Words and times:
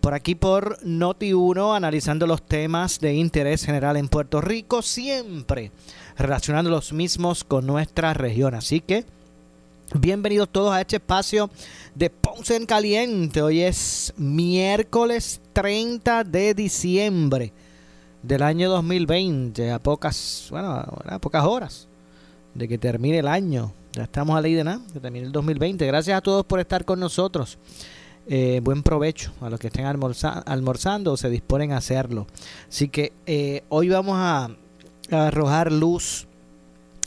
por 0.00 0.14
aquí 0.14 0.34
por 0.34 0.78
Noti1, 0.80 1.76
analizando 1.76 2.26
los 2.26 2.42
temas 2.42 3.00
de 3.00 3.14
interés 3.14 3.64
general 3.64 3.96
en 3.96 4.08
Puerto 4.08 4.40
Rico, 4.40 4.82
siempre 4.82 5.72
relacionando 6.16 6.70
los 6.70 6.92
mismos 6.92 7.44
con 7.44 7.66
nuestra 7.66 8.14
región. 8.14 8.54
Así 8.54 8.80
que 8.80 9.04
bienvenidos 9.94 10.48
todos 10.50 10.72
a 10.72 10.80
este 10.80 10.96
espacio 10.96 11.50
de 11.94 12.10
Ponce 12.10 12.56
en 12.56 12.66
Caliente. 12.66 13.42
Hoy 13.42 13.62
es 13.62 14.12
miércoles 14.16 15.40
30 15.52 16.24
de 16.24 16.54
diciembre 16.54 17.52
del 18.22 18.42
año 18.42 18.70
2020, 18.70 19.70
a 19.70 19.78
pocas, 19.78 20.48
bueno, 20.50 20.84
pocas 21.20 21.44
horas 21.44 21.88
de 22.54 22.68
que 22.68 22.78
termine 22.78 23.18
el 23.18 23.28
año. 23.28 23.72
Ya 23.92 24.04
estamos 24.04 24.36
a 24.36 24.40
ley 24.40 24.54
de 24.54 24.64
nada, 24.64 24.80
que 24.92 25.00
termine 25.00 25.26
el 25.26 25.32
2020. 25.32 25.86
Gracias 25.86 26.16
a 26.16 26.20
todos 26.20 26.44
por 26.44 26.60
estar 26.60 26.84
con 26.84 27.00
nosotros. 27.00 27.58
Eh, 28.30 28.60
buen 28.62 28.82
provecho 28.82 29.32
a 29.40 29.48
los 29.48 29.58
que 29.58 29.68
estén 29.68 29.86
almorzando 29.86 31.12
o 31.12 31.16
se 31.16 31.30
disponen 31.30 31.72
a 31.72 31.78
hacerlo. 31.78 32.26
Así 32.68 32.90
que 32.90 33.14
eh, 33.24 33.62
hoy 33.70 33.88
vamos 33.88 34.16
a, 34.18 34.50
arrojar 35.10 35.72
luz 35.72 36.26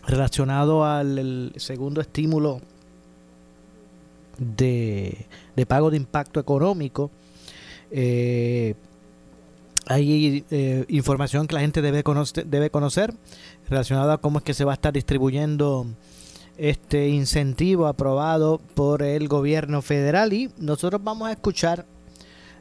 relacionado 0.08 0.84
al 0.84 1.54
segundo 1.58 2.02
estímulo 2.02 2.60
de, 4.40 5.28
pago 5.68 5.92
de 5.92 5.98
impacto 5.98 6.40
económico. 6.40 7.12
Eh, 7.92 8.74
hay 9.86 10.44
información 10.88 11.46
que 11.46 11.54
la 11.54 11.62
gente 11.62 11.84
debe, 11.84 12.02
conocer, 12.02 12.48
debe 12.48 12.72
conocer 12.72 13.14
relacionada 13.70 14.14
a 14.14 14.18
cómo 14.18 14.40
es 14.40 14.44
que 14.44 14.56
se 14.56 14.66
va 14.66 14.72
a 14.72 14.74
estar 14.74 14.92
distribuyendo 14.92 15.86
este 16.58 17.10
incentivo 17.10 17.88
aprobado 17.88 18.60
por 18.76 19.04
el 19.04 19.28
gobierno 19.28 19.82
federal 19.82 20.34
y 20.34 20.52
nosotros 20.58 21.02
vamos 21.04 21.30
a 21.30 21.32
escuchar 21.32 21.86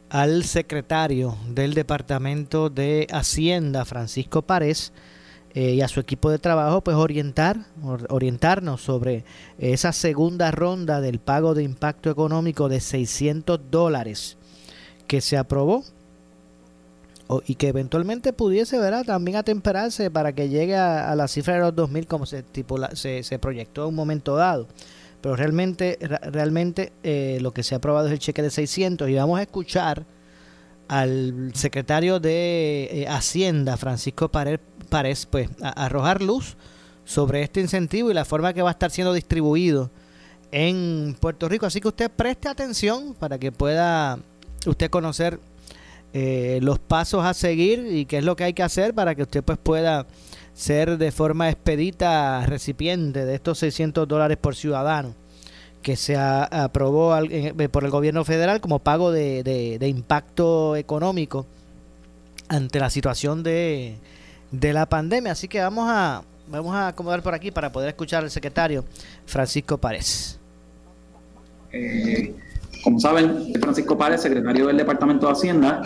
al 0.08 0.44
secretario 0.44 1.36
del 1.48 1.74
Departamento 1.74 2.70
de 2.70 3.06
Hacienda, 3.10 3.84
Francisco 3.84 4.42
Párez, 4.42 4.92
eh, 5.52 5.74
y 5.74 5.80
a 5.80 5.88
su 5.88 5.98
equipo 5.98 6.30
de 6.30 6.38
trabajo, 6.38 6.80
pues 6.80 6.96
orientar, 6.96 7.58
orientarnos 8.08 8.82
sobre 8.82 9.24
esa 9.58 9.92
segunda 9.92 10.52
ronda 10.52 11.00
del 11.00 11.18
pago 11.18 11.54
de 11.54 11.64
impacto 11.64 12.08
económico 12.08 12.68
de 12.68 12.80
600 12.80 13.60
dólares 13.68 14.36
que 15.08 15.20
se 15.20 15.36
aprobó 15.36 15.82
y 17.46 17.54
que 17.54 17.68
eventualmente 17.68 18.32
pudiese 18.32 18.78
¿verdad? 18.78 19.04
también 19.04 19.36
atemperarse 19.36 20.10
para 20.10 20.32
que 20.32 20.48
llegue 20.48 20.76
a, 20.76 21.14
la 21.14 21.28
cifra 21.28 21.54
de 21.54 21.60
los 21.60 21.74
2.000 21.74 22.06
como 22.06 22.26
se, 22.26 22.44
se, 22.94 23.22
se, 23.22 23.38
proyectó 23.38 23.82
en 23.82 23.88
un 23.88 23.94
momento 23.94 24.36
dado. 24.36 24.66
Pero 25.20 25.36
realmente, 25.36 25.98
realmente 26.00 26.92
eh, 27.02 27.38
lo 27.40 27.52
que 27.52 27.62
se 27.62 27.74
ha 27.74 27.78
aprobado 27.78 28.06
es 28.06 28.12
el 28.12 28.18
cheque 28.18 28.42
de 28.42 28.50
600 28.50 29.08
y 29.08 29.14
vamos 29.14 29.38
a 29.38 29.42
escuchar 29.42 30.04
al 30.88 31.52
secretario 31.54 32.18
de 32.18 32.88
eh, 32.90 33.06
Hacienda, 33.08 33.76
Francisco 33.76 34.28
Párez, 34.28 34.60
pues 35.30 35.48
arrojar 35.60 36.22
luz 36.22 36.56
sobre 37.04 37.42
este 37.42 37.60
incentivo 37.60 38.10
y 38.10 38.14
la 38.14 38.24
forma 38.24 38.52
que 38.54 38.62
va 38.62 38.70
a 38.70 38.72
estar 38.72 38.90
siendo 38.90 39.12
distribuido 39.12 39.90
en 40.50 41.16
Puerto 41.20 41.48
Rico. 41.48 41.66
Así 41.66 41.80
que 41.80 41.88
usted 41.88 42.10
preste 42.10 42.48
atención 42.48 43.14
para 43.14 43.38
que 43.38 43.52
pueda 43.52 44.18
usted 44.66 44.90
conocer 44.90 45.38
eh, 46.12 46.58
los 46.62 46.78
pasos 46.78 47.24
a 47.24 47.34
seguir 47.34 47.86
y 47.90 48.04
qué 48.04 48.18
es 48.18 48.24
lo 48.24 48.36
que 48.36 48.44
hay 48.44 48.52
que 48.52 48.62
hacer 48.62 48.94
para 48.94 49.14
que 49.14 49.22
usted 49.22 49.42
pues 49.44 49.58
pueda 49.58 50.06
ser 50.54 50.98
de 50.98 51.12
forma 51.12 51.48
expedita 51.48 52.44
recipiente 52.46 53.24
de 53.24 53.34
estos 53.34 53.58
600 53.58 54.08
dólares 54.08 54.36
por 54.36 54.56
ciudadano 54.56 55.14
que 55.82 55.96
se 55.96 56.16
aprobó 56.16 57.16
eh, 57.18 57.68
por 57.70 57.84
el 57.84 57.90
gobierno 57.90 58.24
federal 58.24 58.60
como 58.60 58.80
pago 58.80 59.12
de, 59.12 59.78
impacto 59.80 60.76
económico 60.76 61.46
ante 62.48 62.80
la 62.80 62.90
situación 62.90 63.42
de, 63.42 63.96
la 64.52 64.86
pandemia. 64.86 65.32
Así 65.32 65.48
que 65.48 65.60
vamos 65.60 65.86
a, 65.88 66.22
vamos 66.48 66.74
a 66.74 66.88
acomodar 66.88 67.22
por 67.22 67.34
aquí 67.34 67.50
para 67.50 67.72
poder 67.72 67.90
escuchar 67.90 68.24
al 68.24 68.30
secretario 68.30 68.84
Francisco 69.26 69.78
Párez. 69.78 70.38
Eh, 71.72 72.34
como 72.82 72.98
saben, 72.98 73.52
Francisco 73.60 73.96
Párez, 73.96 74.22
secretario 74.22 74.66
del 74.66 74.76
Departamento 74.76 75.26
de 75.26 75.32
Hacienda, 75.32 75.82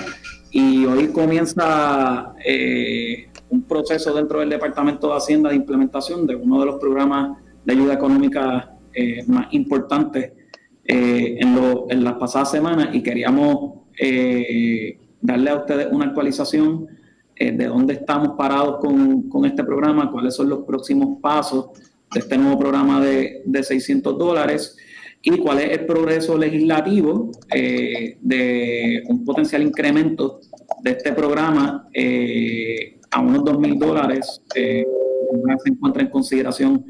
y 0.51 0.85
hoy 0.87 1.09
comienza 1.09 2.33
eh, 2.45 3.29
un 3.49 3.63
proceso 3.63 4.15
dentro 4.15 4.41
del 4.41 4.51
Departamento 4.51 5.09
de 5.09 5.17
Hacienda 5.17 5.51
de 5.51 5.57
implementación 5.57 6.27
de 6.27 6.37
uno 6.37 6.61
de 6.61 6.67
los 6.67 6.77
programas 6.77 7.39
de 7.65 7.73
ayuda 7.73 7.95
económica 7.95 8.77
eh, 8.93 9.25
más 9.27 9.53
importantes 9.53 10.33
eh, 10.85 11.39
en, 11.41 12.05
las 12.05 12.15
pasadas 12.15 12.51
semanas 12.51 12.91
y 12.93 13.03
queríamos 13.03 13.81
darle 15.21 15.51
a 15.51 15.57
ustedes 15.57 15.89
una 15.91 16.07
actualización 16.07 16.87
de 17.37 17.67
dónde 17.67 17.95
estamos 17.95 18.37
parados 18.37 18.79
con, 18.81 19.29
con, 19.29 19.45
este 19.45 19.65
programa, 19.65 20.11
cuáles 20.11 20.35
son 20.35 20.49
los 20.49 20.61
próximos 20.65 21.21
pasos 21.21 21.71
de 22.13 22.21
este 22.21 22.37
nuevo 22.37 22.59
programa 22.59 23.01
de 23.01 23.43
600 23.63 24.19
dólares 24.19 24.77
y 25.25 25.39
cuál 25.39 25.61
es 25.61 25.71
el 25.79 25.87
progreso 25.87 26.37
legislativo 26.37 27.33
eh, 27.51 28.19
de 28.21 29.03
un 29.09 29.25
potencial 29.25 29.63
incremento 29.63 30.41
de 30.83 30.91
este 30.91 31.15
programa 31.15 31.89
eh, 31.95 33.01
a 33.11 33.21
unos 33.21 33.43
2 33.43 33.59
mil 33.59 33.79
dólares 33.79 34.43
eh, 34.55 34.85
se 35.65 35.71
encuentra 35.71 36.03
en 36.03 36.11
consideración 36.11 36.85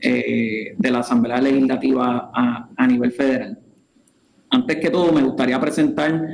de 0.00 0.90
la 0.92 1.00
Asamblea 1.00 1.40
Legislativa 1.40 2.30
a, 2.32 2.68
a, 2.76 2.86
nivel 2.86 3.10
federal. 3.10 3.58
Antes 4.50 4.76
que 4.76 4.90
todo, 4.90 5.12
me 5.12 5.22
gustaría 5.22 5.60
presentar 5.60 6.24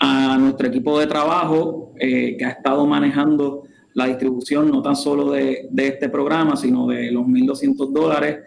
a 0.00 0.36
nuestro 0.38 0.66
equipo 0.66 0.98
de 0.98 1.06
trabajo 1.06 1.92
que 1.96 2.44
ha 2.44 2.48
estado 2.48 2.84
manejando 2.84 3.62
la 3.94 4.06
distribución 4.06 4.72
no 4.72 4.82
tan 4.82 4.96
solo 4.96 5.30
de, 5.30 5.68
de 5.70 5.86
este 5.86 6.08
programa, 6.08 6.56
sino 6.56 6.88
de 6.88 7.12
los 7.12 7.26
1.200 7.26 7.92
dólares 7.92 8.38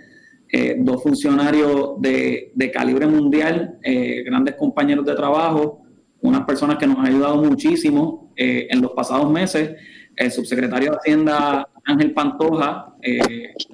eh, 0.51 0.77
dos 0.79 1.03
funcionarios 1.03 2.01
de, 2.01 2.71
calibre 2.73 3.05
mundial, 3.05 3.77
eh, 3.83 4.23
grandes 4.25 4.55
compañeros 4.55 5.05
de 5.05 5.13
trabajo, 5.13 5.83
unas 6.21 6.41
personas 6.45 6.77
que 6.77 6.87
nos 6.87 6.97
han 6.97 7.05
ayudado 7.05 7.37
muchísimo 7.37 8.33
eh, 8.35 8.67
en 8.69 8.81
los 8.81 8.91
pasados 8.91 9.29
meses. 9.31 9.75
El 10.15 10.31
subsecretario 10.31 10.91
de 10.91 10.97
Hacienda 10.97 11.69
Ángel 11.85 12.13
Pantoja, 12.13 12.95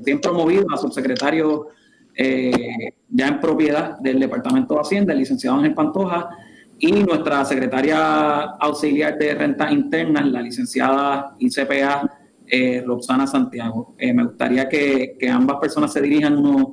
bien 0.05 0.21
promovido 0.21 0.67
a 0.71 0.77
subsecretario 0.77 1.67
ya 2.15 3.27
en 3.27 3.39
propiedad 3.39 3.97
del 3.99 4.19
Departamento 4.19 4.75
de 4.75 4.81
Hacienda, 4.81 5.13
el 5.13 5.19
licenciado 5.19 5.57
Ángel 5.57 5.73
Pantoja, 5.73 6.29
y 6.77 6.91
nuestra 6.91 7.43
secretaria 7.45 8.41
auxiliar 8.59 9.17
de 9.17 9.33
rentas 9.33 9.71
internas, 9.71 10.27
la 10.27 10.41
licenciada 10.41 11.35
ICPA 11.39 12.14
eh, 12.47 12.83
Roxana 12.85 13.27
Santiago. 13.27 13.95
Eh, 13.97 14.13
me 14.13 14.23
gustaría 14.23 14.69
que, 14.69 15.17
ambas 15.31 15.57
personas 15.59 15.91
se 15.91 16.01
dirijan 16.01 16.37
unos, 16.37 16.67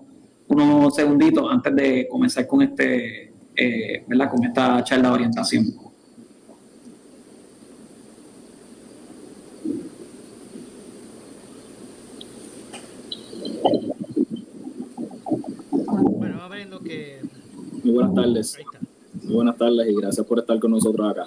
unos 0.49 0.95
segunditos 0.95 1.51
antes 1.51 1.75
de 1.75 2.09
comenzar 2.09 2.47
con 2.47 2.63
este, 2.63 3.33
eh, 3.57 4.05
¿verdad? 4.07 4.31
Con 4.31 4.45
esta 4.45 4.83
charla 4.85 5.09
de 5.09 5.15
orientación. 5.15 5.67
Bueno, 16.19 16.43
a 16.43 16.49
ver 16.49 16.69
lo 16.69 16.81
que... 16.81 17.21
Muy 17.83 17.95
buenas 17.95 18.15
tardes. 18.15 18.59
Muy 19.23 19.35
buenas 19.35 19.57
tardes 19.57 19.89
y 19.89 19.95
gracias 19.95 20.27
por 20.27 20.39
estar 20.39 20.59
con 20.59 20.71
nosotros 20.71 21.11
acá 21.11 21.27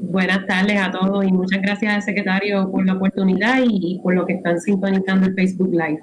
Buenas 0.00 0.46
tardes 0.46 0.80
a 0.80 0.90
todos 0.90 1.26
y 1.26 1.30
muchas 1.30 1.60
gracias 1.60 1.94
al 1.94 2.02
secretario 2.02 2.70
por 2.70 2.86
la 2.86 2.94
oportunidad 2.94 3.58
y, 3.66 4.00
por 4.02 4.14
lo 4.14 4.24
que 4.24 4.34
están 4.34 4.58
sintonizando 4.58 5.26
el 5.26 5.34
Facebook 5.34 5.70
Live. 5.70 6.02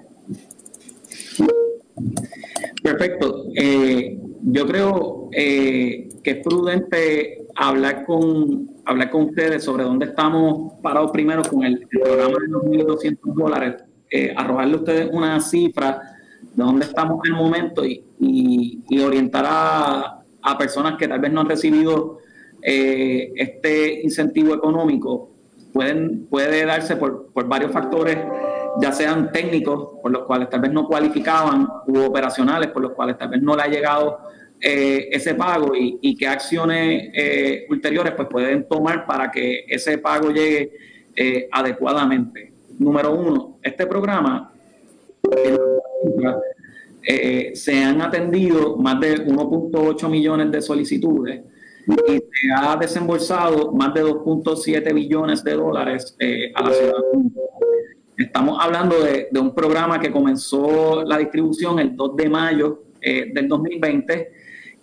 Perfecto. 2.83 3.45
Eh, 3.55 4.19
yo 4.43 4.67
creo 4.67 5.29
eh, 5.31 6.09
que 6.23 6.31
es 6.31 6.37
prudente 6.43 7.47
hablar 7.55 8.05
con, 8.05 8.69
hablar 8.85 9.09
con 9.09 9.29
ustedes 9.29 9.63
sobre 9.63 9.83
dónde 9.83 10.05
estamos 10.07 10.73
parados 10.83 11.09
primero 11.09 11.41
con 11.41 11.63
el, 11.63 11.87
programa 11.87 12.37
de 12.39 12.47
los 12.47 12.63
1.200 12.65 13.17
dólares, 13.33 13.83
eh, 14.11 14.31
arrojarle 14.37 14.75
a 14.75 14.77
ustedes 14.77 15.09
una 15.11 15.41
cifra 15.41 15.99
de 16.53 16.63
dónde 16.63 16.85
estamos 16.85 17.19
en 17.25 17.33
el 17.33 17.41
momento 17.41 17.83
y, 17.83 18.03
orientar 19.03 19.45
a, 19.47 20.23
a, 20.43 20.57
personas 20.57 20.97
que 20.97 21.07
tal 21.07 21.19
vez 21.19 21.31
no 21.31 21.41
han 21.41 21.49
recibido 21.49 22.19
eh, 22.65 23.31
este 23.35 24.01
incentivo 24.01 24.53
económico. 24.53 25.29
Pueden, 25.71 26.25
puede 26.27 26.65
darse 26.65 26.95
por, 26.95 27.31
por 27.33 27.47
varios 27.47 27.71
factores 27.71 28.17
ya 28.81 28.91
sean 28.91 29.31
técnicos, 29.31 29.99
por 30.01 30.11
los 30.11 30.23
cuales 30.23 30.49
tal 30.49 30.61
vez 30.61 30.71
no 30.71 30.87
cualificaban, 30.87 31.67
u 31.87 31.99
operacionales, 31.99 32.69
por 32.69 32.81
los 32.81 32.91
cuales 32.91 33.17
tal 33.17 33.29
vez 33.29 33.41
no 33.41 33.55
le 33.55 33.61
ha 33.63 33.67
llegado 33.67 34.19
eh, 34.59 35.09
ese 35.11 35.35
pago 35.35 35.73
y, 35.75 36.15
qué 36.15 36.27
acciones 36.27 37.09
eh, 37.13 37.65
ulteriores 37.69 38.13
pues 38.15 38.27
pueden 38.29 38.67
tomar 38.67 39.05
para 39.05 39.29
que 39.31 39.65
ese 39.67 39.97
pago 39.97 40.29
llegue 40.29 40.71
eh, 41.15 41.47
adecuadamente. 41.51 42.51
Número 42.79 43.13
uno, 43.13 43.59
este 43.61 43.85
programa 43.85 44.51
se 47.53 47.83
han 47.83 48.01
atendido 48.01 48.77
más 48.77 48.99
de 48.99 49.25
1.8 49.25 50.09
millones 50.09 50.51
de 50.51 50.61
solicitudes 50.61 51.41
y 51.87 52.11
se 52.11 52.53
ha 52.55 52.75
desembolsado 52.75 53.71
más 53.71 53.93
de 53.93 54.03
2.7 54.03 54.93
billones 54.93 55.43
de 55.43 55.53
dólares 55.53 56.17
a 56.55 56.61
la 56.61 56.71
ciudadanía. 56.71 57.31
Estamos 58.17 58.57
hablando 58.61 58.99
de, 59.03 59.27
de, 59.29 59.39
un 59.39 59.53
programa 59.53 59.99
que 59.99 60.11
comenzó 60.11 61.03
la 61.03 61.17
distribución 61.17 61.79
el 61.79 61.95
2 61.95 62.15
de 62.15 62.29
mayo 62.29 62.83
del 63.01 63.47
2020 63.47 64.31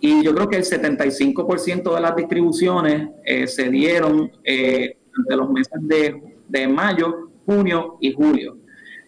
y 0.04 0.24
yo 0.24 0.34
creo 0.34 0.48
que 0.48 0.56
el 0.56 0.64
75% 0.64 1.94
de 1.94 2.00
las 2.00 2.16
distribuciones 2.16 3.08
eh, 3.24 3.46
se 3.46 3.70
dieron 3.70 4.32
eh, 4.42 4.96
entre 5.16 5.36
los 5.36 5.48
meses 5.48 5.78
de, 5.80 6.66
mayo, 6.66 7.30
junio 7.46 7.98
y 8.00 8.12
julio. 8.12 8.56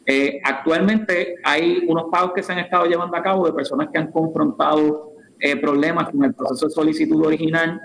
Eh, 0.07 0.41
actualmente 0.45 1.35
hay 1.43 1.85
unos 1.89 2.05
pagos 2.13 2.33
que 2.33 2.45
se 2.45 2.53
han 2.53 2.61
estado 2.61 2.85
llevando 2.87 3.17
a 3.17 3.23
cabo 3.25 3.45
de 3.45 3.53
personas 3.53 3.89
que 3.93 3.99
han 3.99 4.13
confrontado 4.13 5.14
problemas 5.61 6.11
con 6.11 6.25
el 6.25 6.35
proceso 6.35 6.67
de 6.67 6.73
solicitud 6.73 7.27
original, 7.27 7.81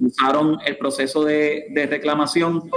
usaron 0.00 0.58
el 0.64 0.78
proceso 0.78 1.24
de, 1.24 1.66
de, 1.70 1.86
reclamación. 1.86 2.70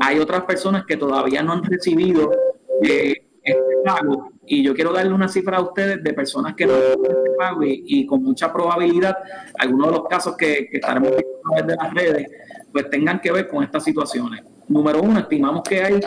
Hay 0.00 0.18
otras 0.18 0.44
personas 0.44 0.84
que 0.86 0.96
todavía 0.96 1.42
no 1.42 1.52
han 1.52 1.62
recibido 1.62 2.30
este 3.42 3.76
pago 3.84 4.30
y 4.46 4.62
yo 4.62 4.74
quiero 4.74 4.92
darle 4.92 5.12
una 5.12 5.28
cifra 5.28 5.58
a 5.58 5.62
ustedes 5.62 6.02
de 6.02 6.12
personas 6.12 6.54
que 6.54 6.66
no 6.66 6.74
este 6.74 7.30
pago 7.38 7.60
y, 7.62 8.04
con 8.06 8.22
mucha 8.22 8.52
probabilidad 8.52 9.16
algunos 9.58 9.88
de 9.88 9.92
los 9.92 10.08
casos 10.08 10.36
que, 10.36 10.68
estaremos 10.72 11.10
viendo 11.10 11.38
a 11.38 11.42
través 11.42 11.66
de 11.66 11.76
las 11.76 11.94
redes 11.94 12.26
pues 12.72 12.90
tengan 12.90 13.20
que 13.20 13.32
ver 13.32 13.48
con 13.48 13.64
estas 13.64 13.82
situaciones. 13.82 14.42
Número 14.68 15.02
uno, 15.02 15.18
estimamos 15.18 15.62
que 15.68 15.82
hay 15.82 16.00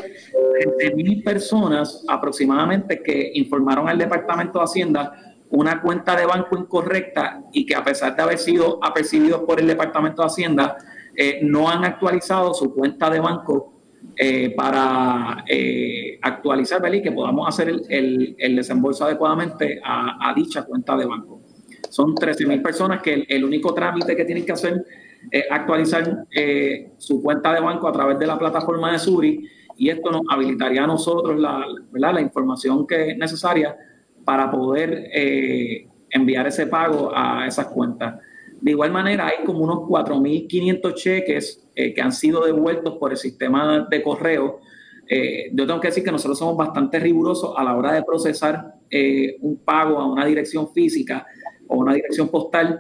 mil 0.96 1.22
personas 1.22 2.06
aproximadamente 2.08 3.02
que 3.04 3.32
informaron 3.34 3.90
al 3.90 3.98
Departamento 3.98 4.60
de 4.60 4.64
Hacienda 4.64 5.33
una 5.54 5.82
cuenta 5.82 6.16
de 6.16 6.26
banco 6.26 6.58
incorrecta 6.58 7.44
y 7.52 7.66
que 7.66 7.76
a 7.76 7.84
pesar 7.84 8.16
de 8.16 8.24
haber 8.24 8.40
sido 8.40 8.80
apercibidos 8.84 9.42
por 9.44 9.60
el 9.60 9.68
Departamento 9.68 10.24
de 10.24 10.28
Hacienda, 10.28 10.78
eh, 11.16 11.42
no 11.44 11.70
han 11.70 11.86
actualizado 11.86 12.56
su 12.56 12.74
cuenta 12.74 13.10
de 13.10 13.20
banco 13.20 13.74
eh, 14.16 14.54
para 14.56 15.44
eh, 15.48 16.18
actualizar 16.22 16.82
y 16.94 17.02
que 17.04 17.12
podamos 17.12 17.48
hacer 17.48 17.70
el, 17.70 18.36
el, 18.38 18.56
desembolso 18.56 19.06
adecuadamente 19.06 19.80
a, 19.84 20.34
dicha 20.36 20.64
cuenta 20.64 20.98
de 20.98 21.06
banco. 21.06 21.42
Son 21.90 22.16
13 22.16 22.48
mil 22.48 22.62
personas 22.62 23.02
que 23.02 23.26
el, 23.28 23.46
único 23.46 23.76
trámite 23.76 24.16
que 24.16 24.26
tienen 24.26 24.46
que 24.46 24.52
hacer 24.52 24.84
es 25.30 25.46
actualizar 25.52 26.26
eh, 26.36 26.94
su 26.98 27.22
cuenta 27.22 27.54
de 27.54 27.62
banco 27.62 27.88
a 27.88 27.92
través 27.92 28.18
de 28.18 28.26
la 28.26 28.40
plataforma 28.40 28.92
de 28.92 29.00
Suri 29.00 29.50
y 29.78 29.90
esto 29.90 30.12
nos 30.12 30.24
habilitaría 30.30 30.84
a 30.84 30.88
nosotros 30.88 31.40
la, 31.40 31.66
la 31.92 32.22
información 32.22 32.86
que 32.88 33.12
es 33.12 33.18
necesaria 33.18 33.76
para 34.24 34.50
poder 34.50 35.10
enviar 36.10 36.48
ese 36.48 36.68
pago 36.68 37.12
a 37.14 37.46
esas 37.48 37.68
cuentas. 37.68 38.16
De 38.64 38.72
igual 38.72 38.92
manera, 38.94 39.28
hay 39.28 39.44
como 39.46 39.60
unos 39.60 39.80
4.500 39.80 40.94
cheques 40.94 41.68
eh, 41.76 41.94
que 41.94 42.02
han 42.02 42.14
sido 42.14 42.46
devueltos 42.46 42.98
por 42.98 43.12
el 43.12 43.18
sistema 43.18 43.86
de 43.90 44.02
correo. 44.02 44.60
Eh, 45.10 45.50
yo 45.52 45.68
tengo 45.68 45.82
que 45.82 45.90
decir 45.90 46.02
que 46.02 46.14
nosotros 46.14 46.40
somos 46.40 46.56
bastante 46.56 46.98
rigurosos 46.98 47.54
a 47.58 47.64
la 47.66 47.76
hora 47.76 47.92
de 47.92 48.04
procesar 48.04 48.76
eh, 48.90 49.36
un 49.42 49.58
pago 49.58 49.98
a 49.98 50.10
una 50.10 50.26
dirección 50.26 50.72
física 50.72 51.26
o 51.68 51.78
una 51.78 51.94
dirección 51.94 52.30
postal. 52.30 52.80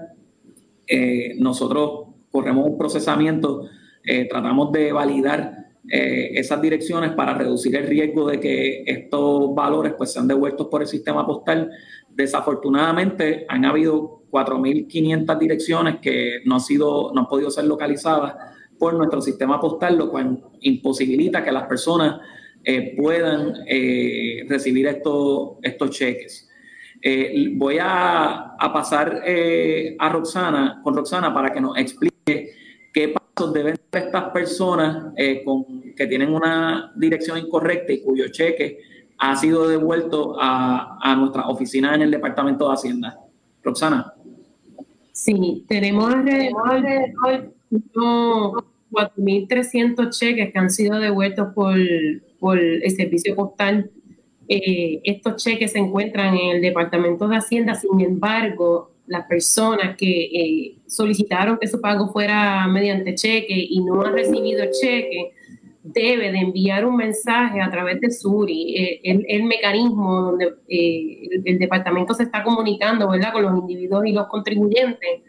nosotros 1.40 2.08
corremos 2.32 2.66
un 2.66 2.78
procesamiento, 2.78 3.68
tratamos 4.30 4.72
de 4.72 4.94
validar 4.94 5.63
esas 5.90 6.62
direcciones 6.62 7.12
para 7.12 7.34
reducir 7.34 7.76
el 7.76 7.86
riesgo 7.86 8.30
de 8.30 8.40
que 8.40 8.84
estos 8.86 9.54
valores 9.54 9.94
pues, 9.98 10.14
sean 10.14 10.28
devueltos 10.28 10.68
por 10.68 10.82
el 10.82 10.88
sistema 10.88 11.26
postal. 11.26 11.70
Desafortunadamente 12.10 13.46
han 13.50 13.66
habido 13.66 14.24
4.500 14.32 15.38
direcciones 15.38 15.98
que 16.02 16.42
no 16.46 16.56
han, 16.56 16.62
sido, 16.62 17.12
no 17.14 17.22
han 17.22 17.28
podido 17.28 17.52
ser 17.52 17.66
localizadas 17.66 18.34
por 18.80 18.96
nuestro 18.96 19.22
sistema 19.22 19.62
postal, 19.62 19.98
lo 19.98 20.10
cual 20.10 20.40
imposibilita 20.62 21.44
que 21.44 21.52
las 21.52 21.68
personas 21.68 22.20
eh, 22.66 22.96
puedan 22.98 23.54
eh, 23.68 24.46
recibir 24.48 24.88
estos, 24.88 25.58
estos 25.62 25.92
cheques. 25.92 26.50
Eh, 27.02 27.50
voy 27.54 27.78
a, 27.80 28.56
pasar 28.74 29.24
a 30.00 30.10
Roxana, 30.10 30.80
con 30.84 30.96
Roxana 30.96 31.34
para 31.34 31.52
que 31.52 31.62
nos 31.62 31.78
explique 31.78 32.54
deben 33.54 33.74
hacer 33.74 34.08
estas 34.08 34.32
personas 34.32 35.14
con, 35.44 35.82
que 35.96 36.08
tienen 36.08 36.34
una 36.34 36.92
dirección 36.96 37.38
incorrecta 37.38 37.94
y 37.94 38.02
cuyo 38.02 38.28
cheque 38.30 38.80
ha 39.18 39.36
sido 39.36 39.68
devuelto 39.68 40.36
a, 40.40 40.98
a 41.02 41.16
nuestra 41.16 41.48
oficina 41.48 41.96
en 41.96 42.04
el 42.04 42.12
Departamento 42.12 42.68
de 42.68 42.74
Hacienda. 42.74 43.20
Roxana. 43.64 44.14
Sí, 45.12 45.66
tenemos 45.68 46.14
alrededor, 46.14 46.82
de 46.82 47.14
4.300 47.72 50.10
cheques 50.10 50.52
que 50.52 50.60
han 50.60 50.70
sido 50.70 51.00
devueltos 51.00 51.54
por, 51.54 51.76
por 52.40 52.60
el 52.60 52.92
servicio 52.92 53.34
postal. 53.36 53.90
Eh, 54.48 55.02
estos 55.04 55.42
cheques 55.42 55.72
se 55.72 55.80
encuentran 55.80 56.36
en 56.36 56.58
el 56.58 56.62
Departamento 56.62 57.28
de 57.28 57.38
Hacienda, 57.38 57.74
sin 57.76 58.00
embargo, 58.02 58.92
las 59.08 59.26
personas 59.28 59.98
que 59.98 60.08
eh, 60.08 60.76
solicitaron 60.88 61.58
que 61.60 61.68
su 61.68 61.82
pago 61.82 62.12
fuera 62.12 62.68
mediante 62.68 63.16
cheque 63.16 63.56
y 63.56 63.82
no 63.82 64.02
han 64.02 64.14
recibido 64.14 64.64
el 64.64 64.72
cheque, 64.72 65.34
debe 65.84 66.32
de 66.32 66.40
enviar 66.40 66.86
un 66.86 66.96
mensaje 66.96 67.62
a 67.62 67.70
través 67.70 68.00
de 68.00 68.10
Suri, 68.10 68.78
eh, 68.78 69.02
el, 69.04 69.44
mecanismo 69.44 70.22
donde 70.22 70.54
el, 70.70 71.42
el, 71.44 71.60
departamento 71.60 72.14
se 72.14 72.24
está 72.24 72.42
comunicando 72.42 73.10
¿verdad? 73.10 73.34
con 73.34 73.44
los 73.44 73.60
individuos 73.60 74.06
y 74.06 74.14
los 74.14 74.28
contribuyentes 74.28 75.22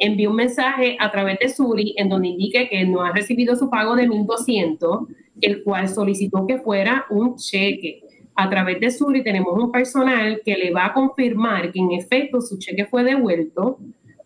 envíe 0.00 0.26
un 0.26 0.36
mensaje 0.36 0.96
a 0.98 1.10
través 1.10 1.38
de 1.38 1.48
Suri 1.50 1.94
en 1.96 2.08
donde 2.08 2.28
indique 2.28 2.68
que 2.68 2.84
no 2.86 3.02
ha 3.02 3.12
recibido 3.12 3.54
su 3.54 3.68
pago 3.68 3.94
de 3.94 4.08
1.200, 4.08 5.06
el 5.42 5.62
cual 5.62 5.88
solicitó 5.88 6.46
que 6.46 6.58
fuera 6.58 7.06
un 7.10 7.36
cheque. 7.36 8.02
A 8.40 8.48
través 8.48 8.80
de 8.80 8.90
Suri 8.90 9.22
tenemos 9.22 9.52
un 9.52 9.70
personal 9.70 10.40
que 10.42 10.56
le 10.56 10.70
va 10.70 10.86
a 10.86 10.94
confirmar 10.94 11.70
que 11.72 11.78
en 11.78 11.92
efecto 11.92 12.40
su 12.40 12.58
cheque 12.58 12.86
fue 12.86 13.04
devuelto, 13.04 13.78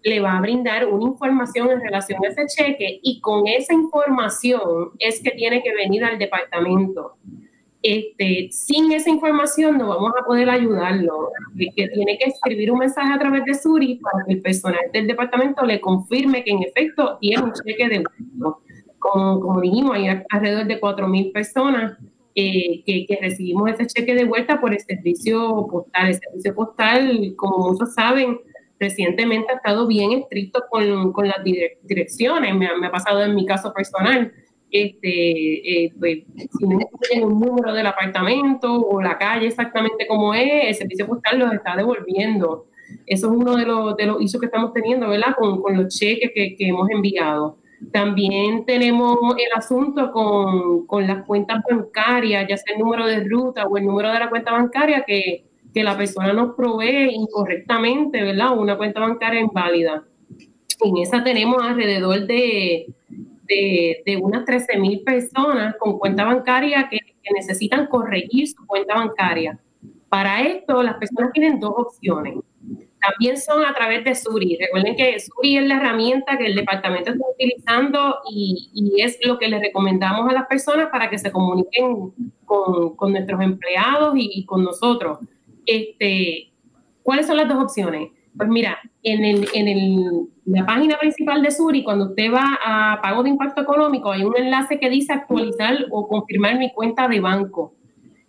le 0.05 0.21
va 0.21 0.37
a 0.37 0.41
brindar 0.41 0.87
una 0.87 1.05
información 1.05 1.69
en 1.71 1.81
relación 1.81 2.25
a 2.25 2.29
ese 2.29 2.47
cheque 2.47 3.01
y 3.03 3.21
con 3.21 3.49
esa 3.49 3.75
información 3.75 4.91
es 5.01 5.21
que 5.21 5.33
tiene 5.33 5.65
que 5.65 5.75
venir 5.75 6.05
al 6.05 6.17
departamento 6.17 7.17
este, 7.85 8.49
sin 8.51 8.91
esa 8.93 9.11
información 9.11 9.77
no 9.77 9.89
vamos 9.89 10.13
a 10.19 10.25
poder 10.25 10.49
ayudarlo. 10.49 11.31
Que 11.55 11.89
tiene 11.89 12.17
que 12.17 12.31
escribir 12.31 12.73
un 12.73 12.79
mensaje 12.79 13.13
a 13.13 13.19
través 13.19 13.45
de 13.45 13.55
Suri 13.55 13.97
para 13.97 14.25
que 14.25 14.33
el 14.33 14.41
personal 14.41 14.81
del 14.93 15.07
departamento 15.07 15.67
le 15.67 15.81
confirme 15.81 16.43
que 16.43 16.53
en 16.53 16.63
efecto 16.63 17.19
tiene 17.21 17.43
un 17.43 17.53
cheque 17.53 17.89
de 17.89 18.03
vuelto. 18.03 18.63
Como, 18.99 19.39
como 19.39 19.61
dijimos, 19.61 19.97
hay 19.97 20.07
alrededor 20.31 20.67
de 20.67 20.81
4.000 20.81 21.33
personas 21.33 21.99
eh, 22.35 22.83
que, 22.85 23.19
recibimos 23.21 23.71
ese 23.71 23.87
cheque 23.87 24.15
de 24.15 24.25
vuelta 24.25 24.61
por 24.61 24.73
el 24.73 24.81
servicio 24.81 25.67
postal. 25.71 26.09
El 26.09 26.15
servicio 26.15 26.55
postal, 26.55 27.35
como 27.37 27.71
muchos 27.71 27.95
saben, 27.95 28.41
recientemente 28.79 29.53
ha 29.53 29.57
estado 29.57 29.87
bien 29.87 30.13
estricto 30.13 30.65
con, 30.69 31.13
con 31.13 31.29
las 31.29 31.43
direcciones. 31.45 32.55
Me, 32.55 32.67
ha 32.67 32.91
pasado 32.91 33.23
en 33.23 33.35
mi 33.35 33.47
caso 33.47 33.73
personal 33.73 34.33
este, 34.71 35.85
eh, 35.85 35.93
pues, 35.99 36.25
si 36.59 36.67
no 36.67 36.81
tienen 37.09 37.29
un 37.29 37.39
número 37.39 37.73
del 37.73 37.87
apartamento 37.87 38.75
o 38.75 39.01
la 39.01 39.17
calle 39.17 39.47
exactamente 39.47 40.05
como 40.09 40.35
es, 40.35 40.67
el 40.67 40.75
servicio 40.75 41.07
postal 41.07 41.39
los 41.39 41.53
está 41.53 41.77
devolviendo. 41.77 42.67
Eso 43.07 43.29
es 43.29 43.33
uno 43.33 43.57
de 43.57 43.67
los, 43.67 43.97
de 43.97 44.07
los 44.07 44.19
que 44.19 44.47
estamos 44.47 44.73
teniendo, 44.73 45.09
¿verdad? 45.09 45.37
Con, 45.39 45.63
con 45.63 45.77
los 45.77 45.97
cheques 45.97 46.33
que, 46.35 46.57
que, 46.57 46.69
hemos 46.69 46.91
enviado. 46.91 47.59
También 47.93 48.65
tenemos 48.65 49.19
el 49.37 49.59
asunto 49.59 50.13
con, 50.13 50.87
con 50.87 51.07
las 51.07 51.25
cuentas 51.25 51.63
bancarias, 51.69 52.47
ya 52.49 52.57
sea 52.57 52.75
el 52.75 52.81
número 52.81 53.07
de 53.07 53.25
ruta 53.25 53.67
o 53.67 53.77
el 53.77 53.85
número 53.85 54.13
de 54.13 54.19
la 54.19 54.31
cuenta 54.31 54.53
bancaria 54.53 55.05
que, 55.07 55.45
que 55.73 55.85
la 55.85 55.97
persona 55.97 56.33
nos 56.33 56.55
provee 56.55 57.11
incorrectamente, 57.13 58.23
¿verdad? 58.23 58.57
Una 58.57 58.77
cuenta 58.77 59.01
bancaria 59.01 59.41
inválida. 59.41 60.05
En 60.83 60.97
esa 60.99 61.23
tenemos 61.25 61.63
alrededor 61.63 62.27
de, 62.27 62.87
de, 63.09 64.03
de 64.05 64.17
unas 64.17 64.45
13 64.45 64.79
mil 64.79 65.03
personas 65.03 65.77
con 65.79 65.99
cuenta 65.99 66.25
bancaria 66.25 66.89
que, 66.89 66.99
que 66.99 67.35
necesitan 67.35 67.87
corregir 67.87 68.49
su 68.49 68.67
cuenta 68.67 68.95
bancaria. 68.95 69.59
Para 70.09 70.43
esto, 70.43 70.83
las 70.83 70.97
personas 70.97 71.33
tienen 71.33 71.59
dos 71.59 71.75
opciones 71.77 72.35
también 73.05 73.37
son 73.37 73.65
a 73.65 73.75
través 73.75 74.05
de 74.05 74.15
Suri. 74.15 74.57
Recuerden 74.61 74.97
que 74.97 75.19
Suri 75.21 75.59
es 75.59 75.67
la 75.67 75.77
herramienta 75.77 76.39
que 76.39 76.47
el 76.47 76.55
departamento 76.55 77.11
está 77.11 77.25
utilizando 77.33 78.19
y, 78.31 78.71
es 78.99 79.19
lo 79.25 79.39
que 79.39 79.49
le 79.49 79.59
recomendamos 79.59 80.29
a 80.31 80.33
las 80.33 80.47
personas 80.47 80.89
para 80.91 81.11
que 81.11 81.19
se 81.19 81.33
comuniquen 81.33 82.13
con, 82.45 83.13
nuestros 83.13 83.41
empleados 83.41 84.15
y, 84.17 84.45
con 84.47 84.65
nosotros. 84.65 85.19
Este, 85.67 86.53
¿Cuáles 87.03 87.27
son 87.27 87.37
las 87.37 87.49
dos 87.49 87.63
opciones? 87.63 88.11
Pues 88.37 88.49
mira, 88.49 88.79
en, 89.03 89.25
el, 89.25 89.49
en 89.53 89.69
el, 89.69 90.29
la 90.45 90.67
página 90.67 90.99
principal 90.99 91.43
de 91.43 91.51
Suri, 91.51 91.83
cuando 91.83 92.07
usted 92.07 92.33
va 92.33 92.59
a 92.65 93.01
pago 93.01 93.23
de 93.23 93.31
impacto 93.31 93.63
económico, 93.63 94.11
hay 94.11 94.23
un 94.23 94.37
enlace 94.37 94.79
que 94.79 94.91
dice 94.91 95.13
actualizar 95.13 95.87
o 95.91 96.09
confirmar 96.09 96.59
mi 96.59 96.73
cuenta 96.73 97.09
de 97.09 97.21
banco. 97.21 97.75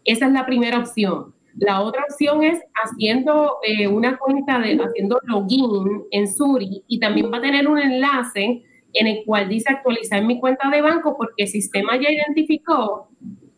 Esa 0.04 0.28
es 0.28 0.34
la 0.34 0.46
primera 0.46 0.80
opción. 0.80 1.35
La 1.58 1.82
otra 1.82 2.04
opción 2.10 2.44
es 2.44 2.62
haciendo 2.74 3.58
eh, 3.64 3.88
una 3.88 4.18
cuenta, 4.18 4.60
de, 4.60 4.78
haciendo 4.82 5.20
login 5.24 6.04
en 6.12 6.28
Suri 6.28 6.84
y 6.88 7.00
también 7.00 7.32
va 7.32 7.38
a 7.38 7.42
tener 7.42 7.68
un 7.68 7.80
enlace 7.80 8.64
en 8.94 9.08
el 9.08 9.24
cual 9.26 9.48
dice 9.50 9.72
actualizar 9.72 10.24
mi 10.24 10.40
cuenta 10.40 10.70
de 10.70 10.82
banco 10.82 11.16
porque 11.18 11.44
el 11.44 11.48
sistema 11.48 11.96
ya 11.96 12.10
identificó 12.10 13.10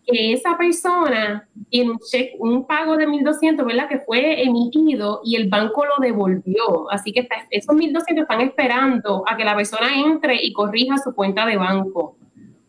que 0.07 0.31
esa 0.31 0.57
persona 0.57 1.47
tiene 1.69 1.91
un, 1.91 1.99
un 2.39 2.65
pago 2.65 2.95
de 2.95 3.07
1.200, 3.07 3.65
¿verdad? 3.65 3.89
Que 3.89 3.99
fue 3.99 4.41
emitido 4.41 5.19
y 5.23 5.35
el 5.35 5.49
banco 5.49 5.85
lo 5.85 5.97
devolvió. 5.99 6.89
Así 6.89 7.11
que 7.11 7.27
esos 7.49 7.75
1.200 7.75 8.21
están 8.21 8.41
esperando 8.41 9.23
a 9.27 9.35
que 9.35 9.43
la 9.43 9.55
persona 9.55 9.87
entre 9.99 10.41
y 10.41 10.53
corrija 10.53 10.97
su 10.97 11.13
cuenta 11.13 11.45
de 11.45 11.57
banco. 11.57 12.16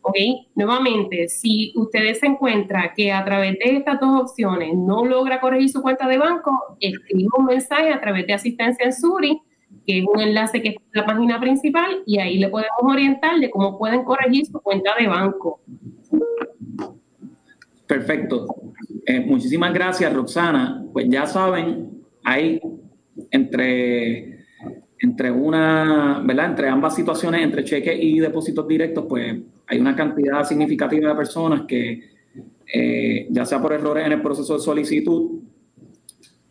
¿Ok? 0.08 0.16
Nuevamente, 0.54 1.28
si 1.28 1.72
ustedes 1.76 2.20
se 2.20 2.26
encuentran 2.26 2.90
que 2.96 3.12
a 3.12 3.24
través 3.24 3.58
de 3.58 3.76
estas 3.76 4.00
dos 4.00 4.22
opciones 4.22 4.74
no 4.74 5.04
logra 5.04 5.40
corregir 5.40 5.68
su 5.68 5.82
cuenta 5.82 6.08
de 6.08 6.18
banco, 6.18 6.76
escribe 6.80 7.28
un 7.36 7.44
mensaje 7.44 7.92
a 7.92 8.00
través 8.00 8.26
de 8.26 8.32
asistencia 8.32 8.84
en 8.84 8.92
Suri, 8.92 9.40
que 9.86 9.98
es 9.98 10.04
un 10.04 10.20
enlace 10.20 10.62
que 10.62 10.70
está 10.70 10.82
en 10.94 11.00
la 11.00 11.06
página 11.06 11.40
principal, 11.40 12.02
y 12.06 12.18
ahí 12.18 12.38
le 12.38 12.48
podemos 12.48 12.80
orientar 12.82 13.38
de 13.38 13.50
cómo 13.50 13.78
pueden 13.78 14.04
corregir 14.04 14.46
su 14.46 14.60
cuenta 14.60 14.94
de 14.98 15.06
banco. 15.06 15.60
Perfecto. 17.86 18.46
Eh, 19.06 19.20
muchísimas 19.20 19.72
gracias, 19.72 20.12
Roxana. 20.12 20.84
Pues 20.92 21.06
ya 21.08 21.26
saben, 21.26 22.02
hay 22.24 22.60
entre 23.30 24.38
entre 25.00 25.30
una, 25.30 26.22
¿verdad? 26.24 26.46
Entre 26.46 26.68
ambas 26.68 26.94
situaciones, 26.94 27.42
entre 27.42 27.64
cheques 27.64 27.96
y 28.00 28.18
depósitos 28.18 28.66
directos, 28.66 29.06
pues 29.08 29.36
hay 29.68 29.78
una 29.78 29.94
cantidad 29.94 30.44
significativa 30.44 31.10
de 31.10 31.14
personas 31.14 31.62
que, 31.62 32.10
eh, 32.72 33.26
ya 33.30 33.44
sea 33.44 33.60
por 33.60 33.72
errores 33.72 34.06
en 34.06 34.12
el 34.12 34.22
proceso 34.22 34.54
de 34.54 34.60
solicitud 34.60 35.40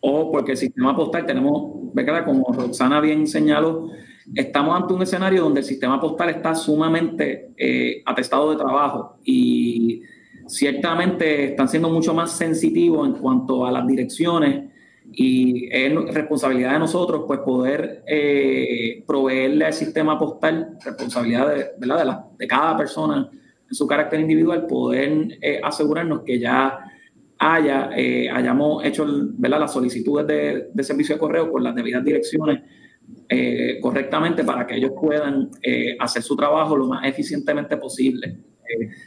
o 0.00 0.30
porque 0.30 0.52
el 0.52 0.56
sistema 0.56 0.94
postal 0.94 1.26
tenemos, 1.26 1.92
¿verdad? 1.92 2.24
Como 2.24 2.52
Roxana 2.52 3.00
bien 3.00 3.26
señaló, 3.26 3.90
estamos 4.34 4.80
ante 4.80 4.94
un 4.94 5.02
escenario 5.02 5.42
donde 5.42 5.60
el 5.60 5.66
sistema 5.66 6.00
postal 6.00 6.30
está 6.30 6.54
sumamente 6.54 7.50
eh, 7.56 8.02
atestado 8.06 8.50
de 8.50 8.56
trabajo 8.56 9.18
y 9.24 10.02
ciertamente 10.46 11.46
están 11.46 11.68
siendo 11.68 11.90
mucho 11.90 12.14
más 12.14 12.32
sensitivos 12.32 13.08
en 13.08 13.14
cuanto 13.14 13.66
a 13.66 13.72
las 13.72 13.86
direcciones 13.86 14.70
y 15.12 15.68
es 15.70 15.92
responsabilidad 16.14 16.74
de 16.74 16.78
nosotros 16.80 17.24
pues 17.26 17.40
poder 17.40 18.02
eh, 18.06 19.02
proveerle 19.06 19.64
al 19.64 19.72
sistema 19.72 20.18
postal, 20.18 20.78
responsabilidad 20.84 21.48
de, 21.48 21.66
¿verdad? 21.78 22.26
de, 22.38 22.46
cada 22.46 22.76
persona 22.76 23.28
en 23.32 23.74
su 23.74 23.86
carácter 23.86 24.20
individual, 24.20 24.66
poder 24.66 25.38
eh, 25.40 25.60
asegurarnos 25.62 26.22
que 26.22 26.38
ya 26.38 26.78
haya, 27.38 27.90
eh, 27.96 28.28
hayamos 28.30 28.84
hecho 28.84 29.06
¿verdad? 29.08 29.60
las 29.60 29.72
solicitudes 29.72 30.26
de, 30.26 30.68
de, 30.72 30.84
servicio 30.84 31.14
de 31.14 31.20
correo 31.20 31.50
con 31.50 31.62
las 31.62 31.74
debidas 31.74 32.04
direcciones 32.04 32.60
correctamente 33.80 34.44
para 34.44 34.66
que 34.66 34.76
ellos 34.76 34.92
puedan 34.98 35.50
hacer 35.98 36.22
su 36.22 36.36
trabajo 36.36 36.76
lo 36.76 36.86
más 36.86 37.06
eficientemente 37.06 37.78
posible. 37.78 38.36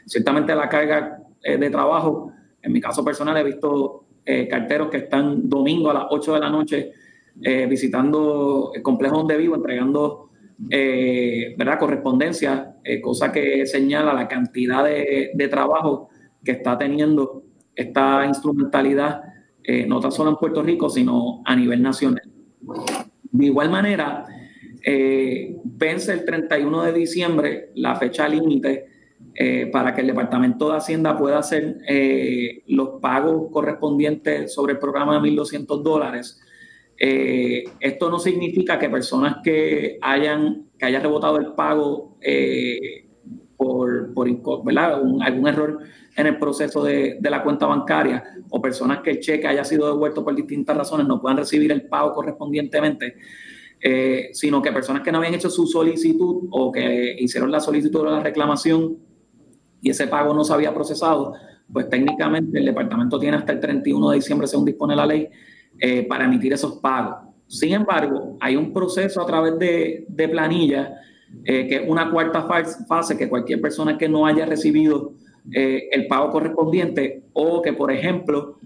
ciertamente 0.08 0.56
la 0.56 0.68
carga 0.68 1.20
de 1.44 1.70
trabajo, 1.70 2.32
en 2.64 2.72
mi 2.72 2.82
caso 2.82 3.06
personal 3.06 3.38
he 3.38 3.44
visto 3.44 4.01
eh, 4.24 4.48
carteros 4.48 4.90
que 4.90 4.98
están 4.98 5.50
domingo 5.50 5.90
a 5.90 5.96
las 5.96 6.04
8 6.10 6.36
de 6.36 6.40
la 6.40 6.50
noche 6.50 6.92
eh, 7.42 7.66
visitando 7.66 8.72
el 8.76 8.82
complejo 8.84 9.18
donde 9.18 9.36
vivo, 9.36 9.56
entregando 9.56 10.30
eh, 10.70 11.56
¿verdad? 11.58 11.80
correspondencia, 11.80 12.76
cosa 13.02 13.32
que 13.32 13.66
señala 13.66 14.14
la 14.14 14.28
cantidad 14.28 14.84
de, 14.84 15.48
trabajo 15.50 16.10
que 16.44 16.52
está 16.52 16.78
teniendo 16.78 17.44
esta 17.76 18.26
instrumentalidad, 18.28 19.22
no 19.88 20.00
tan 20.00 20.12
solo 20.12 20.32
en 20.32 20.36
Puerto 20.36 20.62
Rico, 20.62 20.90
sino 20.90 21.42
a 21.46 21.56
nivel 21.56 21.82
nacional. 21.82 22.30
De 23.32 23.46
igual 23.46 23.72
manera, 23.72 24.26
vence 25.64 26.14
el 26.14 26.26
31 26.26 26.84
de 26.84 26.94
diciembre 26.94 27.70
la 27.76 27.96
fecha 27.96 28.28
límite 28.28 28.91
eh, 29.34 29.68
para 29.72 29.96
que 29.96 30.02
el 30.02 30.08
Departamento 30.08 30.70
de 30.70 30.78
Hacienda 30.78 31.18
pueda 31.18 31.40
hacer 31.40 31.78
eh, 31.88 32.64
los 32.68 33.00
pagos 33.02 33.50
correspondientes 33.50 34.54
sobre 34.54 34.74
el 34.74 34.80
programa 34.80 35.14
de 35.14 35.30
1.200 35.30 35.82
dólares. 35.82 36.42
Eh, 37.00 37.64
esto 37.80 38.10
no 38.10 38.20
significa 38.20 38.78
que 38.78 38.90
personas 38.90 39.38
que 39.42 39.98
hayan, 40.02 40.66
que 40.78 40.86
haya 40.86 41.00
rebotado 41.00 41.38
el 41.38 41.54
pago 41.54 42.18
por, 43.56 44.14
por 44.14 44.28
algún 44.28 45.48
error 45.48 45.80
en 46.18 46.28
el 46.28 46.38
proceso 46.38 46.84
de, 46.84 47.18
de, 47.20 47.30
la 47.30 47.42
cuenta 47.42 47.68
bancaria 47.68 48.24
o 48.50 48.62
personas 48.62 49.00
que 49.00 49.12
el 49.12 49.20
cheque 49.22 49.48
haya 49.48 49.64
sido 49.64 49.88
devuelto 49.88 50.26
por 50.26 50.36
distintas 50.36 50.76
razones 50.76 51.08
no 51.08 51.22
puedan 51.22 51.38
recibir 51.38 51.72
el 51.72 51.84
pago 51.84 52.12
correspondientemente. 52.12 53.16
sino 54.34 54.62
que 54.62 54.72
personas 54.72 55.02
que 55.02 55.12
no 55.12 55.20
habían 55.20 55.34
hecho 55.34 55.50
su 55.50 55.66
solicitud 55.66 56.50
o 56.52 56.72
que 56.72 57.16
hicieron 57.18 57.50
la 57.50 57.62
solicitud 57.62 58.06
de 58.06 58.12
la 58.12 58.20
reclamación 58.20 59.11
y 59.82 59.90
ese 59.90 60.08
pago 60.08 60.34
no 60.34 60.44
se 60.44 60.54
había 60.54 60.74
procesado, 60.74 61.34
pues 61.72 61.90
técnicamente 61.90 62.60
el 62.60 62.66
departamento 62.66 63.20
tiene 63.20 63.38
hasta 63.38 63.54
el 63.54 63.60
31 63.60 64.10
de 64.10 64.16
diciembre, 64.16 64.48
según 64.48 64.66
dispone 64.66 64.96
la 64.96 65.06
ley, 65.06 65.28
eh, 65.80 66.06
para 66.08 66.26
emitir 66.26 66.54
esos 66.54 66.78
pagos. 66.78 67.16
Sin 67.48 67.74
embargo, 67.74 68.38
hay 68.40 68.56
un 68.56 68.72
proceso 68.72 69.22
a 69.22 69.26
través 69.26 69.58
de, 69.58 70.06
de 70.08 70.30
planilla, 70.30 71.02
eh, 71.44 71.68
que 71.68 71.76
es 71.78 71.82
una 71.88 72.12
cuarta 72.12 72.48
fase, 72.88 73.18
que 73.18 73.28
cualquier 73.28 73.60
persona 73.60 73.98
que 73.98 74.08
no 74.08 74.26
haya 74.26 74.46
recibido 74.46 75.14
eh, 75.52 75.90
el 75.92 76.08
pago 76.08 76.30
correspondiente 76.30 77.24
o 77.34 77.62
que, 77.62 77.74
por 77.74 77.92
ejemplo, 77.92 78.58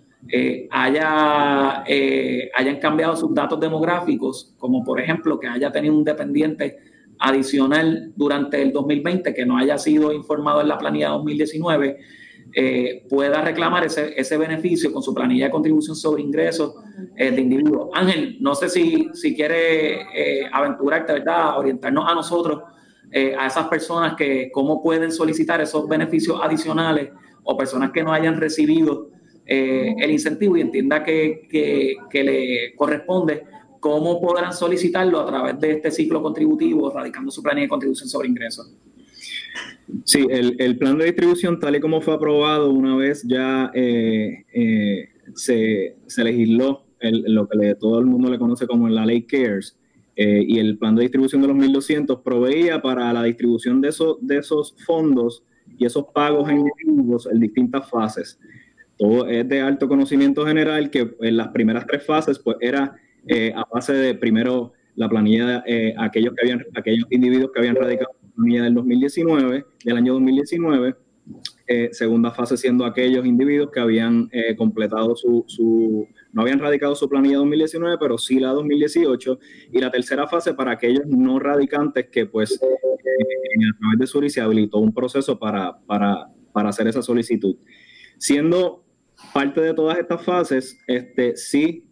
haya, 0.72 1.84
hayan 1.84 2.80
cambiado 2.82 3.16
sus 3.16 3.32
datos 3.32 3.60
demográficos, 3.60 4.56
como 4.58 4.84
por 4.84 5.00
ejemplo 5.00 5.40
que 5.40 5.48
haya 5.48 5.72
tenido 5.72 5.96
un 5.96 6.04
dependiente 6.04 6.80
adicional 7.20 8.12
durante 8.16 8.62
el 8.62 8.72
2020 8.72 9.34
que 9.34 9.46
no 9.46 9.58
haya 9.58 9.78
sido 9.78 10.12
informado 10.14 10.62
en 10.62 10.68
la 10.68 10.78
planilla 10.78 11.10
2019 11.10 11.98
eh, 12.54 13.06
pueda 13.10 13.42
reclamar 13.42 13.84
ese, 13.84 14.14
ese, 14.16 14.38
beneficio 14.38 14.94
con 14.94 15.04
su 15.04 15.14
planilla 15.14 15.46
de 15.46 15.52
contribución 15.52 15.94
sobre 15.94 16.22
ingresos 16.22 16.76
eh, 17.18 17.32
de 17.32 17.42
individuo. 17.42 17.90
Ángel, 17.94 18.38
no 18.40 18.56
sé 18.56 18.70
si, 18.70 19.10
si 19.14 19.36
quiere 19.36 20.04
eh, 20.14 20.50
aventurarte, 20.50 21.12
¿verdad? 21.12 21.58
Orientarnos 21.58 22.10
a 22.10 22.16
nosotros, 22.16 22.62
a 23.38 23.48
esas 23.48 23.68
personas 23.68 24.16
que 24.16 24.50
cómo 24.52 24.82
pueden 24.82 25.10
solicitar 25.12 25.62
esos 25.62 25.88
beneficios 25.88 26.40
adicionales 26.44 27.12
o 27.44 27.56
personas 27.56 27.92
que 27.92 28.04
no 28.04 28.12
hayan 28.12 28.36
recibido 28.36 29.10
el 29.46 30.12
incentivo 30.12 30.58
y 30.58 30.62
entienda 30.62 31.02
que, 31.02 31.48
que, 31.50 31.96
que 32.10 32.24
le 32.24 32.76
corresponde 32.76 33.44
¿cómo 33.86 34.20
podrán 34.20 34.52
solicitarlo 34.52 35.20
a 35.20 35.28
través 35.28 35.60
de 35.60 35.74
este 35.74 35.92
ciclo 35.92 36.20
contributivo, 36.20 36.90
radicando 36.90 37.30
su 37.30 37.44
plan 37.44 37.58
de 37.58 37.68
contribución 37.68 38.10
sobre 38.10 38.30
ingresos? 38.30 38.74
Sí, 40.04 40.26
el, 40.28 40.76
plan 40.80 40.98
de 40.98 41.06
distribución, 41.06 41.60
tal 41.60 41.76
y 41.76 41.80
como 41.80 42.02
fue 42.02 42.16
aprobado 42.16 42.72
una 42.72 42.96
vez 42.96 43.22
ya 43.28 43.70
eh, 43.76 44.44
eh, 44.52 45.10
se, 45.36 46.24
legisló 46.24 46.84
lo 47.00 47.48
que 47.48 47.76
todo 47.76 48.00
el 48.00 48.08
mundo 48.08 48.32
le 48.32 48.40
conoce 48.40 48.66
como 48.66 48.90
la 48.90 49.06
ley 49.06 49.22
CARES, 49.22 49.78
eh, 50.16 50.44
y 50.48 50.58
el 50.58 50.80
plan 50.80 50.96
de 50.96 51.04
distribución 51.04 51.44
de 51.44 51.50
los 51.50 51.58
1.200 51.58 52.24
proveía 52.24 52.82
para 52.82 53.14
la 53.14 53.22
distribución 53.22 53.82
de, 53.82 53.90
esos, 53.90 54.18
de 54.20 54.38
esos 54.38 54.74
fondos 54.84 55.44
y 55.78 55.86
esos 55.86 56.06
pagos 56.12 56.50
en 56.50 56.62
individuos 56.62 57.28
en 57.32 57.40
distintas 57.40 57.88
fases. 57.88 58.40
Todo 58.98 59.28
es 59.28 59.48
de 59.48 59.62
alto 59.62 59.88
conocimiento 59.88 60.44
general 60.44 60.90
que 60.90 61.16
en 61.22 61.38
las 61.38 61.50
primeras 61.50 61.86
tres 61.86 62.04
fases 62.04 62.40
pues 62.40 62.58
era 62.62 62.96
eh, 63.28 63.54
a 63.56 63.66
base 63.72 63.94
de 63.94 64.16
primero 64.16 64.74
la 64.96 65.10
planilla 65.10 65.64
eh, 65.66 65.94
aquellos, 65.98 66.34
que 66.34 66.42
habían, 66.42 66.66
aquellos 66.76 67.08
individuos 67.10 67.52
que 67.54 67.60
habían 67.60 67.76
radicado 67.76 68.12
planilla 68.36 68.64
del 68.64 68.74
2019, 68.74 69.66
del 69.84 69.98
año 69.98 70.14
2019. 70.14 70.96
Eh, 71.68 71.90
segunda 71.92 72.30
fase 72.30 72.56
siendo 72.56 72.86
aquellos 72.86 73.26
individuos 73.26 73.72
que 73.72 73.80
habían 73.80 74.30
eh, 74.32 74.56
completado 74.56 75.16
su, 75.16 76.08
no 76.32 76.42
habían 76.44 76.60
radicado 76.60 76.94
su 76.94 77.10
planilla 77.10 77.38
2019, 77.38 77.98
pero 78.00 78.18
sí 78.18 78.40
la 78.40 78.50
2018. 78.50 79.40
Y 79.72 79.80
la 79.80 79.90
tercera 79.92 80.28
fase 80.28 80.54
para 80.54 80.72
aquellos 80.72 81.06
no 81.08 81.40
radicantes 81.40 82.08
que 82.10 82.28
pues 82.28 82.62
a 82.62 83.80
través 83.80 84.00
de 84.00 84.08
Suri 84.08 84.30
se 84.30 84.42
habilitó 84.42 84.78
un 84.78 84.94
proceso 84.94 85.40
para, 85.40 85.78
para, 85.86 86.28
para 86.52 86.70
hacer 86.70 86.88
esa 86.88 87.02
solicitud. 87.02 87.58
Siendo 88.18 88.84
parte 89.34 89.62
de 89.62 89.74
todas 89.74 89.98
estas 89.98 90.24
fases, 90.24 90.80
este, 90.88 91.36
sí 91.36 91.86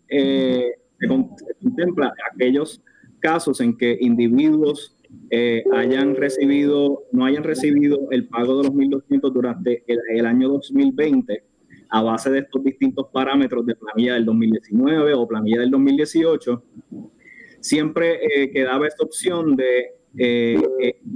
contempla 1.07 2.13
aquellos 2.31 2.81
casos 3.19 3.61
en 3.61 3.77
que 3.77 3.97
individuos 4.01 4.97
eh, 5.29 5.63
hayan 5.73 6.15
recibido, 6.15 7.03
no 7.11 7.25
hayan 7.25 7.43
recibido 7.43 8.07
el 8.11 8.27
pago 8.27 8.57
de 8.57 8.67
los 8.67 8.73
1.200 8.73 9.31
durante 9.31 9.83
el, 9.87 10.25
año 10.25 10.49
2020 10.49 11.43
a 11.89 12.01
base 12.01 12.29
de 12.31 12.39
estos 12.39 12.63
distintos 12.63 13.07
parámetros 13.11 13.65
de 13.65 13.75
planilla 13.75 14.15
del 14.15 14.25
2019 14.25 15.13
o 15.13 15.27
planilla 15.27 15.61
del 15.61 15.71
2018, 15.71 16.63
siempre 17.59 18.19
eh, 18.25 18.51
quedaba 18.51 18.87
esta 18.87 19.03
opción 19.03 19.55
de 19.55 19.91
eh, 20.17 20.59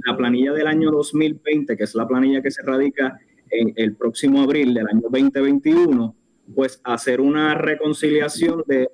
la 0.04 0.16
planilla 0.16 0.52
del 0.52 0.66
año 0.66 0.90
2020, 0.90 1.76
que 1.76 1.84
es 1.84 1.94
la 1.94 2.06
planilla 2.06 2.42
que 2.42 2.50
se 2.50 2.62
radica 2.62 3.18
en 3.50 3.72
el 3.76 3.96
próximo 3.96 4.42
abril 4.42 4.74
del 4.74 4.86
año 4.88 5.02
2021, 5.10 6.14
pues 6.54 6.80
hacer 6.84 7.20
una 7.20 7.54
reconciliación 7.54 8.62
de, 8.66 8.88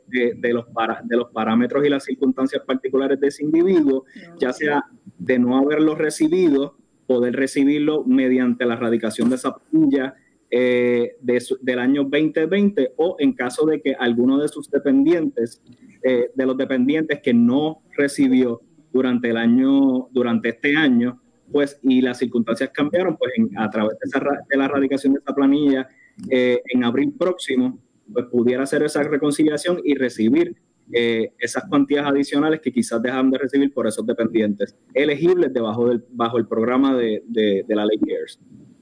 los 0.53 0.67
de 1.05 1.17
los 1.17 1.31
parámetros 1.31 1.85
y 1.87 1.89
las 1.89 2.05
circunstancias 2.05 2.63
particulares 2.67 3.21
de 3.21 3.29
ese 3.29 3.45
individuo, 3.45 4.05
ya 4.39 4.53
sea 4.53 4.85
de 5.19 5.39
no 5.39 5.57
haberlo 5.57 5.95
recibido, 5.95 6.77
poder 7.07 7.37
recibirlo 7.37 8.05
mediante 8.05 8.65
la 8.65 8.75
erradicación 8.75 9.29
de 9.29 9.37
esa 9.37 9.55
planilla 9.57 10.15
eh, 10.51 11.17
del 11.21 11.79
año 11.79 12.05
2020 12.05 12.93
o 12.97 13.17
en 13.19 13.33
caso 13.33 13.67
de 13.67 13.81
que 13.81 13.95
alguno 13.95 14.39
de 14.39 14.49
sus 14.49 14.71
dependientes, 14.71 15.63
eh, 16.03 16.31
de 16.35 16.47
los 16.47 16.57
dependientes 16.57 17.21
que 17.21 17.35
no 17.35 17.83
recibió 17.97 18.61
durante 18.93 19.31
el 19.31 19.37
año, 19.37 20.09
durante 20.13 20.51
este 20.51 20.77
año, 20.77 21.21
pues 21.51 21.79
y 21.83 22.01
las 22.01 22.19
circunstancias 22.19 22.71
cambiaron, 22.73 23.17
pues 23.17 23.33
a 23.57 23.69
través 23.69 23.99
de, 23.99 24.07
esa, 24.07 24.21
de 24.49 24.57
la 24.57 24.65
erradicación 24.67 25.15
de 25.15 25.21
esa 25.21 25.35
planilla 25.35 25.89
eh, 26.31 26.63
en 26.67 26.85
abril 26.85 27.13
próximo, 27.19 27.79
pues 28.13 28.27
pudiera 28.27 28.63
hacer 28.63 28.83
esa 28.83 29.03
reconciliación 29.03 29.81
y 29.85 29.95
recibir 29.95 30.57
eh, 30.93 31.33
esas 31.39 31.65
cuantías 31.65 32.07
adicionales 32.07 32.61
que 32.61 32.71
quizás 32.71 33.01
dejan 33.01 33.31
de 33.31 33.39
recibir 33.39 33.73
por 33.73 33.87
esos 33.87 34.07
dependientes 34.07 34.77
elegibles 34.93 35.53
debajo 35.53 35.89
del, 35.89 36.05
bajo 36.11 36.37
el 36.37 36.47
programa 36.47 36.95
de, 36.95 37.23
de, 37.27 37.65
la 37.69 37.87
ley 37.87 37.99
CARES. 37.99 38.39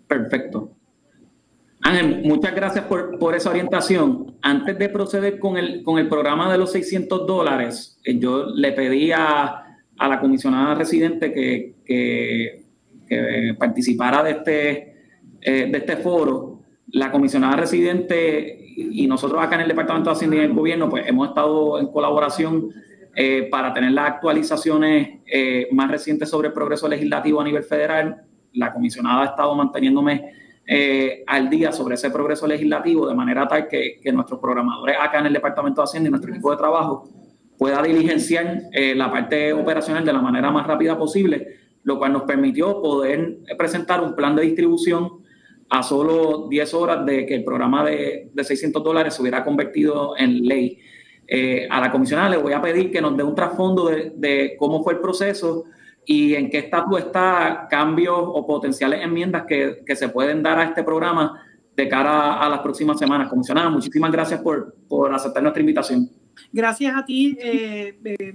Perfecto. 0.06 0.72
Ángel, 1.80 2.22
muchas 2.24 2.54
gracias 2.54 2.84
por, 2.84 3.18
por, 3.18 3.34
esa 3.34 3.50
orientación. 3.50 4.36
Antes 4.42 4.78
de 4.78 4.88
proceder 4.88 5.38
con 5.38 5.56
el, 5.56 5.82
con 5.82 5.98
el 5.98 6.08
programa 6.08 6.50
de 6.50 6.58
los 6.58 6.72
600 6.72 7.26
dólares, 7.26 7.98
eh, 8.04 8.18
yo 8.18 8.46
le 8.46 8.72
pedí 8.72 9.12
a, 9.12 9.78
a 9.98 10.08
la 10.08 10.20
comisionada 10.20 10.74
residente 10.74 11.32
que, 11.32 11.76
que, 11.84 12.64
que 13.08 13.56
participara 13.58 14.22
de 14.22 14.30
este, 14.30 14.92
de 15.40 15.76
este 15.76 15.96
foro 15.96 16.51
la 16.88 17.10
comisionada 17.10 17.56
residente 17.56 18.66
y 18.76 19.06
nosotros 19.06 19.42
acá 19.42 19.56
en 19.56 19.62
el 19.62 19.68
Departamento 19.68 20.10
de 20.10 20.16
Hacienda 20.16 20.36
y 20.36 20.40
el 20.40 20.52
gobierno, 20.52 20.88
pues 20.88 21.06
hemos 21.06 21.28
estado 21.28 21.78
en 21.78 21.86
colaboración 21.88 22.70
eh, 23.14 23.48
para 23.50 23.74
tener 23.74 23.92
las 23.92 24.08
actualizaciones 24.08 25.20
eh, 25.26 25.68
más 25.72 25.90
recientes 25.90 26.30
sobre 26.30 26.48
el 26.48 26.54
progreso 26.54 26.88
legislativo 26.88 27.40
a 27.42 27.44
nivel 27.44 27.62
federal. 27.62 28.22
La 28.54 28.72
comisionada 28.72 29.22
ha 29.22 29.26
estado 29.26 29.54
manteniéndome 29.54 30.32
eh, 30.66 31.22
al 31.26 31.50
día 31.50 31.72
sobre 31.72 31.96
ese 31.96 32.10
progreso 32.10 32.46
legislativo 32.46 33.06
de 33.06 33.14
manera 33.14 33.46
tal 33.46 33.68
que, 33.68 34.00
que, 34.02 34.12
nuestros 34.12 34.40
programadores 34.40 34.96
acá 34.98 35.18
en 35.18 35.26
el 35.26 35.32
Departamento 35.34 35.82
de 35.82 35.84
Hacienda 35.84 36.08
y 36.08 36.10
nuestro 36.10 36.30
equipo 36.30 36.50
de 36.52 36.56
trabajo 36.56 37.08
pueda 37.58 37.82
diligenciar 37.82 38.62
la 38.96 39.10
parte 39.12 39.52
operacional 39.52 40.04
de 40.04 40.12
la 40.12 40.20
manera 40.20 40.50
más 40.50 40.66
rápida 40.66 40.98
posible, 40.98 41.58
lo 41.84 41.96
cual 41.96 42.12
nos 42.12 42.22
permitió 42.22 42.82
poder 42.82 43.38
presentar 43.56 44.02
un 44.02 44.16
plan 44.16 44.34
de 44.34 44.42
distribución 44.42 45.21
a 45.72 45.82
solo 45.82 46.48
10 46.50 46.74
horas 46.74 47.06
de 47.06 47.24
que 47.24 47.34
el 47.34 47.44
programa 47.44 47.82
de, 47.82 48.28
de 48.30 48.44
600 48.44 48.84
dólares 48.84 49.14
se 49.14 49.22
hubiera 49.22 49.42
convertido 49.42 50.14
en 50.18 50.46
ley. 50.46 50.78
Eh, 51.26 51.66
a 51.70 51.80
la 51.80 51.90
comisionada 51.90 52.28
le 52.28 52.36
voy 52.36 52.52
a 52.52 52.60
pedir 52.60 52.92
que 52.92 53.00
nos 53.00 53.16
dé 53.16 53.22
un 53.22 53.34
trasfondo 53.34 53.88
de, 53.88 54.12
de, 54.14 54.54
cómo 54.58 54.82
fue 54.84 54.92
el 54.92 54.98
proceso 54.98 55.64
y 56.04 56.34
en 56.34 56.50
qué 56.50 56.58
estatus 56.58 56.98
está 56.98 57.68
cambios 57.70 58.18
o 58.18 58.46
potenciales 58.46 59.02
enmiendas 59.02 59.44
que, 59.48 59.82
que, 59.86 59.96
se 59.96 60.10
pueden 60.10 60.42
dar 60.42 60.58
a 60.58 60.64
este 60.64 60.84
programa 60.84 61.42
de 61.74 61.88
cara 61.88 62.34
a 62.34 62.50
las 62.50 62.60
próximas 62.60 62.98
semanas. 62.98 63.30
Comisionada, 63.30 63.70
muchísimas 63.70 64.12
gracias 64.12 64.42
por, 64.42 64.76
por 64.86 65.14
aceptar 65.14 65.42
nuestra 65.42 65.60
invitación. 65.60 66.10
Gracias 66.52 66.94
a 66.94 67.02
ti, 67.02 67.34
eh, 67.40 67.98
eh 68.04 68.34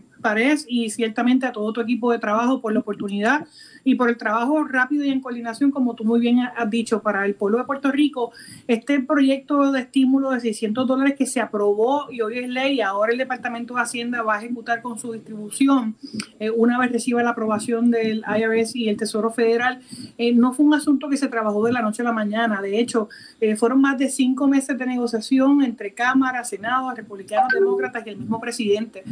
y 0.68 0.90
ciertamente 0.90 1.46
a 1.46 1.52
todo 1.52 1.72
tu 1.74 1.82
equipo 1.82 2.12
de 2.12 2.20
trabajo 2.20 2.62
por 2.62 2.74
la 2.74 2.80
oportunidad 2.80 3.48
y 3.84 3.96
por 3.96 4.10
el 4.10 4.18
trabajo 4.18 4.66
rápido 4.66 5.06
y 5.06 5.10
en 5.10 5.22
coordinación, 5.22 5.72
como 5.72 5.96
tú 5.96 6.04
muy 6.04 6.20
bien 6.20 6.40
has 6.40 6.70
dicho, 6.70 7.02
para 7.02 7.26
el 7.26 7.36
pueblo 7.36 7.58
de 7.58 7.64
Puerto 7.64 7.90
Rico. 7.90 8.32
Este 8.68 9.00
proyecto 9.00 9.72
de 9.72 9.80
estímulo 9.80 10.32
de 10.32 10.42
600 10.42 10.86
dólares 10.86 11.16
que 11.18 11.26
se 11.26 11.40
aprobó 11.40 12.12
y 12.12 12.20
hoy 12.20 12.40
es 12.40 12.50
ley, 12.50 12.82
ahora 12.82 13.14
el 13.14 13.18
Departamento 13.18 13.76
de 13.76 13.82
Hacienda 13.82 14.24
va 14.24 14.36
a 14.36 14.40
ejecutar 14.40 14.82
con 14.82 15.00
su 15.00 15.14
distribución 15.14 15.96
eh, 16.40 16.50
una 16.50 16.78
vez 16.80 16.92
reciba 16.92 17.24
la 17.24 17.32
aprobación 17.32 17.90
del 17.92 18.24
IRS 18.28 18.76
y 18.76 18.90
el 18.90 18.98
Tesoro 18.98 19.32
Federal. 19.32 19.80
Eh, 20.18 20.34
no 20.34 20.54
fue 20.54 20.66
un 20.66 20.74
asunto 20.74 21.10
que 21.10 21.18
se 21.18 21.28
trabajó 21.28 21.64
de 21.66 21.72
la 21.72 21.82
noche 21.82 22.02
a 22.02 22.06
la 22.06 22.12
mañana, 22.12 22.62
de 22.62 22.80
hecho, 22.80 23.10
eh, 23.40 23.56
fueron 23.56 23.82
más 23.82 23.98
de 23.98 24.10
cinco 24.10 24.48
meses 24.48 24.78
de 24.78 24.86
negociación 24.86 25.64
entre 25.64 25.94
Cámara, 25.94 26.44
Senado, 26.44 26.94
republicanos, 26.94 27.54
demócratas 27.54 28.06
y 28.06 28.10
el 28.10 28.18
mismo 28.18 28.40
presidente. 28.40 29.04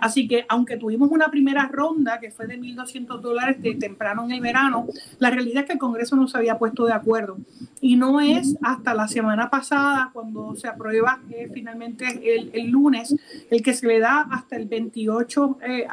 así 0.00 0.28
que 0.28 0.35
aunque 0.48 0.76
tuvimos 0.76 1.10
una 1.10 1.30
primera 1.30 1.68
ronda 1.72 2.20
que 2.20 2.30
fue 2.30 2.46
de 2.46 2.58
1.200 2.58 3.20
dólares 3.20 3.62
de 3.62 3.74
temprano 3.74 4.24
en 4.24 4.32
el 4.32 4.40
verano, 4.40 4.86
la 5.18 5.30
realidad 5.30 5.62
es 5.62 5.66
que 5.66 5.72
el 5.74 5.78
Congreso 5.78 6.16
no 6.16 6.28
se 6.28 6.36
había 6.36 6.58
puesto 6.58 6.84
de 6.86 6.92
acuerdo. 6.92 7.38
Y 7.80 7.96
no 7.96 8.20
es 8.20 8.56
hasta 8.62 8.94
la 8.94 9.08
semana 9.08 9.50
pasada, 9.50 10.10
cuando 10.12 10.54
se 10.56 10.68
aprueba 10.68 11.20
eh, 11.30 11.48
finalmente 11.52 12.06
el, 12.06 12.50
el, 12.52 12.70
lunes, 12.70 13.14
el 13.50 13.62
que 13.62 13.74
se 13.74 13.86
le 13.86 14.00
da 14.00 14.22
hasta 14.30 14.56
el 14.56 14.66
28 14.66 15.58
eh, 15.62 15.86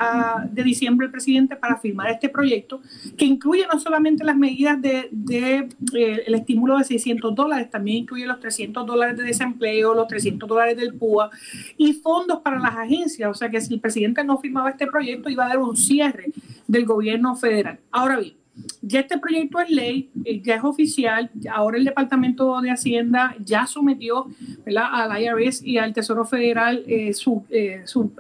de 0.52 0.64
diciembre 0.64 1.08
al 1.08 1.12
presidente 1.12 1.56
para 1.56 1.78
firmar 1.78 2.10
este 2.10 2.30
proyecto, 2.30 2.82
que 3.18 3.26
incluye 3.26 3.66
no 3.72 3.80
solamente 3.80 4.24
las 4.24 4.36
medidas 4.36 4.82
de, 4.82 5.10
de 5.12 5.70
eh, 5.94 6.24
el 6.26 6.36
estímulo 6.36 6.78
de 6.78 6.84
600 6.84 7.36
dólares, 7.36 7.70
también 7.70 7.98
incluye 7.98 8.26
los 8.26 8.40
300 8.40 8.86
dólares 8.86 9.18
de 9.18 9.24
desempleo, 9.24 9.94
los 9.94 10.08
300 10.08 10.48
dólares 10.48 10.78
del 10.78 10.94
PUA 10.94 11.30
y 11.78 11.94
fondos 11.94 12.40
para 12.40 12.60
las 12.60 12.76
agencias. 12.76 13.30
O 13.30 13.34
sea 13.34 13.50
que 13.50 13.62
si 13.62 13.74
el 13.74 13.80
presidente 13.80 14.23
no 14.24 14.38
firmaba 14.38 14.70
este 14.70 14.88
proyecto, 14.88 15.30
iba 15.30 15.44
a 15.44 15.48
haber 15.48 15.60
un 15.60 15.76
cierre 15.76 16.32
del 16.68 16.86
gobierno 16.86 17.36
federal. 17.36 17.80
Ahora 17.92 18.20
bien, 18.20 18.34
ya 18.82 19.00
este 19.00 19.18
proyecto 19.18 19.60
es 19.60 19.70
ley, 19.70 20.12
eh, 20.26 20.42
ya 20.42 20.56
es 20.56 20.64
oficial, 20.64 21.32
ahora 21.52 21.78
el 21.78 21.86
Departamento 21.86 22.62
de 22.62 22.70
Hacienda 22.70 23.36
ya 23.44 23.66
sometió 23.66 24.28
al 24.66 25.22
IRS 25.22 25.64
y 25.64 25.78
al 25.78 25.94
Tesoro 25.94 26.26
Federal 26.26 26.84
eh, 26.88 27.14
su, 27.14 27.44
eh, 27.50 27.82
su 27.86 28.12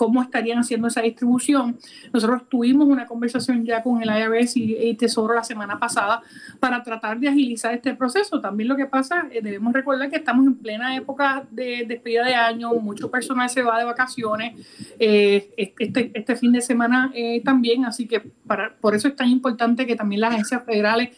cómo 0.00 0.22
estarían 0.22 0.60
haciendo 0.60 0.88
esa 0.88 1.02
distribución. 1.02 1.76
Nosotros 2.10 2.48
tuvimos 2.48 2.88
una 2.88 3.04
conversación 3.04 3.66
ya 3.66 3.82
con 3.82 4.00
el 4.00 4.08
IRS 4.08 4.56
y 4.56 4.74
el 4.74 4.96
Tesoro 4.96 5.34
la 5.34 5.44
semana 5.44 5.78
pasada 5.78 6.22
para 6.58 6.82
tratar 6.82 7.20
de 7.20 7.28
agilizar 7.28 7.74
este 7.74 7.92
proceso. 7.94 8.40
También 8.40 8.70
lo 8.70 8.76
que 8.76 8.86
pasa, 8.86 9.28
eh, 9.30 9.42
debemos 9.42 9.74
recordar 9.74 10.08
que 10.08 10.16
estamos 10.16 10.46
en 10.46 10.54
plena 10.54 10.96
época 10.96 11.44
de 11.50 11.84
despedida 11.86 12.24
de 12.24 12.34
año, 12.34 12.72
mucho 12.76 13.10
personal 13.10 13.50
se 13.50 13.60
va 13.62 13.78
de 13.78 13.84
vacaciones 13.84 14.66
eh, 14.98 15.52
este, 15.58 16.10
este 16.14 16.34
fin 16.34 16.52
de 16.52 16.62
semana 16.62 17.12
eh, 17.14 17.42
también, 17.44 17.84
así 17.84 18.06
que 18.06 18.20
para, 18.46 18.74
por 18.76 18.94
eso 18.94 19.06
es 19.06 19.14
tan 19.14 19.28
importante 19.28 19.86
que 19.86 19.96
también 19.96 20.22
las 20.22 20.32
agencias 20.32 20.64
federales 20.64 21.10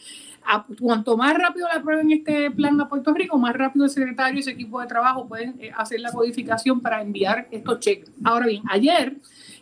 cuanto 0.80 1.16
más 1.16 1.34
rápido 1.36 1.68
la 1.68 1.80
aprueben 1.80 2.10
este 2.12 2.50
plan 2.50 2.80
a 2.80 2.88
Puerto 2.88 3.12
Rico, 3.14 3.38
más 3.38 3.54
rápido 3.54 3.84
el 3.84 3.90
secretario 3.90 4.36
y 4.36 4.40
ese 4.40 4.50
equipo 4.50 4.80
de 4.80 4.86
trabajo 4.86 5.26
pueden 5.26 5.54
eh, 5.60 5.70
hacer 5.76 6.00
la 6.00 6.12
codificación 6.12 6.80
para 6.80 7.00
enviar 7.00 7.48
estos 7.50 7.80
cheques. 7.80 8.10
Ahora 8.24 8.46
bien, 8.46 8.62
ayer 8.68 9.16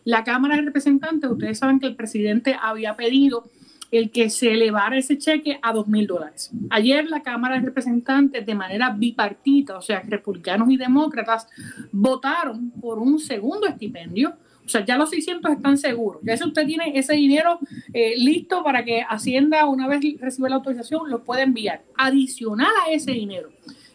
la 0.05 0.25
Cámara 0.25 0.57
de 0.57 0.63
Representantes, 0.63 1.31
ustedes 1.31 1.59
saben 1.59 1.81
que 1.81 1.87
el 1.87 1.97
presidente 1.97 2.57
había 2.61 2.97
pedido 2.97 3.45
el 3.91 4.11
que 4.11 4.31
se 4.31 4.53
elevara 4.53 4.97
ese 4.97 5.19
cheque 5.19 5.59
a 5.63 5.73
dos 5.73 5.89
mil 5.89 6.07
dólares. 6.07 6.51
Ayer 6.71 7.09
la 7.09 7.23
Cámara 7.23 7.57
de 7.57 7.63
Representantes, 7.63 8.47
de 8.47 8.55
manera 8.55 8.91
bipartita, 8.91 9.77
o 9.77 9.83
sea, 9.83 10.01
republicanos 10.01 10.71
y 10.71 10.77
demócratas, 10.77 11.49
votaron 11.91 12.71
por 12.71 12.99
un 12.99 13.19
segundo 13.19 13.67
estipendio 13.67 14.35
sea, 14.71 14.85
ya 14.85 14.97
los 14.97 15.11
600 15.11 15.53
están 15.53 15.77
seguros. 15.77 16.23
Ya 16.23 16.37
si 16.37 16.45
usted 16.45 16.67
tiene 16.67 16.99
ese 16.99 17.15
dinero 17.15 17.59
eh, 17.93 18.15
listo 18.17 18.63
para 18.63 18.85
que 18.85 19.03
Hacienda, 19.03 19.67
una 19.67 19.89
vez 19.89 20.01
reciba 20.21 20.49
la 20.49 20.57
autorización, 20.57 21.11
lo 21.11 21.25
puede 21.25 21.43
enviar. 21.43 21.83
Adicional 21.97 22.73
a 22.87 22.91
ese 22.91 23.13
dinero, 23.13 23.51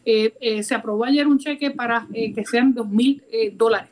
eh, 0.06 0.34
eh, 0.40 0.64
se 0.64 0.76
aprobó 0.76 1.06
ayer 1.06 1.28
un 1.28 1.40
cheque 1.40 1.72
para 1.72 2.08
que 2.14 2.46
sean 2.46 2.74
2 2.74 2.90
mil 2.90 3.24
dólares. 3.54 3.90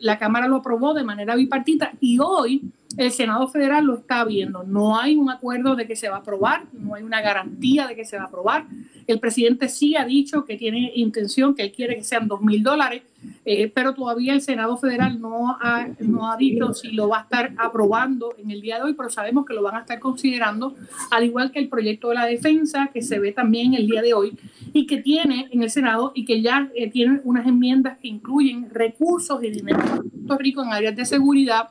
la 0.00 0.18
Cámara 0.18 0.48
lo 0.48 0.56
aprobó 0.56 0.94
de 0.94 1.04
manera 1.04 1.36
bipartita 1.36 1.92
y 2.00 2.18
hoy 2.18 2.62
el 2.96 3.10
Senado 3.12 3.48
Federal 3.48 3.84
lo 3.84 3.94
está 3.94 4.24
viendo. 4.24 4.64
No 4.64 4.98
hay 4.98 5.16
un 5.16 5.30
acuerdo 5.30 5.76
de 5.76 5.86
que 5.86 5.96
se 5.96 6.08
va 6.08 6.16
a 6.16 6.18
aprobar, 6.20 6.64
no 6.72 6.94
hay 6.94 7.02
una 7.02 7.20
garantía 7.20 7.86
de 7.86 7.94
que 7.94 8.04
se 8.04 8.16
va 8.16 8.24
a 8.24 8.26
aprobar. 8.26 8.66
El 9.06 9.18
presidente 9.18 9.68
sí 9.68 9.96
ha 9.96 10.04
dicho 10.04 10.44
que 10.44 10.56
tiene 10.56 10.92
intención, 10.94 11.54
que 11.54 11.62
él 11.62 11.72
quiere 11.72 11.96
que 11.96 12.04
sean 12.04 12.28
dos 12.28 12.40
mil 12.40 12.62
dólares, 12.62 13.02
eh, 13.44 13.70
pero 13.72 13.94
todavía 13.94 14.32
el 14.32 14.40
Senado 14.40 14.76
Federal 14.76 15.20
no 15.20 15.56
ha, 15.60 15.88
no 16.00 16.30
ha 16.30 16.36
dicho 16.36 16.72
si 16.72 16.92
lo 16.92 17.08
va 17.08 17.20
a 17.20 17.22
estar 17.22 17.54
aprobando 17.56 18.34
en 18.38 18.50
el 18.50 18.60
día 18.60 18.76
de 18.76 18.82
hoy, 18.82 18.94
pero 18.94 19.10
sabemos 19.10 19.46
que 19.46 19.54
lo 19.54 19.62
van 19.62 19.76
a 19.76 19.80
estar 19.80 19.98
considerando, 19.98 20.74
al 21.10 21.24
igual 21.24 21.50
que 21.50 21.58
el 21.58 21.68
proyecto 21.68 22.08
de 22.08 22.14
la 22.16 22.26
defensa 22.26 22.90
que 22.92 23.02
se 23.02 23.18
ve 23.18 23.32
también 23.32 23.74
el 23.74 23.86
día 23.86 24.02
de 24.02 24.14
hoy 24.14 24.38
y 24.72 24.86
que 24.86 24.98
tiene 24.98 25.48
en 25.50 25.62
el 25.62 25.70
Senado 25.70 26.12
y 26.14 26.24
que 26.24 26.40
ya 26.40 26.70
eh, 26.74 26.90
tiene 26.90 27.20
unas 27.24 27.46
enmiendas 27.46 27.98
que 27.98 28.08
incluyen 28.08 28.70
recursos 28.70 29.42
y 29.42 29.50
dinero 29.50 29.78
para 29.78 29.96
Puerto 29.96 30.38
Rico 30.38 30.62
en 30.62 30.72
áreas 30.72 30.96
de 30.96 31.04
seguridad, 31.04 31.70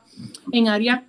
en 0.52 0.68
áreas 0.68 1.02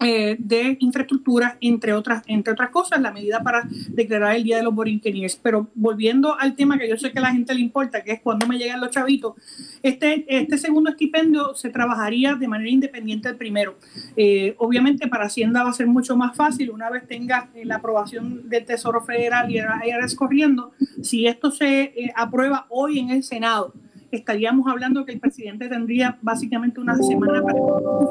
eh, 0.00 0.36
de 0.38 0.76
infraestructura, 0.80 1.56
entre 1.60 1.92
otras, 1.92 2.22
entre 2.26 2.52
otras 2.52 2.70
cosas, 2.70 3.00
la 3.00 3.12
medida 3.12 3.42
para 3.42 3.62
declarar 3.88 4.36
el 4.36 4.44
Día 4.44 4.58
de 4.58 4.62
los 4.62 4.74
Borinqueniers. 4.74 5.36
Pero 5.42 5.68
volviendo 5.74 6.38
al 6.38 6.54
tema 6.54 6.78
que 6.78 6.88
yo 6.88 6.96
sé 6.96 7.12
que 7.12 7.18
a 7.18 7.22
la 7.22 7.32
gente 7.32 7.54
le 7.54 7.60
importa, 7.60 8.02
que 8.02 8.12
es 8.12 8.20
cuando 8.20 8.46
me 8.46 8.58
llegan 8.58 8.80
los 8.80 8.90
chavitos, 8.90 9.34
este, 9.82 10.24
este 10.28 10.58
segundo 10.58 10.90
estipendio 10.90 11.54
se 11.54 11.70
trabajaría 11.70 12.34
de 12.34 12.48
manera 12.48 12.70
independiente 12.70 13.28
del 13.28 13.36
primero. 13.36 13.78
Eh, 14.16 14.54
obviamente 14.58 15.08
para 15.08 15.26
Hacienda 15.26 15.62
va 15.62 15.70
a 15.70 15.74
ser 15.74 15.86
mucho 15.86 16.16
más 16.16 16.36
fácil 16.36 16.70
una 16.70 16.90
vez 16.90 17.06
tenga 17.06 17.50
eh, 17.54 17.64
la 17.64 17.76
aprobación 17.76 18.48
del 18.48 18.64
Tesoro 18.64 19.02
Federal 19.02 19.50
y 19.50 19.58
ahora 19.58 19.80
corriendo. 20.14 20.72
Si 21.02 21.26
esto 21.26 21.50
se 21.50 21.92
aprueba 22.14 22.66
hoy 22.68 22.98
en 22.98 23.10
el 23.10 23.22
Senado, 23.22 23.72
estaríamos 24.10 24.66
hablando 24.68 25.04
que 25.04 25.12
el 25.12 25.20
presidente 25.20 25.68
tendría 25.68 26.18
básicamente 26.22 26.80
una 26.80 26.96
semana 26.96 27.42
para 27.42 27.58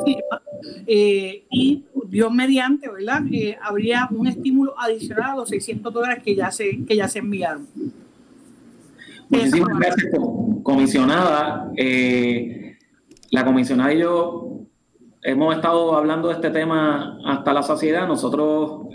firma 0.03 0.41
eh, 0.87 1.45
y 1.49 1.85
Dios 2.07 2.31
mediante, 2.33 2.89
¿verdad? 2.89 3.21
Eh, 3.31 3.57
habría 3.61 4.07
un 4.11 4.27
estímulo 4.27 4.79
adicional 4.79 5.31
a 5.31 5.35
los 5.35 5.49
600 5.49 5.93
dólares 5.93 6.23
que 6.23 6.35
ya 6.35 6.51
se, 6.51 6.85
que 6.85 6.95
ya 6.95 7.07
se 7.07 7.19
enviaron. 7.19 7.67
Muchísimas 9.29 9.79
gracias, 9.79 10.11
comisionada. 10.63 11.71
Eh, 11.75 12.77
la 13.31 13.43
comisionada 13.43 13.93
y 13.93 13.99
yo 13.99 14.61
hemos 15.23 15.55
estado 15.55 15.95
hablando 15.95 16.27
de 16.27 16.35
este 16.35 16.51
tema 16.51 17.19
hasta 17.25 17.53
la 17.53 17.63
saciedad. 17.63 18.07
Nosotros, 18.07 18.87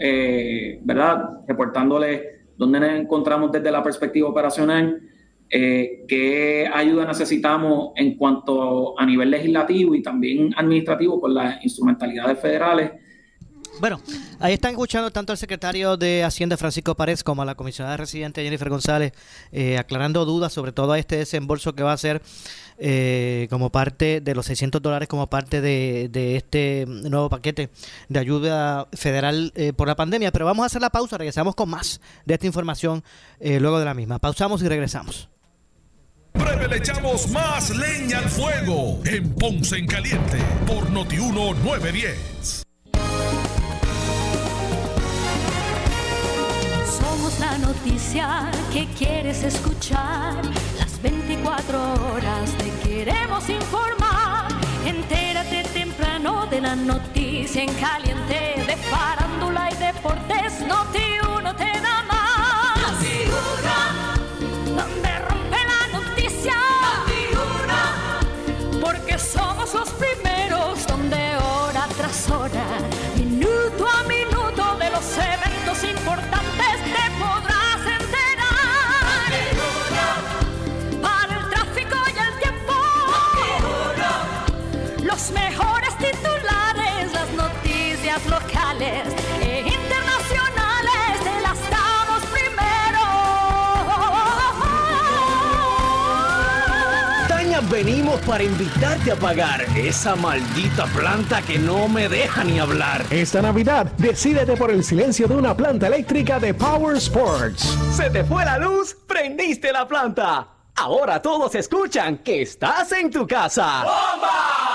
¿verdad? 0.83 1.41
Reportándole 1.49 2.41
dónde 2.57 2.79
nos 2.79 2.91
encontramos 2.91 3.51
desde 3.51 3.73
la 3.73 3.83
perspectiva 3.83 4.29
operacional 4.29 5.10
eh, 5.51 6.05
qué 6.07 6.71
ayuda 6.73 7.07
necesitamos 7.07 7.91
en 7.97 8.17
cuanto 8.17 8.99
a 8.99 9.05
nivel 9.05 9.31
legislativo 9.31 9.95
y 9.95 10.03
también 10.03 10.55
administrativo 10.57 11.21
con 11.21 11.35
las 11.35 11.63
instrumentalidades 11.65 12.39
federales. 12.39 12.93
Bueno, 13.81 13.99
ahí 14.41 14.53
están 14.53 14.73
escuchando 14.73 15.11
tanto 15.11 15.33
al 15.33 15.39
secretario 15.39 15.97
de 15.97 16.23
Hacienda 16.23 16.59
Francisco 16.59 16.95
Párez 16.95 17.25
como 17.25 17.41
a 17.41 17.47
la 17.47 17.55
comisionada 17.55 17.97
residente 17.97 18.45
Jennifer 18.45 18.69
González 18.69 19.13
eh, 19.53 19.79
aclarando 19.79 20.27
dudas 20.27 20.53
sobre 20.53 20.73
todo 20.73 20.93
a 20.93 20.99
este 20.99 21.17
desembolso 21.17 21.75
que 21.75 21.83
va 21.83 21.95
a 21.95 21.97
ser 21.97 22.21
eh, 22.77 23.47
como 23.49 23.71
parte 23.71 24.21
de 24.21 24.35
los 24.35 24.45
600 24.47 24.83
dólares 24.83 25.09
como 25.09 25.29
parte 25.29 25.63
de, 25.63 26.37
este 26.37 26.85
nuevo 26.87 27.31
paquete 27.31 27.71
de 28.11 28.19
ayuda 28.19 28.87
federal 28.93 29.51
eh, 29.55 29.73
por 29.73 29.89
la 29.89 29.97
pandemia. 29.97 30.31
Pero 30.31 30.45
vamos 30.45 30.65
a 30.65 30.67
hacer 30.67 30.83
la 30.83 30.91
pausa, 30.91 31.17
regresamos 31.17 31.55
con 31.55 31.71
más 31.71 32.03
de 32.27 32.35
esta 32.35 32.47
información 32.47 33.03
luego 33.41 33.79
de 33.79 33.87
la 33.87 33.95
misma. 33.95 34.19
Pausamos 34.19 34.63
y 34.63 34.69
regresamos. 34.69 35.31
Breve 36.35 36.69
le 36.69 36.77
echamos 36.77 37.29
más 37.31 37.71
leña 37.71 38.19
al 38.19 38.29
fuego 38.29 39.01
en 39.05 39.35
Ponce 39.35 39.77
en 39.77 39.87
Caliente 39.87 40.39
por 40.67 40.91
Notiuno 40.91 41.55
910. 41.55 42.63
Somos 47.01 47.41
la 47.41 47.59
noticia 47.59 48.51
que 48.73 48.87
quieres 48.99 49.43
escuchar. 49.43 50.35
Las 50.79 51.01
24 51.03 51.95
horas 52.13 52.51
te 52.59 52.89
queremos 52.89 53.49
informar. 53.49 54.49
Entérate 54.87 55.65
temprano 55.75 56.47
de 56.47 56.61
la 56.61 56.77
noticia 56.77 57.63
en 57.63 57.75
caliente 57.75 58.65
de 58.67 58.77
farándula 58.91 59.71
y 59.71 59.77
deportes. 59.77 60.61
Noti 60.67 61.30
para 98.21 98.45
invitarte 98.45 99.13
a 99.13 99.17
pagar 99.17 99.63
esa 99.77 100.17
maldita 100.17 100.87
planta 100.87 101.43
que 101.43 101.59
no 101.59 101.89
me 101.89 102.09
deja 102.09 102.45
ni 102.45 102.59
hablar. 102.59 103.05
Esta 103.11 103.43
Navidad, 103.43 103.87
decídete 103.99 104.57
por 104.57 104.71
el 104.71 104.85
silencio 104.85 105.27
de 105.29 105.37
una 105.37 105.57
planta 105.57 105.87
eléctrica 105.87 106.39
de 106.39 106.55
Power 106.55 106.97
Sports. 106.97 107.77
¿Se 107.95 108.11
te 108.11 108.25
fue 108.25 108.45
la 108.45 108.59
luz? 108.59 108.97
¿Prendiste 109.07 109.73
la 109.73 109.87
planta? 109.87 110.49
Ahora 110.77 111.21
todos 111.21 111.55
escuchan 111.55 112.19
que 112.19 112.43
estás 112.43 112.93
en 112.93 113.11
tu 113.11 113.27
casa. 113.27 113.83
¡Bomba! 113.85 114.70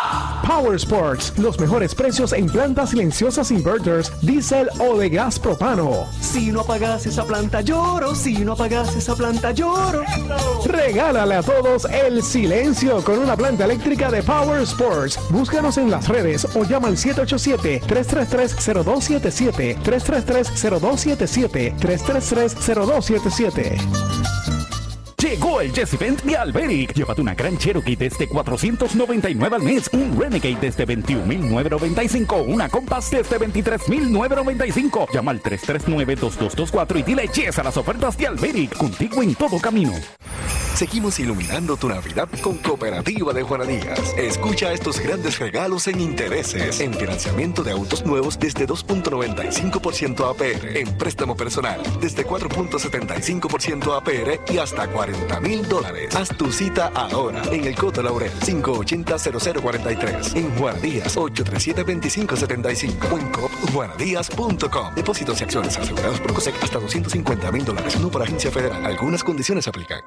Power 0.45 0.75
Sports, 0.75 1.33
los 1.37 1.59
mejores 1.59 1.93
precios 1.95 2.31
en 2.31 2.45
plantas 2.45 2.91
silenciosas 2.91 3.49
inverters, 3.51 4.13
diésel 4.21 4.69
o 4.79 4.95
de 4.97 5.09
gas 5.09 5.37
propano. 5.39 6.05
Si 6.21 6.51
no 6.51 6.61
apagas 6.61 7.07
esa 7.07 7.25
planta 7.25 7.61
lloro, 7.61 8.13
si 8.13 8.45
no 8.45 8.51
apagas 8.53 8.95
esa 8.95 9.15
planta 9.15 9.51
lloro. 9.51 10.03
Regálale 10.65 11.33
a 11.35 11.41
todos 11.41 11.85
el 11.85 12.21
silencio 12.21 13.03
con 13.03 13.17
una 13.19 13.35
planta 13.35 13.65
eléctrica 13.65 14.11
de 14.11 14.21
Power 14.21 14.61
Sports. 14.61 15.19
Búscanos 15.31 15.77
en 15.77 15.89
las 15.89 16.07
redes 16.07 16.45
o 16.55 16.63
llama 16.63 16.89
al 16.89 16.97
787-333-0277, 16.97 19.81
333-0277, 19.81 21.75
333-0277. 21.79 24.64
Llegó 25.25 25.59
el 25.59 25.73
Jesse 25.73 25.97
Vent 25.97 26.21
de 26.21 26.37
Alberic. 26.37 26.93
Llévate 26.93 27.19
una 27.19 27.33
gran 27.33 27.57
Cherokee 27.57 27.95
desde 27.95 28.27
499 28.27 29.55
al 29.55 29.63
mes, 29.63 29.89
un 29.91 30.15
Renegade 30.19 30.59
desde 30.61 30.85
21.995, 30.85 32.45
una 32.45 32.69
Compass 32.69 33.09
desde 33.09 33.39
23.995. 33.39 35.11
Llama 35.11 35.31
al 35.31 35.41
339-2224 35.41 36.99
y 36.99 37.01
dile 37.01 37.27
yes 37.33 37.57
a 37.57 37.63
las 37.63 37.75
ofertas 37.75 38.15
de 38.19 38.27
Alberic, 38.27 38.77
contigo 38.77 39.23
en 39.23 39.33
todo 39.33 39.59
camino. 39.59 39.93
Seguimos 40.75 41.17
iluminando 41.19 41.77
tu 41.77 41.87
Navidad 41.87 42.27
con 42.41 42.57
Cooperativa 42.57 43.31
de 43.31 43.43
Juana 43.43 43.63
Díaz. 43.63 44.13
Escucha 44.17 44.73
estos 44.73 44.99
grandes 44.99 45.39
regalos 45.39 45.87
en 45.87 46.01
intereses, 46.01 46.81
en 46.81 46.93
financiamiento 46.93 47.63
de 47.63 47.71
autos 47.71 48.05
nuevos 48.05 48.37
desde 48.37 48.67
2.95% 48.67 50.29
APR, 50.29 50.77
en 50.77 50.97
préstamo 50.97 51.37
personal 51.37 51.81
desde 52.01 52.27
4.75% 52.27 53.95
APR 53.95 54.51
y 54.53 54.57
hasta 54.57 54.91
40 54.91 55.39
mil 55.39 55.65
dólares. 55.65 56.13
Haz 56.13 56.27
tu 56.35 56.51
cita 56.51 56.91
ahora 56.93 57.41
en 57.53 57.63
el 57.63 57.75
Coto 57.75 58.03
Laurel 58.03 58.33
580-0043, 58.41 60.35
en 60.35 60.53
Juana 60.57 60.79
Díaz 60.79 61.15
837-2575 61.15 63.13
o 63.13 63.17
en 63.17 63.29
copjuanadíaz.com. 63.29 64.93
Depósitos 64.93 65.39
y 65.39 65.43
acciones 65.45 65.77
asegurados 65.77 66.19
por 66.19 66.33
COSEC 66.33 66.61
hasta 66.61 66.79
250 66.79 67.49
mil 67.53 67.63
dólares, 67.63 67.97
no 68.01 68.11
por 68.11 68.21
agencia 68.21 68.51
federal. 68.51 68.85
Algunas 68.85 69.23
condiciones 69.23 69.69
aplican. 69.69 70.01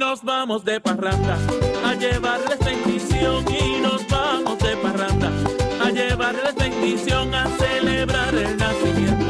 Nos 0.00 0.24
vamos 0.24 0.64
de 0.64 0.80
parranda 0.80 1.36
a 1.84 1.94
llevarles 1.94 2.58
bendición 2.60 3.44
y 3.52 3.82
nos 3.82 4.08
vamos 4.08 4.58
de 4.58 4.74
parranda 4.78 5.30
a 5.78 5.90
llevarles 5.90 6.54
bendición 6.54 7.34
a 7.34 7.46
celebrar 7.58 8.34
el 8.34 8.56
nacimiento. 8.56 9.26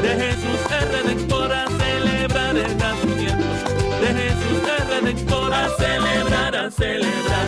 De 0.00 0.08
Jesús 0.10 0.60
el 0.80 0.92
Redentor, 0.92 1.52
a 1.52 1.66
celebrar 1.66 2.56
el 2.56 2.78
nacimiento. 2.78 3.46
De 4.00 4.06
Jesús 4.22 4.62
el 4.78 4.86
Redentor, 4.86 5.54
a 5.54 5.68
celebrar, 5.70 6.54
a 6.54 6.70
celebrar, 6.70 7.46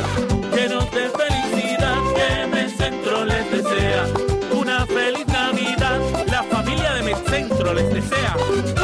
llenos 0.56 0.90
de 0.90 1.10
felicidad 1.10 1.98
que 2.16 2.46
Medcentro 2.48 3.24
les 3.24 3.50
desea. 3.52 4.04
Una 4.52 4.84
feliz 4.84 5.26
Navidad, 5.28 6.00
la 6.26 6.42
familia 6.42 6.94
de 6.94 7.02
Medcentro 7.04 7.72
les 7.72 7.94
desea. 7.94 8.83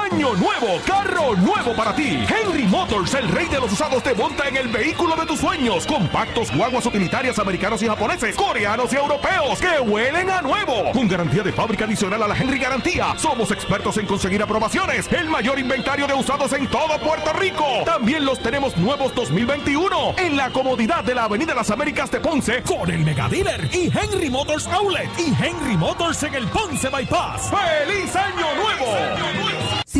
Año 0.00 0.34
nuevo, 0.34 0.80
carro 0.86 1.36
nuevo 1.36 1.74
para 1.76 1.94
ti. 1.94 2.24
Henry 2.28 2.64
Motors, 2.64 3.14
el 3.14 3.28
rey 3.28 3.46
de 3.46 3.60
los 3.60 3.72
usados, 3.72 4.02
te 4.02 4.14
monta 4.14 4.48
en 4.48 4.56
el 4.56 4.68
vehículo 4.68 5.14
de 5.16 5.26
tus 5.26 5.40
sueños. 5.40 5.86
Compactos, 5.86 6.54
guaguas 6.54 6.86
utilitarias 6.86 7.38
americanos 7.38 7.82
y 7.82 7.86
japoneses, 7.86 8.34
coreanos 8.34 8.92
y 8.92 8.96
europeos 8.96 9.60
que 9.60 9.80
huelen 9.80 10.30
a 10.30 10.42
nuevo. 10.42 10.92
Con 10.92 11.08
garantía 11.08 11.42
de 11.42 11.52
fábrica 11.52 11.84
adicional 11.84 12.22
a 12.22 12.28
la 12.28 12.36
Henry 12.36 12.58
Garantía. 12.58 13.14
Somos 13.18 13.50
expertos 13.50 13.96
en 13.98 14.06
conseguir 14.06 14.42
aprobaciones. 14.42 15.06
El 15.12 15.28
mayor 15.28 15.58
inventario 15.58 16.06
de 16.06 16.14
usados 16.14 16.52
en 16.52 16.66
todo 16.68 16.98
Puerto 16.98 17.32
Rico. 17.34 17.64
También 17.84 18.24
los 18.24 18.38
tenemos 18.40 18.76
nuevos 18.76 19.14
2021 19.14 20.14
en 20.18 20.36
la 20.36 20.50
comodidad 20.50 21.04
de 21.04 21.14
la 21.14 21.24
Avenida 21.24 21.54
Las 21.54 21.70
Américas 21.70 22.10
de 22.10 22.20
Ponce 22.20 22.62
con 22.62 22.90
el 22.90 23.04
Mega 23.04 23.28
Dealer 23.28 23.68
y 23.72 23.90
Henry 23.96 24.30
Motors 24.30 24.66
Outlet 24.66 25.08
y 25.18 25.32
Henry 25.42 25.76
Motors 25.76 26.22
en 26.22 26.34
el 26.34 26.46
Ponce 26.48 26.88
Bypass. 26.88 27.50
¡Feliz 27.50 28.16
Año 28.16 28.46
Nuevo! 28.56 29.69
Si 29.69 29.69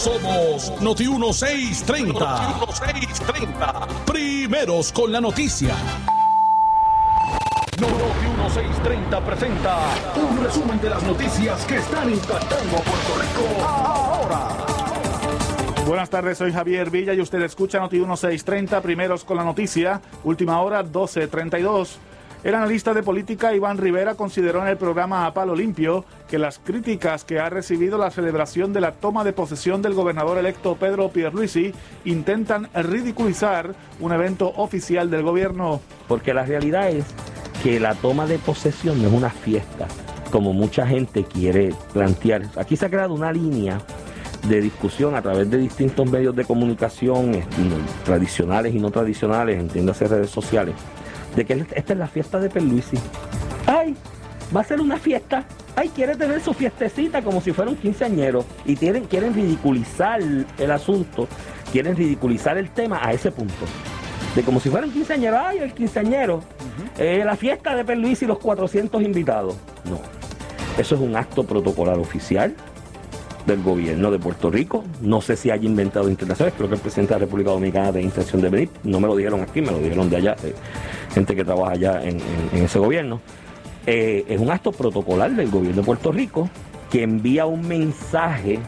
Somos 0.00 0.72
Noti 0.80 1.06
1630. 1.06 2.58
Noti 2.58 2.80
1630. 3.00 3.86
Primeros 4.06 4.92
con 4.92 5.12
la 5.12 5.20
noticia. 5.20 5.76
Noti 7.78 7.92
1630 8.24 9.20
presenta 9.20 9.78
un 10.16 10.42
resumen 10.42 10.80
de 10.80 10.88
las 10.88 11.02
noticias 11.02 11.66
que 11.66 11.76
están 11.76 12.08
impactando 12.08 12.78
a 12.78 12.80
Puerto 12.80 13.12
Rico 13.20 13.68
ahora. 13.68 14.48
Buenas 15.86 16.08
tardes, 16.08 16.38
soy 16.38 16.50
Javier 16.50 16.88
Villa 16.88 17.12
y 17.12 17.20
usted 17.20 17.42
escucha 17.42 17.78
Noti 17.78 17.96
1630, 17.96 18.80
primeros 18.80 19.22
con 19.22 19.36
la 19.36 19.44
noticia, 19.44 20.00
última 20.24 20.62
hora 20.62 20.82
1232. 20.82 21.98
El 22.42 22.54
analista 22.54 22.94
de 22.94 23.02
política 23.02 23.54
Iván 23.54 23.76
Rivera 23.76 24.14
consideró 24.14 24.62
en 24.62 24.68
el 24.68 24.78
programa 24.78 25.26
A 25.26 25.34
Palo 25.34 25.54
Limpio 25.54 26.06
que 26.26 26.38
las 26.38 26.58
críticas 26.58 27.22
que 27.22 27.38
ha 27.38 27.50
recibido 27.50 27.98
la 27.98 28.10
celebración 28.10 28.72
de 28.72 28.80
la 28.80 28.92
toma 28.92 29.24
de 29.24 29.34
posesión 29.34 29.82
del 29.82 29.92
gobernador 29.92 30.38
electo 30.38 30.74
Pedro 30.76 31.10
Pierluisi 31.10 31.74
intentan 32.06 32.70
ridiculizar 32.72 33.74
un 34.00 34.12
evento 34.12 34.54
oficial 34.56 35.10
del 35.10 35.22
gobierno. 35.22 35.82
Porque 36.08 36.32
la 36.32 36.46
realidad 36.46 36.88
es 36.88 37.04
que 37.62 37.78
la 37.78 37.94
toma 37.94 38.26
de 38.26 38.38
posesión 38.38 39.02
no 39.02 39.08
es 39.08 39.14
una 39.14 39.28
fiesta, 39.28 39.86
como 40.30 40.54
mucha 40.54 40.86
gente 40.86 41.24
quiere 41.24 41.74
plantear. 41.92 42.44
Aquí 42.56 42.74
se 42.74 42.86
ha 42.86 42.90
creado 42.90 43.12
una 43.12 43.32
línea 43.32 43.82
de 44.48 44.62
discusión 44.62 45.14
a 45.14 45.20
través 45.20 45.50
de 45.50 45.58
distintos 45.58 46.10
medios 46.10 46.34
de 46.34 46.46
comunicación, 46.46 47.34
eh, 47.34 47.44
tradicionales 48.06 48.74
y 48.74 48.78
no 48.78 48.90
tradicionales, 48.90 49.60
entiéndase 49.60 50.08
redes 50.08 50.30
sociales, 50.30 50.74
de 51.36 51.44
que 51.44 51.64
esta 51.74 51.92
es 51.92 51.98
la 51.98 52.06
fiesta 52.06 52.38
de 52.38 52.50
Perluisi. 52.50 52.98
¡Ay! 53.66 53.94
Va 54.54 54.60
a 54.60 54.64
ser 54.64 54.80
una 54.80 54.96
fiesta. 54.96 55.44
¡Ay! 55.76 55.90
Quiere 55.94 56.16
tener 56.16 56.40
su 56.40 56.52
fiestecita 56.52 57.22
como 57.22 57.40
si 57.40 57.52
fuera 57.52 57.70
un 57.70 57.76
quinceañero. 57.76 58.44
Y 58.64 58.76
quieren, 58.76 59.04
quieren 59.04 59.34
ridiculizar 59.34 60.20
el 60.20 60.70
asunto, 60.70 61.28
quieren 61.72 61.96
ridiculizar 61.96 62.58
el 62.58 62.70
tema 62.70 63.00
a 63.02 63.12
ese 63.12 63.30
punto. 63.30 63.66
De 64.34 64.42
como 64.42 64.60
si 64.60 64.70
fuera 64.70 64.86
un 64.86 64.92
quinceañero. 64.92 65.38
¡Ay! 65.38 65.58
El 65.58 65.72
quinceañero. 65.72 66.42
Eh, 66.98 67.22
la 67.24 67.36
fiesta 67.36 67.74
de 67.74 67.84
Perluisi 67.84 68.24
y 68.24 68.28
los 68.28 68.38
400 68.38 69.02
invitados. 69.02 69.56
No. 69.84 70.00
Eso 70.78 70.94
es 70.94 71.00
un 71.00 71.16
acto 71.16 71.44
protocolar 71.44 71.98
oficial 71.98 72.54
del 73.46 73.62
gobierno 73.62 74.10
de 74.10 74.18
Puerto 74.18 74.50
Rico. 74.50 74.84
No 75.00 75.20
sé 75.20 75.36
si 75.36 75.50
haya 75.50 75.64
inventado 75.64 76.08
internacionales, 76.08 76.54
creo 76.56 76.68
que 76.68 76.76
el 76.76 76.80
presidente 76.80 77.14
de 77.14 77.20
la 77.20 77.26
República 77.26 77.50
Dominicana 77.50 77.92
de 77.92 78.02
intención 78.02 78.40
de 78.40 78.48
venir. 78.48 78.70
No 78.84 79.00
me 79.00 79.08
lo 79.08 79.16
dijeron 79.16 79.40
aquí, 79.40 79.60
me 79.60 79.72
lo 79.72 79.78
dijeron 79.78 80.08
de 80.08 80.16
allá, 80.16 80.36
eh, 80.44 80.54
gente 81.14 81.34
que 81.36 81.44
trabaja 81.44 81.72
allá 81.72 82.02
en, 82.02 82.16
en- 82.20 82.50
en 82.52 82.64
ese 82.64 82.78
gobierno. 82.78 83.20
Eh, 83.86 84.24
es 84.28 84.40
un 84.40 84.50
acto 84.50 84.72
protocolar 84.72 85.30
del 85.34 85.50
gobierno 85.50 85.80
de 85.82 85.86
Puerto 85.86 86.12
Rico 86.12 86.48
que 86.90 87.02
envía 87.02 87.46
un 87.46 87.66
mensaje 87.66 88.58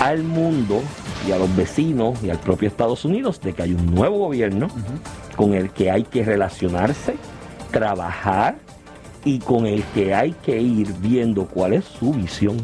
al 0.00 0.22
mundo 0.22 0.82
y 1.28 1.32
a 1.32 1.38
los 1.38 1.54
vecinos 1.56 2.22
y 2.22 2.30
al 2.30 2.38
propio 2.38 2.68
Estados 2.68 3.04
Unidos 3.04 3.40
de 3.40 3.52
que 3.54 3.62
hay 3.62 3.72
un 3.72 3.94
nuevo 3.94 4.18
gobierno 4.18 4.68
con 5.36 5.54
el 5.54 5.70
que 5.70 5.90
hay 5.90 6.02
que 6.04 6.22
relacionarse, 6.24 7.16
trabajar 7.70 8.56
y 9.24 9.38
con 9.38 9.66
el 9.66 9.82
que 9.94 10.14
hay 10.14 10.32
que 10.32 10.60
ir 10.60 10.92
viendo 11.00 11.46
cuál 11.46 11.72
es 11.72 11.84
su 11.84 12.12
visión 12.12 12.56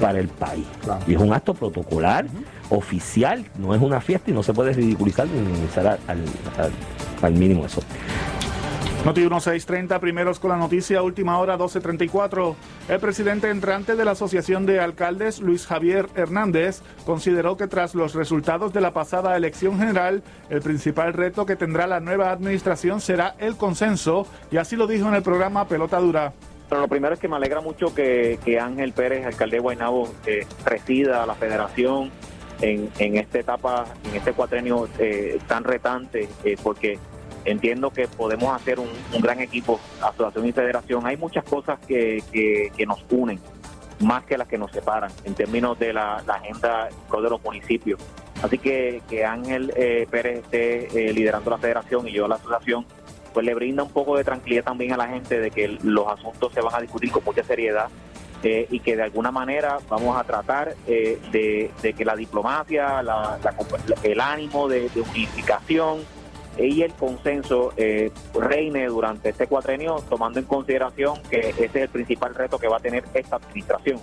para 0.00 0.18
el 0.18 0.28
país. 0.28 0.66
Y 1.06 1.14
es 1.14 1.20
un 1.20 1.32
acto 1.32 1.54
protocolar, 1.54 2.26
oficial, 2.68 3.44
no 3.58 3.74
es 3.74 3.80
una 3.80 4.00
fiesta 4.00 4.30
y 4.30 4.34
no 4.34 4.42
se 4.42 4.52
puede 4.52 4.72
ridiculizar 4.72 5.26
ni 5.28 5.40
minimizar 5.40 5.86
al, 5.86 5.98
al- 6.08 6.64
al- 6.64 6.72
al 7.24 7.34
mínimo 7.34 7.66
eso. 7.66 7.82
Noti 9.04 9.20
1630, 9.20 9.98
primeros 10.00 10.40
con 10.40 10.48
la 10.48 10.56
noticia, 10.56 11.02
última 11.02 11.38
hora 11.38 11.58
1234. 11.58 12.56
El 12.88 13.00
presidente 13.00 13.50
entrante 13.50 13.96
de 13.96 14.04
la 14.06 14.12
Asociación 14.12 14.64
de 14.64 14.80
Alcaldes, 14.80 15.40
Luis 15.40 15.66
Javier 15.66 16.06
Hernández, 16.14 16.80
consideró 17.04 17.58
que 17.58 17.66
tras 17.66 17.94
los 17.94 18.14
resultados 18.14 18.72
de 18.72 18.80
la 18.80 18.94
pasada 18.94 19.36
elección 19.36 19.78
general, 19.78 20.22
el 20.48 20.62
principal 20.62 21.12
reto 21.12 21.44
que 21.44 21.54
tendrá 21.54 21.86
la 21.86 22.00
nueva 22.00 22.30
administración 22.30 23.02
será 23.02 23.34
el 23.38 23.58
consenso, 23.58 24.26
y 24.50 24.56
así 24.56 24.74
lo 24.74 24.86
dijo 24.86 25.06
en 25.06 25.14
el 25.16 25.22
programa 25.22 25.68
Pelota 25.68 25.98
Dura. 25.98 26.32
Pero 26.70 26.80
lo 26.80 26.88
primero 26.88 27.12
es 27.12 27.20
que 27.20 27.28
me 27.28 27.36
alegra 27.36 27.60
mucho 27.60 27.94
que, 27.94 28.38
Ángel 28.58 28.94
Pérez, 28.94 29.26
alcalde 29.26 29.56
de 29.56 29.62
Guaynabo, 29.62 30.08
eh, 30.24 30.46
presida 30.64 31.22
a 31.22 31.26
la 31.26 31.34
federación 31.34 32.10
en, 32.62 32.88
en 32.98 33.16
esta 33.16 33.38
etapa, 33.38 33.84
en 34.08 34.16
este 34.16 34.32
cuatrenio 34.32 34.88
eh, 34.98 35.38
tan 35.46 35.62
retante, 35.62 36.26
eh, 36.42 36.56
porque 36.62 36.98
entiendo 37.44 37.90
que 37.90 38.08
podemos 38.08 38.54
hacer 38.54 38.78
un, 38.80 38.88
gran 39.20 39.40
equipo, 39.40 39.80
asociación 40.00 40.46
y 40.46 40.52
federación. 40.52 41.06
Hay 41.06 41.16
muchas 41.16 41.44
cosas 41.44 41.78
que, 41.86 42.22
que, 42.32 42.86
nos 42.86 43.04
unen, 43.10 43.40
más 44.00 44.24
que 44.24 44.36
las 44.36 44.48
que 44.48 44.58
nos 44.58 44.70
separan, 44.72 45.10
en 45.24 45.34
términos 45.34 45.78
de 45.78 45.92
la, 45.92 46.16
agenda 46.16 46.88
de 46.88 47.30
los 47.30 47.42
municipios. 47.42 48.00
Así 48.42 48.58
que 48.58 49.02
que 49.08 49.24
Ángel 49.24 49.72
eh, 49.76 50.06
Pérez 50.10 50.44
esté 50.44 51.08
eh, 51.08 51.12
liderando 51.12 51.50
la 51.50 51.58
federación 51.58 52.08
y 52.08 52.12
yo 52.12 52.28
la 52.28 52.34
asociación, 52.34 52.84
pues 53.32 53.46
le 53.46 53.54
brinda 53.54 53.82
un 53.82 53.90
poco 53.90 54.16
de 54.16 54.24
tranquilidad 54.24 54.64
también 54.64 54.92
a 54.92 54.96
la 54.96 55.08
gente 55.08 55.40
de 55.40 55.50
que 55.50 55.68
los 55.82 56.06
asuntos 56.08 56.52
se 56.52 56.60
van 56.60 56.74
a 56.74 56.80
discutir 56.80 57.10
con 57.10 57.24
mucha 57.24 57.42
seriedad 57.42 57.88
eh, 58.42 58.66
y 58.70 58.80
que 58.80 58.96
de 58.96 59.02
alguna 59.02 59.30
manera 59.30 59.78
vamos 59.88 60.16
a 60.16 60.24
tratar 60.24 60.76
de, 60.84 61.70
que 61.80 62.04
la 62.04 62.16
diplomacia, 62.16 63.02
el 64.02 64.20
ánimo 64.20 64.68
de 64.68 64.90
unificación, 64.94 66.00
y 66.58 66.82
el 66.82 66.92
consenso 66.92 67.72
eh, 67.76 68.10
reine 68.34 68.86
durante 68.86 69.30
este 69.30 69.46
cuatrenio, 69.46 69.96
tomando 70.08 70.38
en 70.38 70.46
consideración 70.46 71.20
que 71.30 71.40
ese 71.50 71.64
es 71.64 71.74
el 71.74 71.88
principal 71.88 72.34
reto 72.34 72.58
que 72.58 72.68
va 72.68 72.76
a 72.76 72.80
tener 72.80 73.04
esta 73.14 73.36
administración. 73.36 73.98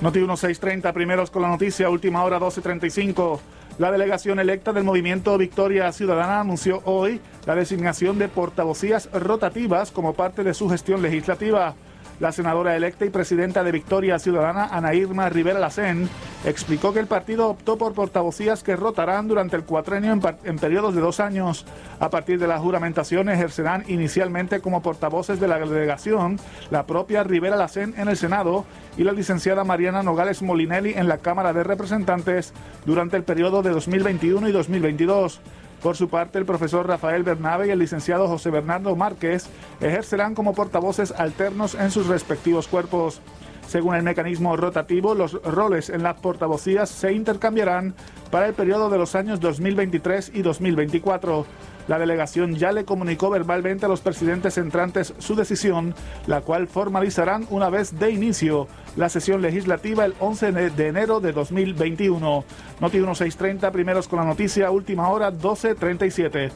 Noti 0.00 0.18
1630, 0.18 0.92
primeros 0.92 1.30
con 1.30 1.42
la 1.42 1.48
noticia, 1.48 1.88
última 1.88 2.22
hora 2.22 2.36
1235. 2.36 3.40
La 3.78 3.90
delegación 3.90 4.38
electa 4.38 4.72
del 4.72 4.84
movimiento 4.84 5.36
Victoria 5.36 5.92
Ciudadana 5.92 6.40
anunció 6.40 6.80
hoy 6.84 7.20
la 7.46 7.54
designación 7.54 8.18
de 8.18 8.28
portavocías 8.28 9.10
rotativas 9.12 9.90
como 9.90 10.14
parte 10.14 10.44
de 10.44 10.54
su 10.54 10.68
gestión 10.68 11.02
legislativa. 11.02 11.74
La 12.18 12.32
senadora 12.32 12.74
electa 12.74 13.04
y 13.04 13.10
presidenta 13.10 13.62
de 13.62 13.72
Victoria 13.72 14.18
Ciudadana, 14.18 14.68
Ana 14.72 14.94
Irma 14.94 15.28
Rivera 15.28 15.58
Lacén, 15.58 16.08
explicó 16.46 16.94
que 16.94 17.00
el 17.00 17.06
partido 17.06 17.48
optó 17.48 17.76
por 17.76 17.92
portavocías 17.92 18.62
que 18.62 18.74
rotarán 18.74 19.28
durante 19.28 19.56
el 19.56 19.64
cuatrenio 19.64 20.14
en, 20.14 20.22
en, 20.44 20.58
periodos 20.58 20.94
de 20.94 21.02
dos 21.02 21.20
años. 21.20 21.66
A 22.00 22.08
partir 22.08 22.38
de 22.38 22.46
la 22.46 22.58
juramentación 22.58 23.28
ejercerán 23.28 23.84
inicialmente 23.88 24.60
como 24.60 24.80
portavoces 24.80 25.40
de 25.40 25.48
la 25.48 25.58
delegación 25.58 26.40
la 26.70 26.86
propia 26.86 27.22
Rivera 27.22 27.56
Lacén 27.56 27.92
en 27.98 28.08
el 28.08 28.16
Senado 28.16 28.64
y 28.96 29.04
la 29.04 29.12
licenciada 29.12 29.64
Mariana 29.64 30.02
Nogales 30.02 30.40
Molinelli 30.40 30.94
en 30.94 31.08
la 31.08 31.18
Cámara 31.18 31.52
de 31.52 31.64
Representantes 31.64 32.54
durante 32.86 33.18
el 33.18 33.24
periodo 33.24 33.62
de 33.62 33.70
2021 33.70 34.48
y 34.48 34.52
2022. 34.52 35.40
Por 35.82 35.96
su 35.96 36.08
parte, 36.08 36.38
el 36.38 36.46
profesor 36.46 36.86
Rafael 36.86 37.22
Bernabe 37.22 37.68
y 37.68 37.70
el 37.70 37.78
licenciado 37.78 38.28
José 38.28 38.50
Bernardo 38.50 38.96
Márquez 38.96 39.48
ejercerán 39.80 40.34
como 40.34 40.54
portavoces 40.54 41.12
alternos 41.12 41.74
en 41.74 41.90
sus 41.90 42.06
respectivos 42.06 42.66
cuerpos. 42.66 43.20
Según 43.68 43.96
el 43.96 44.04
mecanismo 44.04 44.56
rotativo, 44.56 45.14
los 45.14 45.32
roles 45.42 45.90
en 45.90 46.02
las 46.04 46.20
portavocías 46.20 46.88
se 46.88 47.12
intercambiarán 47.12 47.94
para 48.30 48.46
el 48.46 48.54
periodo 48.54 48.90
de 48.90 48.98
los 48.98 49.14
años 49.16 49.40
2023 49.40 50.32
y 50.34 50.42
2024. 50.42 51.46
La 51.88 51.98
delegación 51.98 52.54
ya 52.54 52.72
le 52.72 52.84
comunicó 52.84 53.28
verbalmente 53.28 53.86
a 53.86 53.88
los 53.88 54.00
presidentes 54.00 54.58
entrantes 54.58 55.14
su 55.18 55.34
decisión, 55.34 55.94
la 56.26 56.40
cual 56.40 56.68
formalizarán 56.68 57.46
una 57.50 57.68
vez 57.68 57.98
de 57.98 58.10
inicio 58.10 58.68
la 58.96 59.08
sesión 59.08 59.42
legislativa 59.42 60.04
el 60.04 60.14
11 60.18 60.52
de 60.52 60.86
enero 60.88 61.20
de 61.20 61.32
2021. 61.32 62.44
Noti 62.80 62.96
1630, 62.96 63.70
primeros 63.70 64.08
con 64.08 64.18
la 64.18 64.24
noticia, 64.24 64.70
última 64.70 65.08
hora 65.08 65.30
1237. 65.30 66.52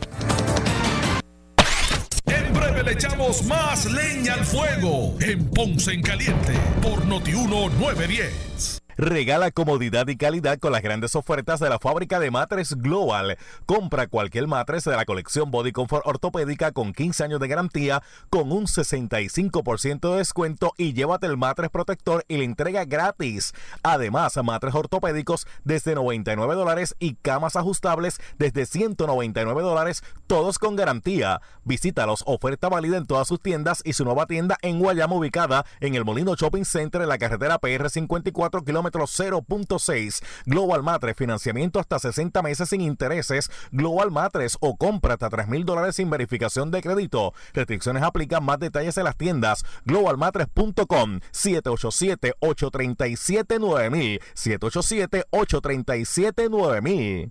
En 2.26 2.54
breve 2.54 2.82
le 2.82 2.92
echamos 2.92 3.44
más 3.44 3.90
leña 3.92 4.34
al 4.34 4.44
fuego 4.44 5.14
en 5.20 5.48
Ponce 5.50 5.92
en 5.92 6.02
Caliente 6.02 6.54
por 6.82 7.04
Noti 7.06 7.32
1910. 7.32 8.79
Regala 9.00 9.50
comodidad 9.50 10.06
y 10.08 10.16
calidad 10.18 10.58
con 10.58 10.72
las 10.72 10.82
grandes 10.82 11.16
ofertas 11.16 11.58
de 11.58 11.70
la 11.70 11.78
fábrica 11.78 12.20
de 12.20 12.30
matres 12.30 12.74
Global. 12.76 13.38
Compra 13.64 14.08
cualquier 14.08 14.46
matres 14.46 14.84
de 14.84 14.94
la 14.94 15.06
colección 15.06 15.50
Body 15.50 15.72
Comfort 15.72 16.06
ortopédica 16.06 16.72
con 16.72 16.92
15 16.92 17.24
años 17.24 17.40
de 17.40 17.48
garantía 17.48 18.02
con 18.28 18.52
un 18.52 18.66
65% 18.66 20.12
de 20.12 20.18
descuento 20.18 20.74
y 20.76 20.92
llévate 20.92 21.26
el 21.28 21.38
matres 21.38 21.70
protector 21.70 22.26
y 22.28 22.36
la 22.36 22.44
entrega 22.44 22.84
gratis. 22.84 23.54
Además, 23.82 24.38
matres 24.44 24.74
ortopédicos 24.74 25.46
desde 25.64 25.94
99 25.94 26.54
dólares 26.54 26.94
y 26.98 27.14
camas 27.14 27.56
ajustables 27.56 28.20
desde 28.38 28.66
199 28.66 29.62
dólares, 29.62 30.04
todos 30.26 30.58
con 30.58 30.76
garantía. 30.76 31.40
Visítalos, 31.64 32.22
oferta 32.26 32.68
válida 32.68 32.98
en 32.98 33.06
todas 33.06 33.28
sus 33.28 33.40
tiendas 33.40 33.80
y 33.82 33.94
su 33.94 34.04
nueva 34.04 34.26
tienda 34.26 34.58
en 34.60 34.78
Guayama 34.78 35.14
ubicada 35.14 35.64
en 35.80 35.94
el 35.94 36.04
Molino 36.04 36.34
Shopping 36.34 36.66
Center 36.66 37.00
en 37.00 37.08
la 37.08 37.16
carretera 37.16 37.58
PR 37.58 37.88
54 37.88 38.62
kilómetros 38.62 38.89
0.6. 38.98 40.22
Global 40.46 40.82
Matres, 40.82 41.16
financiamiento 41.16 41.78
hasta 41.80 41.98
60 41.98 42.42
meses 42.42 42.68
sin 42.68 42.80
intereses. 42.80 43.50
Global 43.72 44.10
Matres 44.10 44.56
o 44.60 44.76
compra 44.76 45.14
hasta 45.14 45.30
3 45.30 45.48
mil 45.48 45.64
dólares 45.64 45.96
sin 45.96 46.10
verificación 46.10 46.70
de 46.70 46.82
crédito. 46.82 47.32
Restricciones 47.54 48.02
aplican 48.02 48.44
más 48.44 48.58
detalles 48.58 48.98
en 48.98 49.04
las 49.04 49.16
tiendas. 49.16 49.64
Globalmatres.com 49.84 51.20
787-837-9000. 51.32 54.20
787-837-9000. 54.34 57.30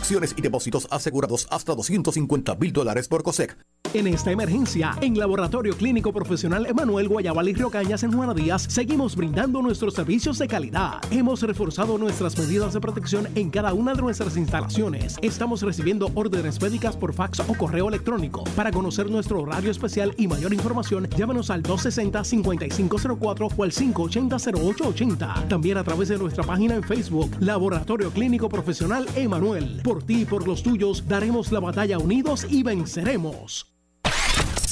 Acciones 0.00 0.34
y 0.34 0.40
depósitos 0.40 0.88
asegurados 0.90 1.46
hasta 1.50 1.74
250 1.74 2.54
mil 2.54 2.72
dólares 2.72 3.06
por 3.06 3.22
COSEC. 3.22 3.58
En 3.92 4.06
esta 4.06 4.30
emergencia, 4.30 4.96
en 5.00 5.18
Laboratorio 5.18 5.76
Clínico 5.76 6.12
Profesional 6.12 6.64
Emanuel 6.66 7.08
Guayabal 7.08 7.48
y 7.48 7.54
Río 7.54 7.70
Cañas 7.70 8.04
en 8.04 8.12
Juana 8.12 8.32
Díaz, 8.34 8.66
seguimos 8.68 9.16
brindando 9.16 9.60
nuestros 9.62 9.94
servicios 9.94 10.38
de 10.38 10.46
calidad. 10.46 11.00
Hemos 11.10 11.42
reforzado 11.42 11.98
nuestras 11.98 12.38
medidas 12.38 12.72
de 12.72 12.80
protección 12.80 13.26
en 13.34 13.50
cada 13.50 13.74
una 13.74 13.94
de 13.94 14.00
nuestras 14.00 14.36
instalaciones. 14.36 15.16
Estamos 15.22 15.62
recibiendo 15.62 16.08
órdenes 16.14 16.62
médicas 16.62 16.96
por 16.96 17.12
fax 17.12 17.40
o 17.40 17.54
correo 17.54 17.88
electrónico. 17.88 18.44
Para 18.54 18.70
conocer 18.70 19.10
nuestro 19.10 19.42
horario 19.42 19.72
especial 19.72 20.14
y 20.16 20.28
mayor 20.28 20.54
información, 20.54 21.08
llámanos 21.16 21.50
al 21.50 21.64
260-5504 21.64 23.52
o 23.56 23.62
al 23.64 23.72
580-0880. 23.72 25.48
También 25.48 25.78
a 25.78 25.84
través 25.84 26.10
de 26.10 26.18
nuestra 26.18 26.44
página 26.44 26.76
en 26.76 26.84
Facebook, 26.84 27.32
Laboratorio 27.40 28.12
Clínico 28.12 28.48
Profesional 28.48 29.04
Emanuel. 29.16 29.82
Por 29.90 30.04
ti 30.04 30.20
y 30.20 30.24
por 30.24 30.46
los 30.46 30.62
tuyos, 30.62 31.08
daremos 31.08 31.50
la 31.50 31.58
batalla 31.58 31.98
unidos 31.98 32.46
y 32.48 32.62
venceremos. 32.62 33.66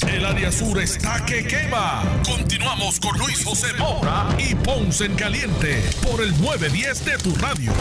El 0.07 0.25
área 0.25 0.49
sur 0.49 0.79
está 0.79 1.25
que 1.25 1.45
quema. 1.45 2.03
Continuamos 2.25 3.01
con 3.01 3.19
Luis 3.19 3.43
José 3.43 3.67
Moura 3.77 4.29
y 4.37 4.55
Ponce 4.55 5.03
en 5.03 5.15
Caliente 5.15 5.83
por 6.09 6.21
el 6.21 6.31
910 6.41 7.03
de 7.03 7.17
tu 7.17 7.35
radio. 7.35 7.73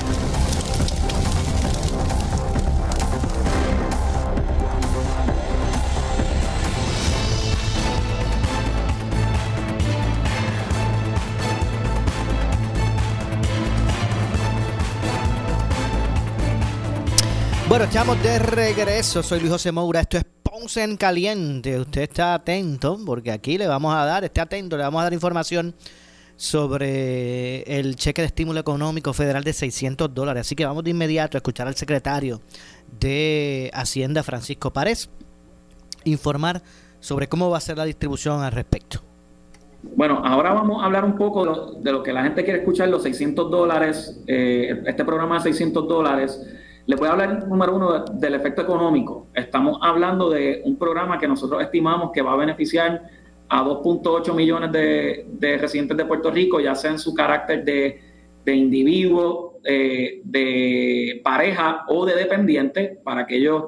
Bueno, 17.79 17.93
estamos 17.93 18.22
de 18.24 18.39
regreso. 18.41 19.22
Soy 19.22 19.39
Luis 19.39 19.53
José 19.53 19.70
Moura. 19.70 20.01
Esto 20.01 20.16
es 20.16 20.24
Ponce 20.43 20.83
en 20.83 20.97
Caliente. 20.97 21.79
Usted 21.79 22.03
está 22.03 22.35
atento 22.35 22.99
porque 23.07 23.31
aquí 23.31 23.57
le 23.57 23.68
vamos 23.68 23.95
a 23.95 24.05
dar, 24.05 24.24
esté 24.24 24.41
atento, 24.41 24.76
le 24.76 24.83
vamos 24.83 24.99
a 25.01 25.05
dar 25.05 25.12
información 25.12 25.76
sobre 26.35 27.62
el 27.62 27.95
cheque 27.95 28.22
de 28.22 28.26
estímulo 28.26 28.59
económico 28.59 29.12
federal 29.12 29.45
de 29.45 29.53
600 29.53 30.12
dólares. 30.12 30.41
Así 30.41 30.57
que 30.57 30.66
vamos 30.66 30.83
de 30.83 30.91
inmediato 30.91 31.37
a 31.37 31.39
escuchar 31.39 31.68
al 31.68 31.76
secretario 31.76 32.41
de 32.99 33.70
Hacienda, 33.72 34.24
Francisco 34.24 34.72
Párez, 34.72 35.09
informar 36.03 36.62
sobre 36.99 37.29
cómo 37.29 37.49
va 37.49 37.59
a 37.59 37.61
ser 37.61 37.79
la 37.79 37.85
distribución 37.85 38.43
al 38.43 38.51
respecto. 38.51 39.03
Bueno, 39.85 40.20
ahora 40.24 40.53
vamos 40.53 40.83
a 40.83 40.87
hablar 40.87 41.05
un 41.05 41.14
poco 41.14 41.76
de 41.81 41.93
lo, 41.93 42.03
que 42.03 42.12
la 42.12 42.24
gente 42.24 42.43
quiere 42.43 42.59
escuchar, 42.59 42.89
los 42.89 43.05
600 43.05 43.49
dólares, 43.49 44.20
eh, 44.26 44.83
este 44.85 45.05
programa 45.05 45.37
de 45.37 45.43
600 45.43 45.87
dólares. 45.87 46.41
Le 46.89 46.97
voy 46.97 47.07
a 47.07 47.12
hablar, 47.12 47.47
número 47.47 47.76
uno, 47.76 48.03
del 48.14 48.32
efecto 48.34 48.62
económico. 48.62 49.26
Estamos 49.34 49.78
hablando 49.82 50.30
de 50.30 50.62
un 50.64 50.78
programa 50.78 51.18
que 51.18 51.28
nosotros 51.28 51.62
estimamos 51.62 52.12
que 52.12 52.22
va 52.22 52.32
a 52.32 52.36
beneficiar 52.36 53.03
a 53.51 53.62
2.8 53.62 54.34
millones 54.34 54.72
de, 54.72 55.26
de 55.30 55.59
residentes 55.59 55.95
de 55.99 56.07
Puerto 56.07 56.30
Rico, 56.30 56.59
ya 56.61 56.74
sea 56.74 56.93
en 56.93 56.99
su 56.99 57.12
carácter 57.12 57.62
de, 57.62 58.01
de 58.43 58.55
individuo, 58.55 59.61
eh, 59.64 60.22
de 60.24 61.20
pareja 61.22 61.84
o 61.89 62.07
de 62.07 62.14
dependiente, 62.14 62.99
para 63.05 63.20
aquellos 63.20 63.64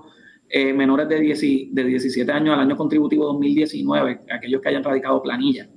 eh, 0.49 0.73
menores 0.73 1.07
de, 1.07 1.21
10 1.21 1.43
y- 1.43 1.69
de 1.73 1.85
17 1.85 2.33
años 2.33 2.55
al 2.55 2.61
año 2.61 2.77
contributivo 2.77 3.27
2019, 3.27 4.21
aquellos 4.33 4.63
que 4.63 4.69
hayan 4.71 4.83
radicado 4.83 5.23
planilla 5.23 5.69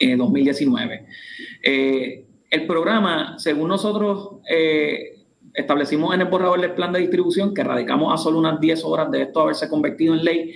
eh, 0.00 0.16
2019. 0.16 1.04
Eh, 1.62 2.24
el 2.48 2.66
programa, 2.66 3.38
según 3.38 3.68
nosotros 3.68 4.38
establecimos 5.56 6.14
en 6.14 6.20
el 6.20 6.28
borrador 6.28 6.60
del 6.60 6.72
plan 6.72 6.92
de 6.92 7.00
distribución, 7.00 7.54
que 7.54 7.64
radicamos 7.64 8.12
a 8.12 8.16
solo 8.16 8.38
unas 8.38 8.60
10 8.60 8.84
horas 8.84 9.10
de 9.10 9.22
esto 9.22 9.40
haberse 9.40 9.68
convertido 9.68 10.14
en 10.14 10.24
ley, 10.24 10.54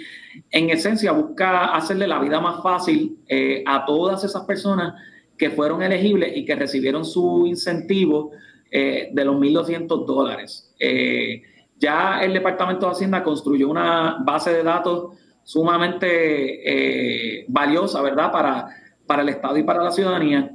en 0.51 0.71
esencia 0.71 1.13
busca 1.13 1.75
hacerle 1.75 2.07
la 2.07 2.21
vida 2.21 2.41
más 2.41 2.63
fácil 2.63 3.19
eh, 3.27 3.65
a 3.67 3.85
todas 3.85 4.23
esas 4.23 4.45
personas 4.45 4.95
que 5.37 5.51
fueron 5.51 5.83
elegibles 5.83 6.37
y 6.37 6.45
que 6.45 6.55
recibieron 6.55 7.05
su 7.05 7.47
incentivo 7.47 8.31
eh, 8.71 9.09
de 9.13 9.25
los 9.25 9.37
1.200 9.37 10.05
dólares. 10.07 10.73
Eh, 10.79 11.43
ya 11.79 12.21
el 12.23 12.35
Departamento 12.35 12.87
de 12.87 12.93
Hacienda 12.93 13.23
construyó 13.23 13.69
una 13.71 14.19
base 14.21 14.53
de 14.53 14.63
datos 14.63 15.17
sumamente 15.43 17.41
eh, 17.41 17.45
valiosa, 17.49 18.03
¿verdad?, 18.03 18.31
para, 18.31 18.69
para 19.07 19.23
el 19.23 19.31
Estado 19.31 19.57
y 19.57 19.63
para 19.63 19.83
la 19.83 19.91
ciudadanía, 19.91 20.53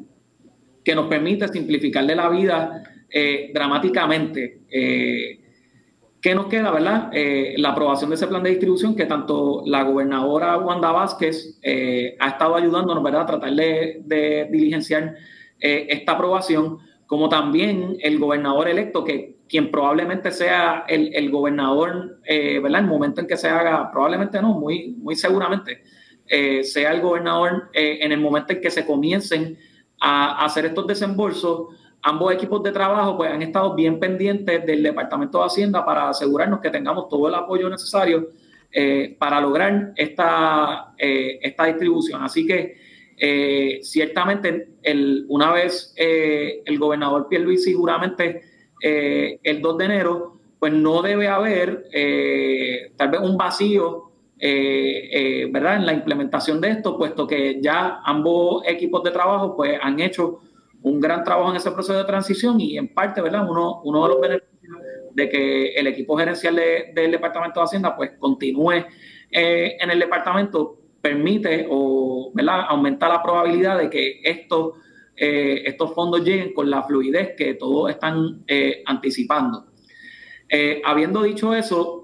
que 0.84 0.96
nos 0.96 1.08
permite 1.08 1.48
simplificarle 1.48 2.16
la 2.16 2.30
vida 2.30 2.84
eh, 3.10 3.52
dramáticamente. 3.54 4.62
Eh, 4.70 5.40
¿Qué 6.22 6.34
nos 6.34 6.48
queda, 6.48 6.72
verdad? 6.72 7.10
Eh, 7.14 7.54
la 7.58 7.70
aprobación 7.70 8.10
de 8.10 8.16
ese 8.16 8.28
plan 8.28 8.42
de 8.42 8.50
distribución 8.50 8.96
que 8.96 9.06
tanto 9.06 9.62
la 9.66 9.84
gobernadora 9.84 10.58
Wanda 10.58 10.92
Vázquez 10.92 11.60
ha 12.20 12.28
estado 12.28 12.56
ayudándonos, 12.56 13.04
¿verdad?, 13.04 13.22
a 13.22 13.26
tratar 13.28 13.54
de, 13.54 14.48
diligenciar 14.52 15.16
esta 15.60 16.14
aprobación, 16.14 16.80
como 17.06 17.30
también 17.30 17.98
el 18.02 18.18
gobernador 18.18 18.68
electo, 18.68 19.04
que 19.04 19.38
quien 19.48 19.70
probablemente 19.70 20.32
sea 20.32 20.86
el, 20.88 21.30
gobernador, 21.30 22.20
¿verdad?, 22.28 22.82
el 22.82 22.88
momento 22.88 23.22
en 23.22 23.28
que 23.28 23.38
se 23.38 23.48
haga, 23.48 23.92
probablemente 23.92 24.42
no, 24.42 24.60
muy, 24.60 24.96
muy 24.98 25.16
seguramente, 25.16 25.84
sea 26.64 26.92
el 26.92 27.02
gobernador 27.02 27.70
en 27.74 28.12
el 28.12 28.20
momento 28.20 28.54
en 28.54 28.62
que 28.62 28.72
se 28.72 28.84
comiencen 28.84 29.60
a 30.00 30.44
hacer 30.44 30.66
estos 30.66 30.88
desembolsos 30.88 31.68
ambos 32.06 32.32
equipos 32.34 32.62
de 32.62 32.72
trabajo 32.72 33.18
pues 33.18 33.32
han 33.32 33.42
estado 33.42 33.74
bien 33.74 34.00
pendientes 34.00 34.64
del 34.64 34.84
Departamento 34.84 35.40
de 35.40 35.46
Hacienda 35.46 35.84
para 35.84 36.10
asegurarnos 36.10 36.60
que 36.60 36.70
tengamos 36.70 37.10
todo 37.10 37.28
el 37.28 37.34
apoyo 37.34 37.68
necesario 37.68 38.30
eh, 38.72 39.16
para 39.18 39.42
lograr 39.42 39.92
esta, 39.96 40.94
eh, 41.00 41.40
esta 41.42 41.66
distribución. 41.66 42.24
Así 42.24 42.46
que 42.46 42.78
eh, 43.18 43.80
ciertamente 43.82 44.74
el, 44.84 45.26
una 45.30 45.52
vez 45.52 45.96
el 45.98 46.78
gobernador 46.78 47.28
Pierluisi 47.28 47.72
seguramente 47.72 48.42
eh, 48.84 49.40
el 49.42 49.60
2 49.62 49.78
de 49.80 49.86
enero, 49.86 50.38
pues 50.60 50.74
no 50.74 51.02
debe 51.02 51.28
haber 51.28 51.90
tal 52.96 53.10
vez 53.10 53.22
un 53.22 53.36
vacío 53.36 54.12
¿verdad? 54.40 55.78
en 55.78 55.86
la 55.88 55.94
implementación 55.94 56.62
de 56.62 56.70
esto, 56.70 57.00
puesto 57.00 57.26
que 57.26 57.60
ya 57.60 58.02
ambos 58.06 58.62
equipos 58.68 59.02
de 59.02 59.10
trabajo 59.10 59.56
pues 59.56 59.80
han 59.82 60.00
hecho 60.00 60.42
un 60.86 61.00
gran 61.00 61.24
trabajo 61.24 61.50
en 61.50 61.56
ese 61.58 61.72
proceso 61.72 61.98
de 61.98 62.04
transición 62.06 62.62
y 62.62 62.78
en 62.78 62.94
parte, 62.94 63.20
¿verdad? 63.20 63.50
Uno, 63.50 63.82
uno 63.84 64.04
de 64.04 64.10
los 64.10 64.22
beneficios 64.22 64.78
de 65.14 65.30
que 65.30 65.74
el 65.74 65.88
equipo 65.88 66.16
gerencial 66.16 66.56
de- 66.56 66.92
del 66.94 67.10
Departamento 67.12 67.60
de 67.60 67.64
Hacienda 67.64 67.96
pues 67.96 68.12
continúe 68.20 68.86
eh, 69.32 69.78
en 69.80 69.90
el 69.90 70.00
departamento 70.00 70.78
permite 71.02 71.66
o 71.70 72.32
¿verdad? 72.34 72.66
aumenta 72.70 73.10
la 73.10 73.22
probabilidad 73.24 73.80
de 73.80 73.90
que 73.90 74.20
estos, 74.24 74.74
eh, 75.16 75.64
estos 75.66 75.94
fondos 75.94 76.24
lleguen 76.24 76.54
con 76.54 76.70
la 76.70 76.84
fluidez 76.84 77.34
que 77.36 77.56
todos 77.56 77.90
están 77.90 78.44
eh, 78.48 78.84
anticipando. 78.86 79.66
Habiendo 80.86 81.24
dicho 81.24 81.54
eso, 81.56 82.04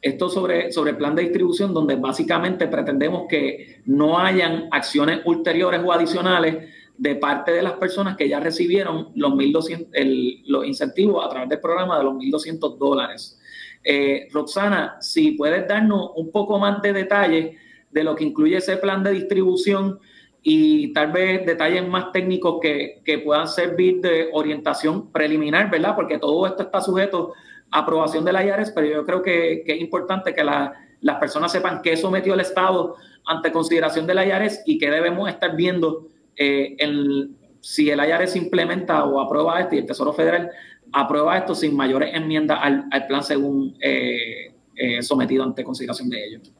esto 0.00 0.28
sobre, 0.28 0.70
sobre 0.70 0.90
el 0.92 0.96
plan 0.96 1.14
de 1.14 1.22
distribución, 1.22 1.72
donde 1.74 1.96
básicamente 1.96 2.68
pretendemos 2.68 3.26
que 3.28 3.80
no 3.86 4.18
hayan 4.18 4.68
acciones 4.70 5.20
ulteriores 5.24 5.80
o 5.84 5.90
adicionales 5.92 6.56
de 6.98 7.14
parte 7.14 7.52
de 7.52 7.62
las 7.62 7.74
personas 7.74 8.16
que 8.16 8.28
ya 8.28 8.40
recibieron 8.40 9.10
los, 9.14 9.34
1200, 9.34 9.88
el- 9.94 10.42
los 10.46 10.66
incentivos 10.66 11.24
a 11.24 11.28
través 11.28 11.48
del 11.48 11.60
programa 11.60 11.96
de 11.98 12.04
los 12.04 12.14
1.200 12.14 12.76
dólares. 12.78 13.40
Eh, 13.84 14.28
Roxana, 14.32 14.96
si 15.00 15.30
puedes 15.32 15.66
darnos 15.68 16.10
un 16.16 16.30
poco 16.32 16.58
más 16.58 16.82
de 16.82 16.92
detalles 16.92 17.56
de 17.90 18.04
lo 18.04 18.14
que 18.16 18.24
incluye 18.24 18.56
ese 18.56 18.76
plan 18.76 19.02
de 19.04 19.12
distribución 19.12 19.98
y 20.42 20.92
tal 20.92 21.12
vez 21.12 21.46
detalles 21.46 21.86
más 21.86 22.10
técnicos 22.12 22.58
que, 22.60 23.00
que 23.04 23.18
puedan 23.18 23.46
servir 23.48 24.00
de 24.00 24.28
orientación 24.32 25.10
preliminar, 25.12 25.70
¿verdad? 25.70 25.94
Porque 25.94 26.18
todo 26.18 26.46
esto 26.46 26.64
está 26.64 26.80
sujeto 26.80 27.32
a 27.70 27.80
aprobación 27.80 28.24
de 28.24 28.32
la 28.32 28.44
IARES, 28.44 28.72
pero 28.72 28.86
yo 28.88 29.04
creo 29.04 29.22
que, 29.22 29.62
que 29.64 29.74
es 29.74 29.80
importante 29.80 30.34
que 30.34 30.42
la- 30.42 30.72
las 31.00 31.16
personas 31.18 31.52
sepan 31.52 31.80
qué 31.80 31.96
sometió 31.96 32.34
el 32.34 32.40
Estado 32.40 32.96
ante 33.24 33.52
consideración 33.52 34.06
de 34.06 34.14
la 34.14 34.26
IARES 34.26 34.62
y 34.66 34.78
qué 34.78 34.90
debemos 34.90 35.28
estar 35.28 35.54
viendo 35.54 36.08
eh, 36.38 36.76
el- 36.78 37.30
si 37.60 37.90
el 37.90 37.98
IARES 37.98 38.36
implementa 38.36 39.04
o 39.04 39.20
aprueba 39.20 39.60
esto 39.60 39.74
y 39.74 39.78
el 39.78 39.86
Tesoro 39.86 40.12
Federal 40.12 40.50
aprueba 40.92 41.36
esto 41.36 41.54
sin 41.54 41.74
mayores 41.76 42.14
enmiendas 42.14 42.58
al, 42.62 42.84
al 42.90 43.06
plan 43.06 43.22
según 43.22 43.74
eh, 43.80 44.52
eh, 44.76 45.02
sometido 45.02 45.42
ante 45.44 45.64
consideración 45.64 46.08
de 46.08 46.24
ellos. 46.24 46.52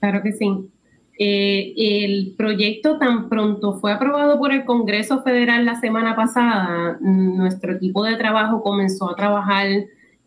Claro 0.00 0.22
que 0.22 0.32
sí. 0.32 0.48
Eh, 1.18 1.72
el 1.76 2.34
proyecto 2.36 2.98
tan 2.98 3.28
pronto 3.28 3.74
fue 3.74 3.92
aprobado 3.92 4.38
por 4.38 4.52
el 4.52 4.64
Congreso 4.64 5.22
Federal 5.22 5.64
la 5.64 5.80
semana 5.80 6.16
pasada, 6.16 6.98
nuestro 7.00 7.74
equipo 7.74 8.04
de 8.04 8.16
trabajo 8.16 8.62
comenzó 8.62 9.10
a 9.10 9.16
trabajar 9.16 9.66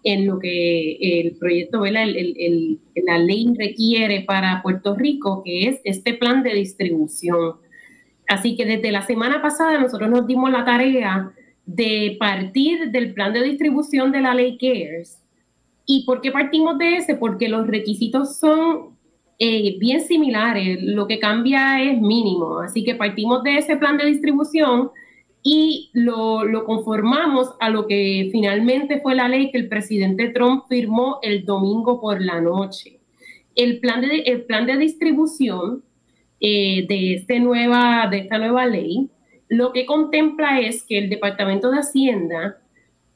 en 0.04 0.28
lo 0.28 0.40
que 0.40 0.98
el 1.20 1.36
proyecto, 1.36 1.86
el- 1.86 1.98
el- 1.98 2.80
la 3.06 3.18
ley 3.20 3.54
requiere 3.58 4.22
para 4.22 4.62
Puerto 4.64 4.96
Rico, 4.96 5.44
que 5.44 5.68
es 5.68 5.82
este 5.84 6.14
plan 6.14 6.42
de 6.42 6.54
distribución. 6.54 7.56
Así 8.30 8.56
que 8.56 8.64
desde 8.64 8.92
la 8.92 9.02
semana 9.02 9.42
pasada 9.42 9.80
nosotros 9.80 10.08
nos 10.08 10.28
dimos 10.28 10.52
la 10.52 10.64
tarea 10.64 11.32
de 11.66 12.16
partir 12.20 12.92
del 12.92 13.14
plan 13.14 13.34
de 13.34 13.42
distribución 13.42 14.12
de 14.12 14.22
la 14.22 14.36
ley 14.36 14.56
CARES. 14.58 15.20
¿Y 15.88 16.06
por 16.06 16.22
qué 16.22 16.32
partimos 16.32 16.78
de 16.78 16.98
ese? 16.98 17.16
Porque 17.16 17.50
los 17.50 17.66
requisitos 17.66 18.38
son 18.38 18.96
eh, 19.40 19.78
bien 19.80 20.02
similares, 20.02 20.78
lo 20.84 21.08
que 21.08 21.18
cambia 21.18 21.82
es 21.82 22.00
mínimo. 22.00 22.60
Así 22.60 22.84
que 22.84 22.94
partimos 22.94 23.42
de 23.42 23.58
ese 23.58 23.78
plan 23.78 23.98
de 23.98 24.06
distribución 24.06 24.92
y 25.42 25.90
lo, 25.94 26.44
lo 26.44 26.66
conformamos 26.66 27.56
a 27.60 27.72
lo 27.72 27.88
que 27.88 28.30
finalmente 28.32 29.00
fue 29.02 29.16
la 29.16 29.28
ley 29.28 29.50
que 29.50 29.58
el 29.58 29.70
presidente 29.70 30.30
Trump 30.30 30.66
firmó 30.70 31.18
el 31.24 31.46
domingo 31.46 32.00
por 32.00 32.22
la 32.22 32.40
noche. 32.42 33.00
El 33.56 33.80
plan 33.80 34.02
de, 34.02 34.20
el 34.20 34.44
plan 34.44 34.68
de 34.68 34.78
distribución 34.78 35.84
eh, 36.40 36.86
de, 36.88 37.14
este 37.16 37.34
de 37.34 38.18
esta 38.18 38.38
nueva 38.38 38.66
ley 38.66 39.10
lo 39.50 39.74
que 39.74 39.86
contempla 39.86 40.60
es 40.60 40.84
que 40.84 40.98
el 41.00 41.10
Departamento 41.10 41.72
de 41.72 41.80
Hacienda 41.80 42.58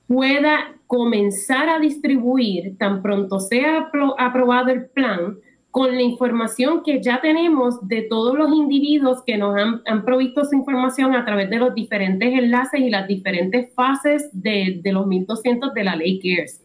pueda 0.08 0.76
comenzar 0.88 1.70
a 1.70 1.80
distribuir 1.80 2.78
tan 2.78 3.02
pronto 3.02 3.40
sea 3.40 3.90
apro- 3.92 4.16
aprobado 4.18 4.70
el 4.70 4.86
plan 4.88 5.38
con 5.72 5.96
la 5.96 6.02
información 6.02 6.84
que 6.84 7.02
ya 7.02 7.20
tenemos 7.22 7.88
de 7.88 8.04
todos 8.04 8.38
los 8.38 8.52
individuos 8.54 9.24
que 9.26 9.38
nos 9.38 9.56
han, 9.58 9.82
han 9.88 10.06
provisto 10.06 10.46
su 10.46 10.56
información 10.56 11.16
a 11.16 11.26
través 11.26 11.50
de 11.50 11.58
los 11.58 11.74
diferentes 11.74 12.32
enlaces 12.32 12.80
y 12.80 12.90
las 12.92 13.08
diferentes 13.08 13.74
fases 13.74 14.30
de, 14.34 14.82
de 14.84 14.92
los 14.92 15.08
1200 15.08 15.74
de 15.74 15.84
la 15.84 15.96
ley 15.96 16.20
CARES. 16.20 16.63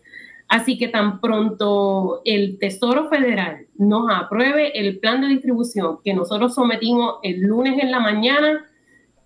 Así 0.49 0.79
que 0.79 0.89
tan 0.89 1.21
pronto 1.21 2.23
el 2.25 2.59
Tesoro 2.59 3.09
Federal 3.11 3.67
nos 3.77 4.11
apruebe 4.11 4.79
el 4.79 4.99
plan 4.99 5.21
de 5.21 5.29
distribución 5.29 5.99
que 6.03 6.15
nosotros 6.15 6.55
sometimos 6.55 7.17
el 7.23 7.43
lunes 7.43 7.83
en 7.83 7.91
la 7.91 8.01
mañana, 8.01 8.65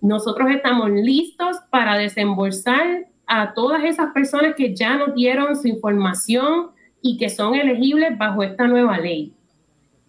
nosotros 0.00 0.50
estamos 0.50 0.90
listos 0.90 1.58
para 1.70 1.96
desembolsar 1.96 3.06
a 3.26 3.54
todas 3.54 3.84
esas 3.84 4.12
personas 4.12 4.56
que 4.56 4.74
ya 4.74 4.96
nos 4.96 5.14
dieron 5.14 5.54
su 5.54 5.68
información 5.68 6.70
y 7.00 7.16
que 7.16 7.28
son 7.28 7.54
elegibles 7.54 8.18
bajo 8.18 8.42
esta 8.42 8.66
nueva 8.66 8.98
ley. 8.98 9.32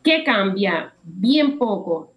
¿Qué 0.04 0.24
cambia? 0.24 0.94
Bien 1.04 1.60
poco. 1.60 2.13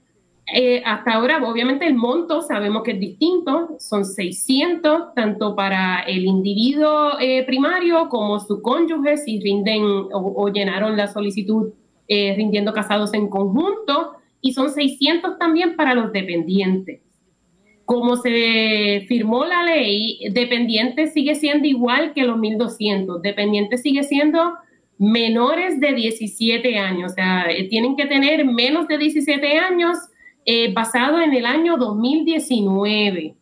Eh, 0.55 0.80
hasta 0.84 1.14
ahora, 1.14 1.42
obviamente, 1.44 1.86
el 1.86 1.94
monto 1.94 2.40
sabemos 2.40 2.84
que 2.84 2.92
es 2.92 3.01
distinto, 3.01 3.76
son 3.80 4.05
600, 4.05 5.14
tanto 5.14 5.57
para 5.57 6.03
el 6.03 6.24
individuo 6.24 7.18
eh, 7.20 7.44
primario 7.44 8.09
como 8.09 8.38
su 8.38 8.62
cónyuge, 8.62 9.16
si 9.16 9.40
rinden 9.40 9.82
o, 10.12 10.49
llenaron 10.49 10.97
la 10.97 11.09
solicitud 11.09 11.72
eh, 12.07 12.34
rindiendo 12.36 12.72
casados 12.72 13.12
en 13.14 13.28
conjunto, 13.28 14.12
y 14.40 14.53
son 14.53 14.70
600 14.70 15.36
también 15.38 15.74
para 15.74 15.94
los 15.94 16.12
dependientes. 16.12 17.01
Como 17.84 18.16
se 18.16 19.05
firmó 19.09 19.44
la 19.44 19.64
ley, 19.64 20.20
dependiente 20.30 21.09
sigue 21.09 21.34
siendo 21.34 21.66
igual 21.66 22.12
que 22.14 22.22
los 22.22 22.36
1.200. 22.36 23.20
Dependiente 23.20 23.78
sigue 23.78 24.05
siendo 24.05 24.55
menores 24.99 25.80
de 25.80 25.92
17 25.92 26.78
años, 26.78 27.12
o 27.12 27.14
sea, 27.14 27.47
eh, 27.51 27.64
tienen 27.64 27.97
que 27.97 28.07
tener 28.07 28.44
menos 28.44 28.86
de 28.88 28.99
17 28.99 29.59
años 29.59 29.99
eh, 30.47 30.72
basado 30.72 31.20
en 31.20 31.34
el 31.34 31.44
año 31.44 31.76
2019. 31.76 33.34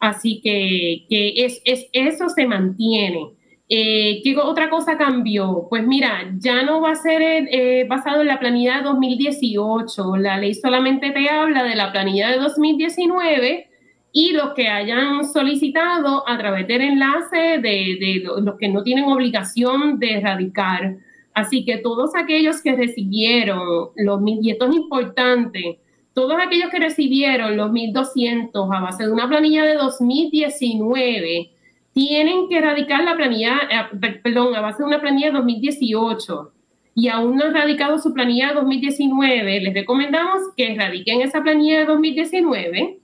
Así 0.00 0.40
que, 0.42 1.06
es, 1.44 1.62
eso 1.92 2.28
se 2.28 2.46
mantiene. 2.46 3.30
Eh, 3.68 4.20
¿Qué 4.24 4.36
otra 4.36 4.68
cosa 4.68 4.98
cambió? 4.98 5.66
Pues 5.68 5.86
mira, 5.86 6.34
ya 6.38 6.62
no 6.62 6.80
va 6.80 6.92
a 6.92 6.94
ser 6.96 7.22
eh, 7.22 7.86
basado 7.88 8.22
en 8.22 8.28
la 8.28 8.40
planilla 8.40 8.78
de 8.78 8.82
2018. 8.84 10.16
La 10.16 10.38
ley 10.38 10.54
solamente 10.54 11.10
te 11.10 11.28
habla 11.28 11.62
de 11.62 11.76
la 11.76 11.92
planilla 11.92 12.30
de 12.30 12.38
2019 12.38 13.68
y 14.12 14.32
los 14.32 14.54
que 14.54 14.68
hayan 14.68 15.24
solicitado 15.24 16.28
a 16.28 16.38
través 16.38 16.66
del 16.66 16.80
enlace 16.80 17.58
de, 17.58 18.22
los 18.42 18.56
que 18.56 18.68
no 18.68 18.82
tienen 18.82 19.04
obligación 19.04 19.98
de 20.00 20.14
erradicar. 20.14 20.96
Así 21.34 21.64
que 21.64 21.76
todos 21.78 22.16
aquellos 22.16 22.60
que 22.62 22.74
recibieron 22.74 23.90
los 23.96 24.20
mil, 24.20 24.40
y 24.42 24.50
esto 24.50 24.68
es 24.68 24.74
importante, 24.74 25.78
todos 26.18 26.36
aquellos 26.44 26.68
que 26.70 26.80
recibieron 26.80 27.56
los 27.56 27.70
1.200 27.70 28.76
a 28.76 28.80
base 28.80 29.04
de 29.04 29.12
una 29.12 29.28
planilla 29.28 29.62
de 29.62 29.74
2019 29.74 31.52
tienen 31.92 32.48
que 32.48 32.58
erradicar 32.58 33.04
la 33.04 33.14
planilla, 33.14 33.60
eh, 33.70 34.18
perdón, 34.24 34.52
a 34.56 34.60
base 34.60 34.82
de 34.82 34.88
una 34.88 35.00
planilla 35.00 35.28
de 35.28 35.34
2018 35.34 36.50
y 36.96 37.06
aún 37.06 37.36
no 37.36 37.44
han 37.44 37.54
radicado 37.54 38.00
su 38.00 38.12
planilla 38.12 38.48
de 38.48 38.54
2019, 38.54 39.60
les 39.60 39.74
recomendamos 39.74 40.40
que 40.56 40.72
erradiquen 40.72 41.20
esa 41.20 41.40
planilla 41.40 41.78
de 41.78 41.84
2019 41.84 42.98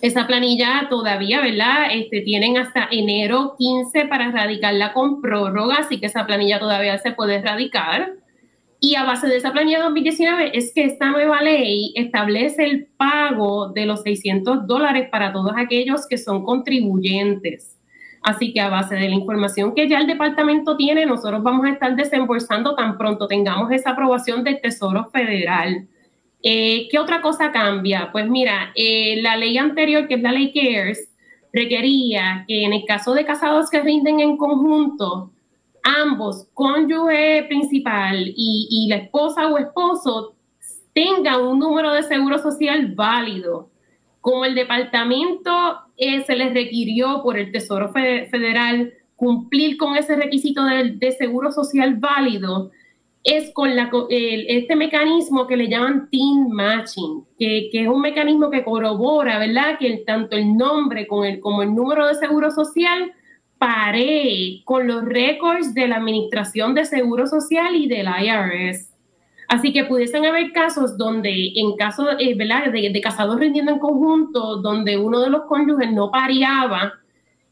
esa 0.00 0.26
planilla 0.26 0.88
todavía, 0.90 1.42
¿verdad? 1.42 1.92
Este, 1.92 2.22
tienen 2.22 2.56
hasta 2.56 2.88
enero 2.90 3.54
15 3.56 4.06
para 4.06 4.30
erradicarla 4.30 4.94
con 4.94 5.20
prórroga, 5.20 5.76
así 5.76 6.00
que 6.00 6.06
esa 6.06 6.26
planilla 6.26 6.58
todavía 6.58 6.98
se 6.98 7.12
puede 7.12 7.36
erradicar. 7.36 8.14
Y 8.84 8.96
a 8.96 9.04
base 9.04 9.28
de 9.28 9.36
esa 9.36 9.52
planilla 9.52 9.80
2019 9.80 10.58
es 10.58 10.72
que 10.74 10.84
esta 10.84 11.08
nueva 11.08 11.40
ley 11.40 11.92
establece 11.94 12.64
el 12.64 12.88
pago 12.96 13.68
de 13.68 13.86
los 13.86 14.02
600 14.02 14.66
dólares 14.66 15.08
para 15.08 15.32
todos 15.32 15.52
aquellos 15.56 16.08
que 16.08 16.18
son 16.18 16.42
contribuyentes. 16.42 17.78
Así 18.22 18.52
que 18.52 18.60
a 18.60 18.68
base 18.68 18.96
de 18.96 19.08
la 19.08 19.14
información 19.14 19.72
que 19.76 19.88
ya 19.88 20.00
el 20.00 20.08
departamento 20.08 20.76
tiene, 20.76 21.06
nosotros 21.06 21.44
vamos 21.44 21.64
a 21.64 21.70
estar 21.70 21.94
desembolsando 21.94 22.74
tan 22.74 22.98
pronto 22.98 23.28
tengamos 23.28 23.70
esa 23.70 23.90
aprobación 23.90 24.42
del 24.42 24.60
Tesoro 24.60 25.08
Federal. 25.12 25.86
Eh, 26.42 26.88
¿Qué 26.90 26.98
otra 26.98 27.22
cosa 27.22 27.52
cambia? 27.52 28.10
Pues 28.10 28.28
mira, 28.28 28.72
eh, 28.74 29.22
la 29.22 29.36
ley 29.36 29.58
anterior, 29.58 30.08
que 30.08 30.14
es 30.14 30.22
la 30.22 30.32
ley 30.32 30.52
CARES, 30.52 31.08
requería 31.52 32.44
que 32.48 32.64
en 32.64 32.72
el 32.72 32.84
caso 32.84 33.14
de 33.14 33.24
casados 33.24 33.70
que 33.70 33.80
rinden 33.80 34.18
en 34.18 34.36
conjunto, 34.36 35.31
ambos, 35.82 36.48
cónyuge 36.54 37.44
principal 37.48 38.32
y, 38.36 38.86
la 38.88 38.96
esposa 38.96 39.48
o 39.48 39.58
esposo, 39.58 40.34
tengan 40.92 41.40
un 41.42 41.58
número 41.58 41.92
de 41.92 42.02
seguro 42.02 42.38
social 42.38 42.92
válido. 42.94 43.70
Como 44.20 44.44
el 44.44 44.54
departamento 44.54 45.50
eh, 45.96 46.22
se 46.24 46.36
les 46.36 46.54
requirió 46.54 47.22
por 47.22 47.38
el 47.38 47.50
Tesoro 47.50 47.92
Federal 47.92 48.92
cumplir 49.16 49.76
con 49.76 49.96
ese 49.96 50.16
requisito 50.16 50.64
de 50.64 51.12
seguro 51.12 51.50
social 51.52 51.96
válido, 51.96 52.70
es 53.24 53.52
con 53.52 53.76
la, 53.76 53.88
este 54.08 54.74
mecanismo 54.74 55.46
que 55.46 55.56
le 55.56 55.68
llaman 55.68 56.08
team 56.10 56.48
matching, 56.48 57.24
que, 57.38 57.70
es 57.72 57.88
un 57.88 58.00
mecanismo 58.00 58.50
que 58.50 58.64
corrobora, 58.64 59.38
¿verdad? 59.38 59.78
Que 59.78 59.98
tanto 59.98 60.36
el 60.36 60.56
nombre 60.56 61.06
como 61.06 61.62
el 61.62 61.74
número 61.74 62.06
de 62.08 62.14
seguro 62.14 62.50
social 62.50 63.12
pare 63.62 64.60
con 64.64 64.88
los 64.88 65.04
récords 65.04 65.72
de 65.72 65.86
la 65.86 65.98
Administración 65.98 66.74
de 66.74 66.84
Seguro 66.84 67.28
Social 67.28 67.76
y 67.76 67.86
del 67.86 68.08
IRS. 68.08 68.90
Así 69.46 69.72
que 69.72 69.84
pudiesen 69.84 70.26
haber 70.26 70.50
casos 70.50 70.98
donde, 70.98 71.52
en 71.54 71.76
caso 71.76 72.08
eh, 72.18 72.34
de 72.34 73.00
casados 73.00 73.38
rindiendo 73.38 73.70
en 73.70 73.78
conjunto, 73.78 74.56
donde 74.56 74.98
uno 74.98 75.20
de 75.20 75.30
los 75.30 75.42
cónyuges 75.42 75.92
no 75.92 76.10
pareaba 76.10 76.94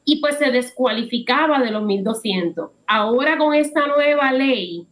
y 0.04 0.20
pues 0.20 0.36
se 0.38 0.50
descualificaba 0.50 1.60
de 1.60 1.70
los 1.70 1.84
1.200. 1.84 2.70
Ahora 2.88 3.38
con 3.38 3.54
esta 3.54 3.86
nueva 3.86 4.32
ley, 4.32 4.88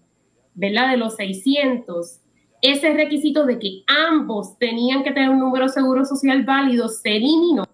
¿verdad? 0.54 0.92
De 0.92 0.98
los 0.98 1.16
600, 1.16 2.20
ese 2.62 2.94
requisito 2.94 3.44
de 3.44 3.58
que 3.58 3.82
ambos 3.88 4.56
tenían 4.56 5.02
que 5.02 5.10
tener 5.10 5.30
un 5.30 5.40
número 5.40 5.66
de 5.66 5.72
seguro 5.72 6.04
social 6.04 6.44
válido 6.44 6.88
se 6.88 7.16
eliminó. 7.16 7.64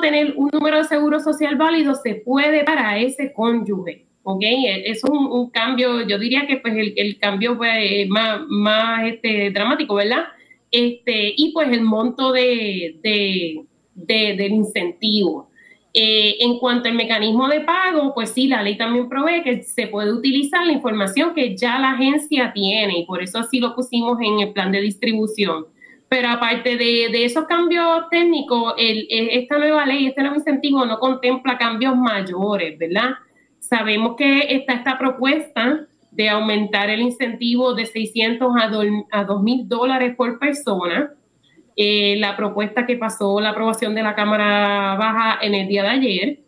Tener 0.00 0.34
un 0.36 0.50
número 0.52 0.78
de 0.78 0.84
seguro 0.84 1.20
social 1.20 1.56
válido 1.56 1.94
se 1.94 2.16
puede 2.16 2.64
para 2.64 2.98
ese 2.98 3.32
cónyuge. 3.32 4.06
¿ok? 4.24 4.42
Es 4.84 5.02
un, 5.04 5.50
cambio, 5.50 6.06
yo 6.06 6.18
diría 6.18 6.46
que 6.46 6.56
pues 6.56 6.74
el, 6.76 7.18
cambio 7.18 7.56
fue 7.56 8.06
más, 8.08 8.40
más 8.48 9.06
este, 9.06 9.50
dramático, 9.50 9.94
¿verdad? 9.94 10.24
Este, 10.70 11.34
y 11.36 11.52
pues 11.52 11.70
el 11.70 11.82
monto 11.82 12.32
de, 12.32 12.96
de, 13.02 13.66
del 13.94 14.52
incentivo. 14.52 15.48
Eh, 15.94 16.36
en 16.40 16.58
cuanto 16.58 16.88
al 16.88 16.94
mecanismo 16.94 17.48
de 17.48 17.60
pago, 17.60 18.14
pues 18.14 18.30
sí, 18.30 18.48
la 18.48 18.62
ley 18.62 18.78
también 18.78 19.10
provee 19.10 19.42
que 19.42 19.62
se 19.62 19.88
puede 19.88 20.10
utilizar 20.10 20.64
la 20.64 20.72
información 20.72 21.34
que 21.34 21.54
ya 21.54 21.78
la 21.78 21.90
agencia 21.90 22.50
tiene 22.54 23.00
y 23.00 23.04
por 23.04 23.22
eso 23.22 23.38
así 23.38 23.60
lo 23.60 23.74
pusimos 23.74 24.18
en 24.22 24.40
el 24.40 24.52
plan 24.54 24.72
de 24.72 24.80
distribución. 24.80 25.66
Pero 26.12 26.28
aparte 26.28 26.76
de, 26.76 27.24
esos 27.24 27.46
cambios 27.46 28.10
técnicos, 28.10 28.74
esta 28.76 29.56
nueva 29.56 29.86
ley, 29.86 30.08
este 30.08 30.20
nuevo 30.20 30.36
incentivo 30.36 30.84
no 30.84 30.98
contempla 30.98 31.56
cambios 31.56 31.96
mayores, 31.96 32.78
¿verdad? 32.78 33.12
Sabemos 33.58 34.16
que 34.16 34.54
está 34.54 34.74
esta 34.74 34.98
propuesta 34.98 35.86
de 36.10 36.28
aumentar 36.28 36.90
el 36.90 37.00
incentivo 37.00 37.72
de 37.72 37.86
600 37.86 38.52
a 38.60 38.68
2.000 38.68 39.68
dólares 39.68 40.14
por 40.14 40.38
persona 40.38 41.14
eh, 41.76 42.16
la 42.18 42.36
propuesta 42.36 42.84
que 42.84 42.96
pasó 42.96 43.40
la 43.40 43.48
aprobación 43.48 43.94
de 43.94 44.02
la 44.02 44.14
Cámara 44.14 44.94
Baja 44.96 45.38
en 45.40 45.54
el 45.54 45.66
día 45.66 45.82
de 45.82 45.88
ayer, 45.88 46.40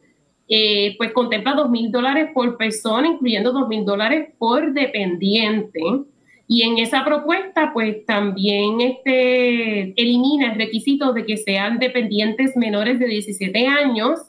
eh, 0.46 0.94
pues 0.98 1.12
contempla 1.12 1.54
dos 1.54 1.70
mil 1.70 1.90
dólares 1.90 2.28
por 2.34 2.58
persona, 2.58 3.08
incluyendo 3.08 3.50
dos 3.50 3.66
mil 3.66 3.86
dólares 3.86 4.28
por 4.36 4.74
dependiente. 4.74 5.80
Y 6.46 6.62
en 6.62 6.78
esa 6.78 7.04
propuesta, 7.04 7.70
pues 7.72 8.04
también 8.04 8.80
este, 8.80 10.00
elimina 10.00 10.52
el 10.52 10.58
requisito 10.58 11.12
de 11.12 11.24
que 11.24 11.36
sean 11.38 11.78
dependientes 11.78 12.56
menores 12.56 12.98
de 12.98 13.06
17 13.06 13.66
años, 13.66 14.20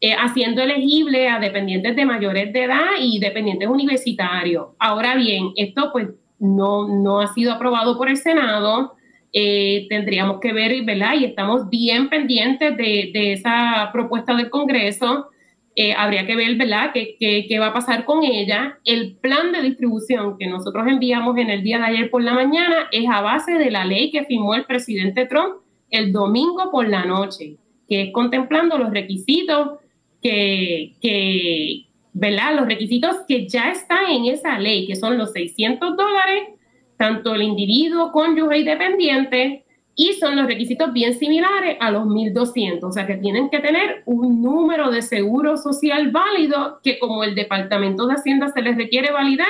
eh, 0.00 0.14
haciendo 0.14 0.62
elegible 0.62 1.28
a 1.28 1.38
dependientes 1.38 1.94
de 1.96 2.04
mayores 2.04 2.52
de 2.52 2.64
edad 2.64 2.90
y 3.00 3.20
dependientes 3.20 3.68
universitarios. 3.68 4.68
Ahora 4.78 5.14
bien, 5.14 5.52
esto 5.56 5.90
pues 5.92 6.08
no, 6.38 6.88
no 6.88 7.20
ha 7.20 7.32
sido 7.32 7.52
aprobado 7.52 7.96
por 7.96 8.08
el 8.08 8.16
Senado. 8.16 8.94
Eh, 9.32 9.86
tendríamos 9.88 10.40
que 10.40 10.52
ver, 10.52 10.84
¿verdad? 10.84 11.14
Y 11.18 11.24
estamos 11.24 11.68
bien 11.68 12.08
pendientes 12.08 12.76
de, 12.76 13.32
esa 13.32 13.90
propuesta 13.92 14.34
del 14.34 14.50
Congreso. 14.50 15.28
Eh, 15.76 15.92
habría 15.92 16.24
que 16.24 16.36
ver, 16.36 16.56
¿verdad?, 16.56 16.92
¿Qué, 16.94 17.16
qué, 17.18 17.58
va 17.58 17.68
a 17.68 17.72
pasar 17.72 18.04
con 18.04 18.22
ella. 18.22 18.78
El 18.84 19.16
plan 19.16 19.50
de 19.52 19.62
distribución 19.62 20.38
que 20.38 20.46
nosotros 20.46 20.86
enviamos 20.86 21.36
en 21.36 21.50
el 21.50 21.62
día 21.62 21.78
de 21.78 21.84
ayer 21.86 22.10
por 22.10 22.22
la 22.22 22.32
mañana 22.32 22.88
es 22.92 23.08
a 23.08 23.20
base 23.20 23.52
de 23.54 23.70
la 23.70 23.84
ley 23.84 24.10
que 24.10 24.24
firmó 24.24 24.54
el 24.54 24.64
presidente 24.64 25.26
Trump 25.26 25.56
el 25.90 26.12
domingo 26.12 26.70
por 26.70 26.88
la 26.88 27.04
noche, 27.04 27.56
que 27.88 28.02
es 28.02 28.12
contemplando 28.12 28.78
los 28.78 28.90
requisitos 28.90 29.78
que, 30.22 30.94
que 31.00 31.86
¿verdad? 32.12 32.56
Los 32.56 32.66
requisitos 32.66 33.16
que 33.26 33.48
ya 33.48 33.70
están 33.70 34.10
en 34.10 34.26
esa 34.26 34.58
ley, 34.58 34.86
que 34.86 34.96
son 34.96 35.18
los 35.18 35.32
600 35.32 35.96
dólares 35.96 36.54
tanto 36.96 37.34
el 37.34 37.42
individuo, 37.42 38.12
cónyuge 38.12 38.58
y 38.58 38.64
dependiente, 38.64 39.63
y 39.96 40.14
son 40.14 40.36
los 40.36 40.46
requisitos 40.46 40.92
bien 40.92 41.14
similares 41.14 41.76
a 41.80 41.90
los 41.90 42.04
1.200, 42.04 42.82
o 42.82 42.92
sea 42.92 43.06
que 43.06 43.16
tienen 43.16 43.48
que 43.48 43.60
tener 43.60 44.02
un 44.06 44.42
número 44.42 44.90
de 44.90 45.02
seguro 45.02 45.56
social 45.56 46.10
válido 46.10 46.80
que 46.82 46.98
como 46.98 47.22
el 47.22 47.34
Departamento 47.34 48.06
de 48.06 48.14
Hacienda 48.14 48.48
se 48.48 48.62
les 48.62 48.76
requiere 48.76 49.12
validar, 49.12 49.46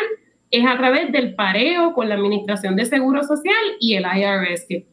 es 0.51 0.67
a 0.67 0.77
través 0.77 1.11
del 1.11 1.35
pareo 1.35 1.95
con 1.95 2.09
la 2.09 2.15
Administración 2.15 2.77
de 2.77 2.85
Seguro 2.85 3.25
Social 3.25 3.55
y 3.81 3.95
el 3.95 4.05
IRS, 4.05 4.67
que, 4.69 4.87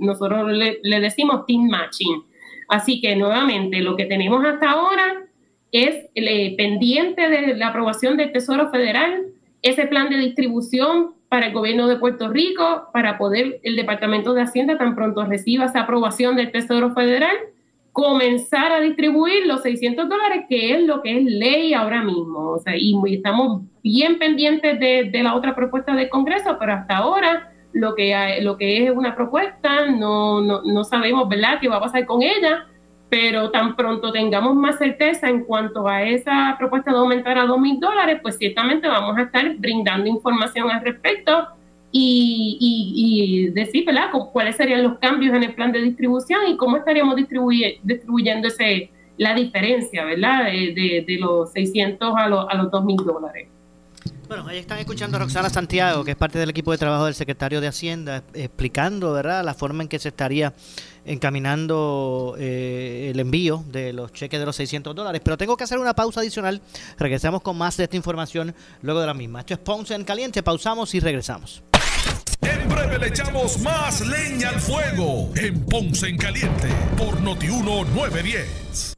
nosotros 0.00 0.52
le, 0.52 1.00
decimos 1.00 1.46
team 1.46 1.68
matching. 1.68 2.22
Así 2.68 3.00
que 3.00 3.16
nuevamente 3.16 3.80
lo 3.80 3.96
que 3.96 4.04
tenemos 4.04 4.44
hasta 4.44 4.70
ahora 4.70 5.24
es 5.72 6.06
eh, 6.14 6.54
pendiente 6.56 7.28
de 7.28 7.56
la 7.56 7.68
aprobación 7.68 8.16
del 8.16 8.32
Tesoro 8.32 8.70
Federal, 8.70 9.26
ese 9.62 9.86
plan 9.86 10.10
de 10.10 10.18
distribución 10.18 11.14
para 11.28 11.48
el 11.48 11.52
gobierno 11.52 11.88
de 11.88 11.96
Puerto 11.96 12.28
Rico, 12.28 12.88
para 12.92 13.18
poder 13.18 13.60
el 13.62 13.76
Departamento 13.76 14.34
de 14.34 14.42
Hacienda, 14.42 14.78
tan 14.78 14.94
pronto 14.94 15.24
reciba 15.24 15.66
esa 15.66 15.80
aprobación 15.80 16.36
del 16.36 16.50
Tesoro 16.50 16.94
Federal, 16.94 17.36
comenzar 17.92 18.72
a 18.72 18.80
distribuir 18.80 19.46
los 19.46 19.62
600 19.62 20.08
dólares, 20.08 20.44
que 20.48 20.74
es 20.74 20.82
lo 20.84 21.02
que 21.02 21.18
es 21.18 21.24
ley 21.24 21.74
ahora 21.74 22.02
mismo. 22.02 22.50
O 22.50 22.58
sea, 22.58 22.74
y 22.76 22.94
estamos 23.12 23.62
bien 23.82 24.18
pendientes 24.18 24.78
de, 24.78 25.10
la 25.22 25.34
otra 25.34 25.54
propuesta 25.54 25.94
del 25.94 26.08
Congreso, 26.08 26.56
pero 26.58 26.72
hasta 26.72 26.98
ahora 26.98 27.52
lo 27.72 27.94
que, 27.94 28.38
lo 28.40 28.56
que 28.56 28.84
es 28.86 28.90
una 28.96 29.14
propuesta, 29.14 29.86
no, 29.86 30.40
no, 30.40 30.62
no 30.62 30.84
sabemos, 30.84 31.28
¿verdad?, 31.28 31.58
qué 31.60 31.68
va 31.68 31.76
a 31.76 31.80
pasar 31.80 32.06
con 32.06 32.22
ella, 32.22 32.66
pero 33.08 33.50
tan 33.50 33.74
pronto 33.74 34.12
tengamos 34.12 34.54
más 34.54 34.78
certeza 34.78 35.28
en 35.28 35.44
cuanto 35.44 35.88
a 35.88 36.02
esa 36.02 36.56
propuesta 36.58 36.90
de 36.90 36.98
aumentar 36.98 37.38
a 37.38 37.46
dos 37.46 37.58
mil 37.58 37.80
dólares, 37.80 38.20
pues 38.22 38.36
ciertamente 38.36 38.86
vamos 38.86 39.16
a 39.16 39.22
estar 39.22 39.56
brindando 39.56 40.08
información 40.08 40.70
al 40.70 40.82
respecto 40.82 41.48
y, 41.90 42.58
y, 42.60 43.50
decir, 43.50 43.86
¿verdad?, 43.86 44.10
cuáles 44.32 44.56
serían 44.56 44.82
los 44.82 44.98
cambios 44.98 45.34
en 45.34 45.42
el 45.42 45.54
plan 45.54 45.72
de 45.72 45.80
distribución 45.80 46.40
y 46.48 46.56
cómo 46.56 46.76
estaríamos 46.76 47.16
distribuyendo 47.16 48.48
ese, 48.48 48.90
la 49.16 49.34
diferencia, 49.34 50.04
¿verdad?, 50.04 50.44
de, 50.44 51.04
de, 51.06 51.18
los 51.18 51.50
600 51.52 52.14
a, 52.14 52.28
los, 52.28 52.46
a 52.48 52.54
los 52.56 52.70
2 52.70 52.84
mil 52.84 52.96
dólares. 52.96 53.48
Bueno, 54.28 54.46
ahí 54.46 54.58
están 54.58 54.78
escuchando 54.78 55.16
a 55.16 55.20
Roxana 55.20 55.48
Santiago, 55.48 56.04
que 56.04 56.10
es 56.10 56.16
parte 56.16 56.38
del 56.38 56.50
equipo 56.50 56.70
de 56.72 56.76
trabajo 56.76 57.06
del 57.06 57.14
secretario 57.14 57.62
de 57.62 57.68
Hacienda, 57.68 58.22
explicando, 58.34 59.14
¿verdad?, 59.14 59.42
la 59.42 59.54
forma 59.54 59.82
en 59.82 59.88
que 59.88 59.98
se 59.98 60.10
estaría 60.10 60.52
encaminando 61.08 62.36
eh, 62.38 63.10
el 63.10 63.20
envío 63.20 63.64
de 63.66 63.92
los 63.92 64.12
cheques 64.12 64.38
de 64.38 64.46
los 64.46 64.56
600 64.56 64.94
dólares. 64.94 65.20
Pero 65.24 65.36
tengo 65.36 65.56
que 65.56 65.64
hacer 65.64 65.78
una 65.78 65.94
pausa 65.94 66.20
adicional. 66.20 66.60
Regresamos 66.98 67.42
con 67.42 67.56
más 67.56 67.76
de 67.76 67.84
esta 67.84 67.96
información 67.96 68.54
luego 68.82 69.00
de 69.00 69.06
la 69.06 69.14
misma. 69.14 69.40
Esto 69.40 69.54
es 69.54 69.60
Ponce 69.60 69.94
en 69.94 70.04
Caliente. 70.04 70.42
Pausamos 70.42 70.94
y 70.94 71.00
regresamos. 71.00 71.62
En 72.42 72.68
breve 72.68 72.98
le 72.98 73.08
echamos 73.08 73.58
más 73.60 74.00
leña 74.06 74.50
al 74.50 74.60
fuego 74.60 75.30
en 75.36 75.64
Ponce 75.64 76.08
en 76.08 76.18
Caliente 76.18 76.68
por 76.96 77.20
Notiuno 77.20 77.84
910. 77.84 78.97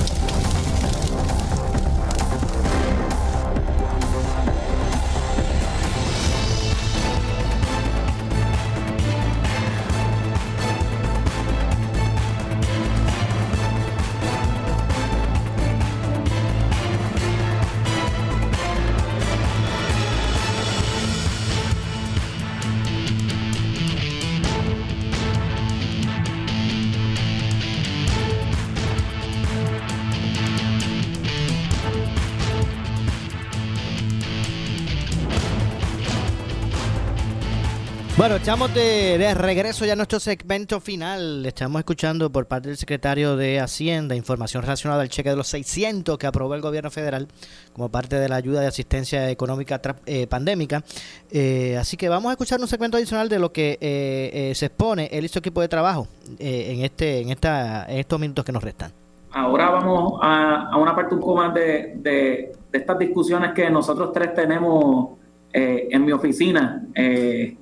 Bueno, 38.21 38.35
estamos 38.35 38.71
de, 38.75 39.33
regreso 39.33 39.83
ya 39.83 39.93
a 39.93 39.95
nuestro 39.95 40.19
segmento 40.19 40.79
final. 40.79 41.43
Estamos 41.43 41.79
escuchando 41.79 42.31
por 42.31 42.45
parte 42.45 42.67
del 42.67 42.77
secretario 42.77 43.35
de 43.35 43.59
Hacienda 43.59 44.15
información 44.15 44.61
relacionada 44.61 45.01
al 45.01 45.09
cheque 45.09 45.31
de 45.31 45.35
los 45.35 45.47
600 45.47 46.19
que 46.19 46.27
aprobó 46.27 46.53
el 46.53 46.61
gobierno 46.61 46.91
federal 46.91 47.27
como 47.73 47.89
parte 47.89 48.17
de 48.17 48.29
la 48.29 48.35
ayuda 48.35 48.61
de 48.61 48.67
asistencia 48.67 49.27
económica 49.31 49.81
eh, 50.05 50.27
pandémica. 50.27 50.83
Eh, 51.31 51.75
así 51.79 51.97
que 51.97 52.09
vamos 52.09 52.29
a 52.29 52.33
escuchar 52.33 52.61
un 52.61 52.67
segmento 52.67 52.95
adicional 52.95 53.27
de 53.27 53.39
lo 53.39 53.51
que 53.51 53.79
eh, 53.81 54.51
se 54.53 54.67
expone 54.67 55.09
él 55.11 55.23
y 55.23 55.37
equipo 55.39 55.59
de 55.59 55.67
trabajo 55.67 56.07
en, 56.37 56.81
este, 56.81 57.21
en, 57.21 57.31
esta, 57.31 57.91
en 57.91 57.97
estos 57.97 58.19
minutos 58.19 58.45
que 58.45 58.51
nos 58.51 58.63
restan. 58.63 58.91
Ahora 59.31 59.71
vamos 59.71 60.19
a, 60.21 60.77
una 60.77 60.95
parte 60.95 61.15
un 61.15 61.21
poco 61.21 61.37
más 61.37 61.55
de, 61.55 62.51
estas 62.71 62.99
discusiones 62.99 63.53
que 63.53 63.67
nosotros 63.71 64.11
tres 64.13 64.35
tenemos 64.35 65.17
en 65.53 66.05
mi 66.05 66.11
oficina. 66.11 66.83
Eh, 66.93 67.57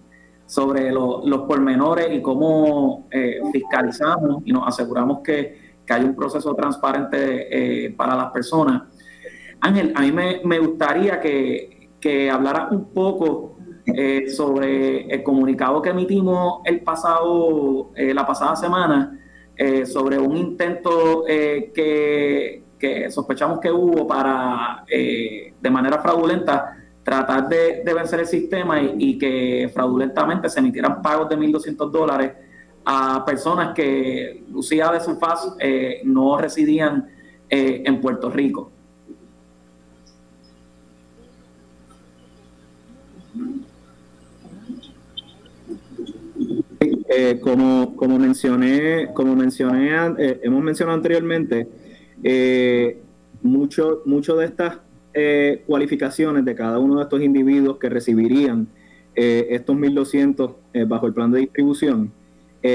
sobre 0.49 0.91
los 0.91 1.41
pormenores 1.47 2.07
y 2.11 2.23
cómo 2.23 3.07
eh, 3.11 3.39
fiscalizamos 3.53 4.41
y 4.45 4.51
nos 4.51 4.67
aseguramos 4.67 5.19
que, 5.23 5.69
hay 5.91 6.03
un 6.03 6.15
proceso 6.15 6.53
transparente 6.53 7.87
eh, 7.87 7.91
para 7.97 8.15
las 8.15 8.29
personas. 8.29 8.83
Ángel, 9.59 9.91
a 9.95 10.01
mí 10.01 10.11
me, 10.11 10.59
gustaría 10.59 11.19
que, 11.19 11.89
que 11.99 12.29
hablara 12.29 12.67
un 12.69 12.93
poco 12.93 13.57
eh, 13.87 14.29
sobre 14.29 15.07
el 15.07 15.23
comunicado 15.23 15.81
que 15.81 15.89
emitimos 15.89 16.61
el 16.65 16.81
pasado, 16.81 17.91
la 17.95 18.23
pasada 18.23 18.55
semana 18.55 19.19
sobre 19.85 20.19
un 20.19 20.37
intento 20.37 21.23
que, 21.25 22.63
que, 22.77 23.09
sospechamos 23.09 23.59
que 23.59 23.71
hubo 23.71 24.05
para, 24.05 24.85
de 24.87 25.69
manera 25.71 25.97
fraudulenta, 26.03 26.78
tratar 27.03 27.47
de, 27.49 27.81
vencer 27.93 28.19
el 28.19 28.27
sistema 28.27 28.81
y, 28.81 29.17
que 29.17 29.69
fraudulentamente 29.73 30.49
se 30.49 30.59
emitieran 30.59 31.01
pagos 31.01 31.29
de 31.29 31.37
1.200 31.37 31.89
dólares 31.89 32.33
a 32.85 33.23
personas 33.25 33.73
que, 33.73 34.43
lucía 34.51 34.91
de 34.91 34.99
su 34.99 35.15
faz, 35.17 35.55
eh, 35.59 36.01
no 36.03 36.37
residían 36.37 37.07
eh, 37.49 37.83
en 37.85 38.01
Puerto 38.01 38.29
Rico. 38.29 38.71
Eh, 47.11 47.39
como, 47.41 47.95
como 47.95 48.19
mencioné, 48.19 49.09
como 49.13 49.35
mencioné, 49.35 49.91
hemos 50.43 50.63
mencionado 50.63 50.95
anteriormente, 50.95 51.67
mucho, 53.41 54.03
mucho 54.05 54.35
de 54.35 54.45
estas 54.45 54.77
eh, 55.11 55.63
cualificaciones 55.65 56.45
de 56.45 56.53
cada 56.53 56.77
uno 56.77 56.97
de 56.97 57.01
estos 57.01 57.19
individuos 57.21 57.79
que 57.79 57.89
recibirían 57.89 58.67
eh, 59.15 59.47
estos 59.49 59.75
1.200 59.75 60.53
eh, 60.71 60.83
bajo 60.83 61.07
el 61.07 61.13
plan 61.13 61.31
de 61.31 61.39
distribución, 61.39 62.11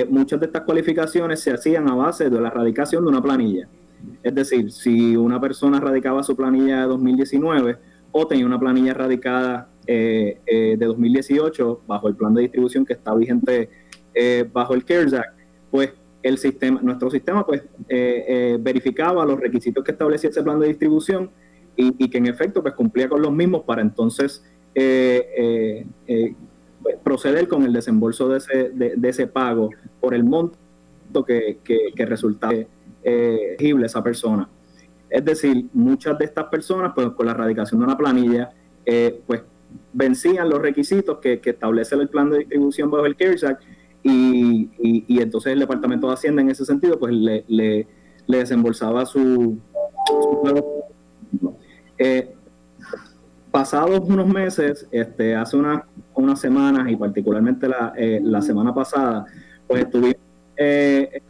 muchas 0.08 0.40
de 0.40 0.46
estas 0.46 0.62
cualificaciones 0.62 1.40
se 1.40 1.52
hacían 1.52 1.88
a 1.90 1.94
base 1.94 2.30
de 2.30 2.40
la 2.40 2.50
radicación 2.50 3.04
de 3.04 3.10
una 3.10 3.22
planilla. 3.22 3.68
Es 4.22 4.34
decir, 4.34 4.72
si 4.72 5.14
una 5.14 5.38
persona 5.38 5.78
radicaba 5.78 6.22
su 6.22 6.34
planilla 6.34 6.80
de 6.80 6.86
2019 6.86 7.76
o 8.10 8.26
tenía 8.26 8.46
una 8.46 8.58
planilla 8.58 8.94
radicada 8.94 9.68
de 9.86 10.76
2018 10.80 11.82
bajo 11.86 12.08
el 12.08 12.16
plan 12.16 12.32
de 12.32 12.42
distribución 12.42 12.86
que 12.86 12.94
está 12.94 13.14
vigente 13.14 13.68
bajo 14.54 14.72
el 14.72 14.86
CARES 14.86 15.12
Act, 15.12 15.38
pues 15.70 15.92
el 16.22 16.38
sistema, 16.38 16.80
nuestro 16.82 17.10
sistema 17.10 17.44
pues 17.44 17.62
verificaba 18.60 19.26
los 19.26 19.38
requisitos 19.38 19.84
que 19.84 19.92
establecía 19.92 20.30
ese 20.30 20.42
plan 20.42 20.58
de 20.60 20.68
distribución 20.68 21.30
y, 21.76 22.08
que 22.08 22.18
en 22.18 22.26
efecto 22.26 22.62
pues 22.62 22.74
cumplía 22.74 23.08
con 23.08 23.22
los 23.22 23.32
mismos 23.32 23.62
para 23.62 23.82
entonces 23.82 24.44
eh, 24.74 25.26
eh, 25.36 25.86
eh, 26.06 26.34
proceder 27.02 27.48
con 27.48 27.62
el 27.64 27.72
desembolso 27.72 28.28
de 28.28 28.38
ese, 28.38 28.70
de, 28.70 29.08
ese 29.08 29.26
pago 29.26 29.70
por 30.00 30.14
el 30.14 30.24
monto 30.24 30.56
que, 31.26 31.58
que, 31.64 31.92
que 31.94 32.06
resultaba 32.06 32.54
elegible 33.02 33.86
esa 33.86 34.02
persona. 34.02 34.48
Es 35.08 35.24
decir, 35.24 35.66
muchas 35.72 36.18
de 36.18 36.24
estas 36.24 36.46
personas, 36.46 36.92
pues 36.94 37.08
con 37.10 37.26
la 37.26 37.32
erradicación 37.32 37.80
de 37.80 37.86
una 37.86 37.96
planilla, 37.96 38.50
pues 39.26 39.42
vencían 39.92 40.48
los 40.48 40.60
requisitos 40.60 41.18
que, 41.18 41.40
establece 41.42 41.94
el 41.94 42.08
plan 42.08 42.30
de 42.30 42.38
distribución 42.38 42.90
bajo 42.90 43.06
el 43.06 43.16
CARES 43.16 43.44
Act 43.44 43.62
y, 44.02 44.70
y, 45.08 45.20
entonces 45.20 45.52
el 45.52 45.60
Departamento 45.60 46.08
de 46.08 46.14
Hacienda 46.14 46.42
en 46.42 46.50
ese 46.50 46.64
sentido 46.64 46.98
pues 46.98 47.14
le, 47.14 47.44
le, 47.48 47.86
desembolsaba 48.26 49.06
su, 49.06 49.58
Eh, 51.98 52.34
pasados 53.50 54.00
unos 54.00 54.26
meses, 54.26 54.86
este, 54.90 55.36
hace 55.36 55.56
unas, 55.56 55.82
unas 56.14 56.40
semanas 56.40 56.90
y 56.90 56.96
particularmente 56.96 57.68
la, 57.68 57.92
eh, 57.96 58.20
la 58.22 58.42
semana 58.42 58.74
pasada, 58.74 59.26
pues 59.68 59.84
estuvimos... 59.84 60.16
Eh, 60.56 61.22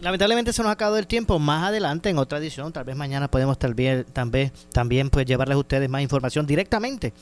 Lamentablemente 0.00 0.54
se 0.54 0.62
nos 0.62 0.70
ha 0.70 0.72
acabado 0.72 0.96
el 0.96 1.06
tiempo. 1.06 1.38
Más 1.38 1.68
adelante, 1.68 2.08
en 2.08 2.16
otra 2.16 2.38
edición, 2.38 2.72
tal 2.72 2.84
vez 2.84 2.96
mañana 2.96 3.30
podemos 3.30 3.58
también, 3.58 4.06
también, 4.12 4.50
también 4.72 5.10
pues, 5.10 5.26
llevarles 5.26 5.56
a 5.56 5.58
ustedes 5.58 5.90
más 5.90 6.00
información 6.00 6.46
directamente 6.46 7.12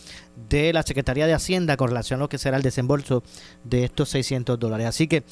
de 0.48 0.72
la 0.72 0.84
Secretaría 0.84 1.26
de 1.26 1.34
Hacienda 1.34 1.76
con 1.76 1.88
relación 1.88 2.20
a 2.20 2.22
lo 2.22 2.28
que 2.28 2.38
será 2.38 2.56
el 2.56 2.62
desembolso 2.62 3.24
de 3.64 3.84
estos 3.84 4.10
600 4.10 4.60
dólares. 4.60 4.86
Así 4.86 5.08
que 5.08 5.24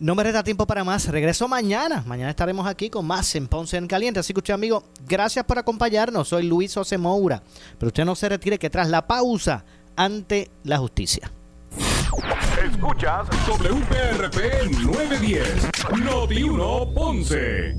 no 0.00 0.14
me 0.14 0.22
resta 0.22 0.42
tiempo 0.42 0.66
para 0.66 0.84
más. 0.84 1.06
Regreso 1.08 1.48
mañana. 1.48 2.02
Mañana 2.06 2.30
estaremos 2.30 2.66
aquí 2.66 2.90
con 2.90 3.06
más 3.06 3.34
en 3.34 3.48
Ponce 3.48 3.76
en 3.76 3.86
Caliente. 3.86 4.20
Así 4.20 4.32
que 4.32 4.40
usted, 4.40 4.54
amigo, 4.54 4.84
gracias 5.06 5.44
por 5.44 5.58
acompañarnos. 5.58 6.28
Soy 6.28 6.44
Luis 6.44 6.74
José 6.74 6.98
Moura. 6.98 7.42
Pero 7.78 7.88
usted 7.88 8.04
no 8.04 8.14
se 8.14 8.28
retire 8.28 8.58
que 8.58 8.70
tras 8.70 8.88
la 8.88 9.06
pausa 9.06 9.64
ante 9.96 10.50
la 10.64 10.78
justicia. 10.78 11.30
Escuchas 12.64 13.28
WPRP 13.46 14.70
910, 14.82 15.68
Noti 16.02 16.42
1 16.42 16.94
Ponce. 16.94 17.74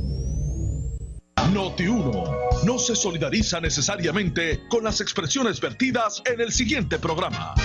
Noti 1.51 1.87
1 1.87 2.23
no 2.65 2.77
se 2.77 2.95
solidariza 2.95 3.59
necesariamente 3.59 4.61
con 4.69 4.83
las 4.83 5.01
expresiones 5.01 5.59
vertidas 5.59 6.21
en 6.25 6.41
el 6.41 6.51
siguiente 6.51 6.99
programa. 6.99 7.55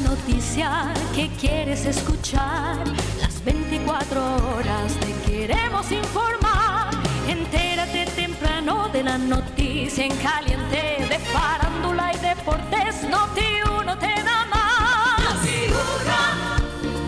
noticia 0.00 0.92
que 1.14 1.28
quieres 1.40 1.84
escuchar. 1.86 2.76
Las 3.20 3.42
24 3.44 4.20
horas 4.54 4.94
te 5.00 5.12
queremos 5.30 5.90
informar. 5.90 6.90
Entérate 7.26 8.06
temprano 8.16 8.88
de 8.88 9.02
la 9.02 9.18
noticia 9.18 10.04
en 10.04 10.16
caliente 10.16 11.06
de 11.08 11.18
farándula 11.18 12.12
y 12.14 12.18
deportes. 12.18 13.02
Noti 13.08 13.60
uno 13.80 13.98
te 13.98 14.14
da 14.22 14.46
más. 14.46 15.38
Figura 15.42 16.56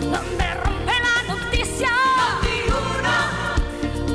donde 0.01 0.53
rompe 0.55 0.93
la 1.07 1.33
noticia. 1.33 1.89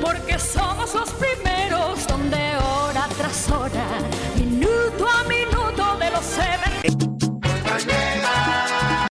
Porque 0.00 0.38
somos 0.38 0.94
los 0.94 1.10
primeros 1.10 2.06
donde 2.06 2.56
hora 2.56 3.08
tras 3.16 3.50
hora 3.50 4.15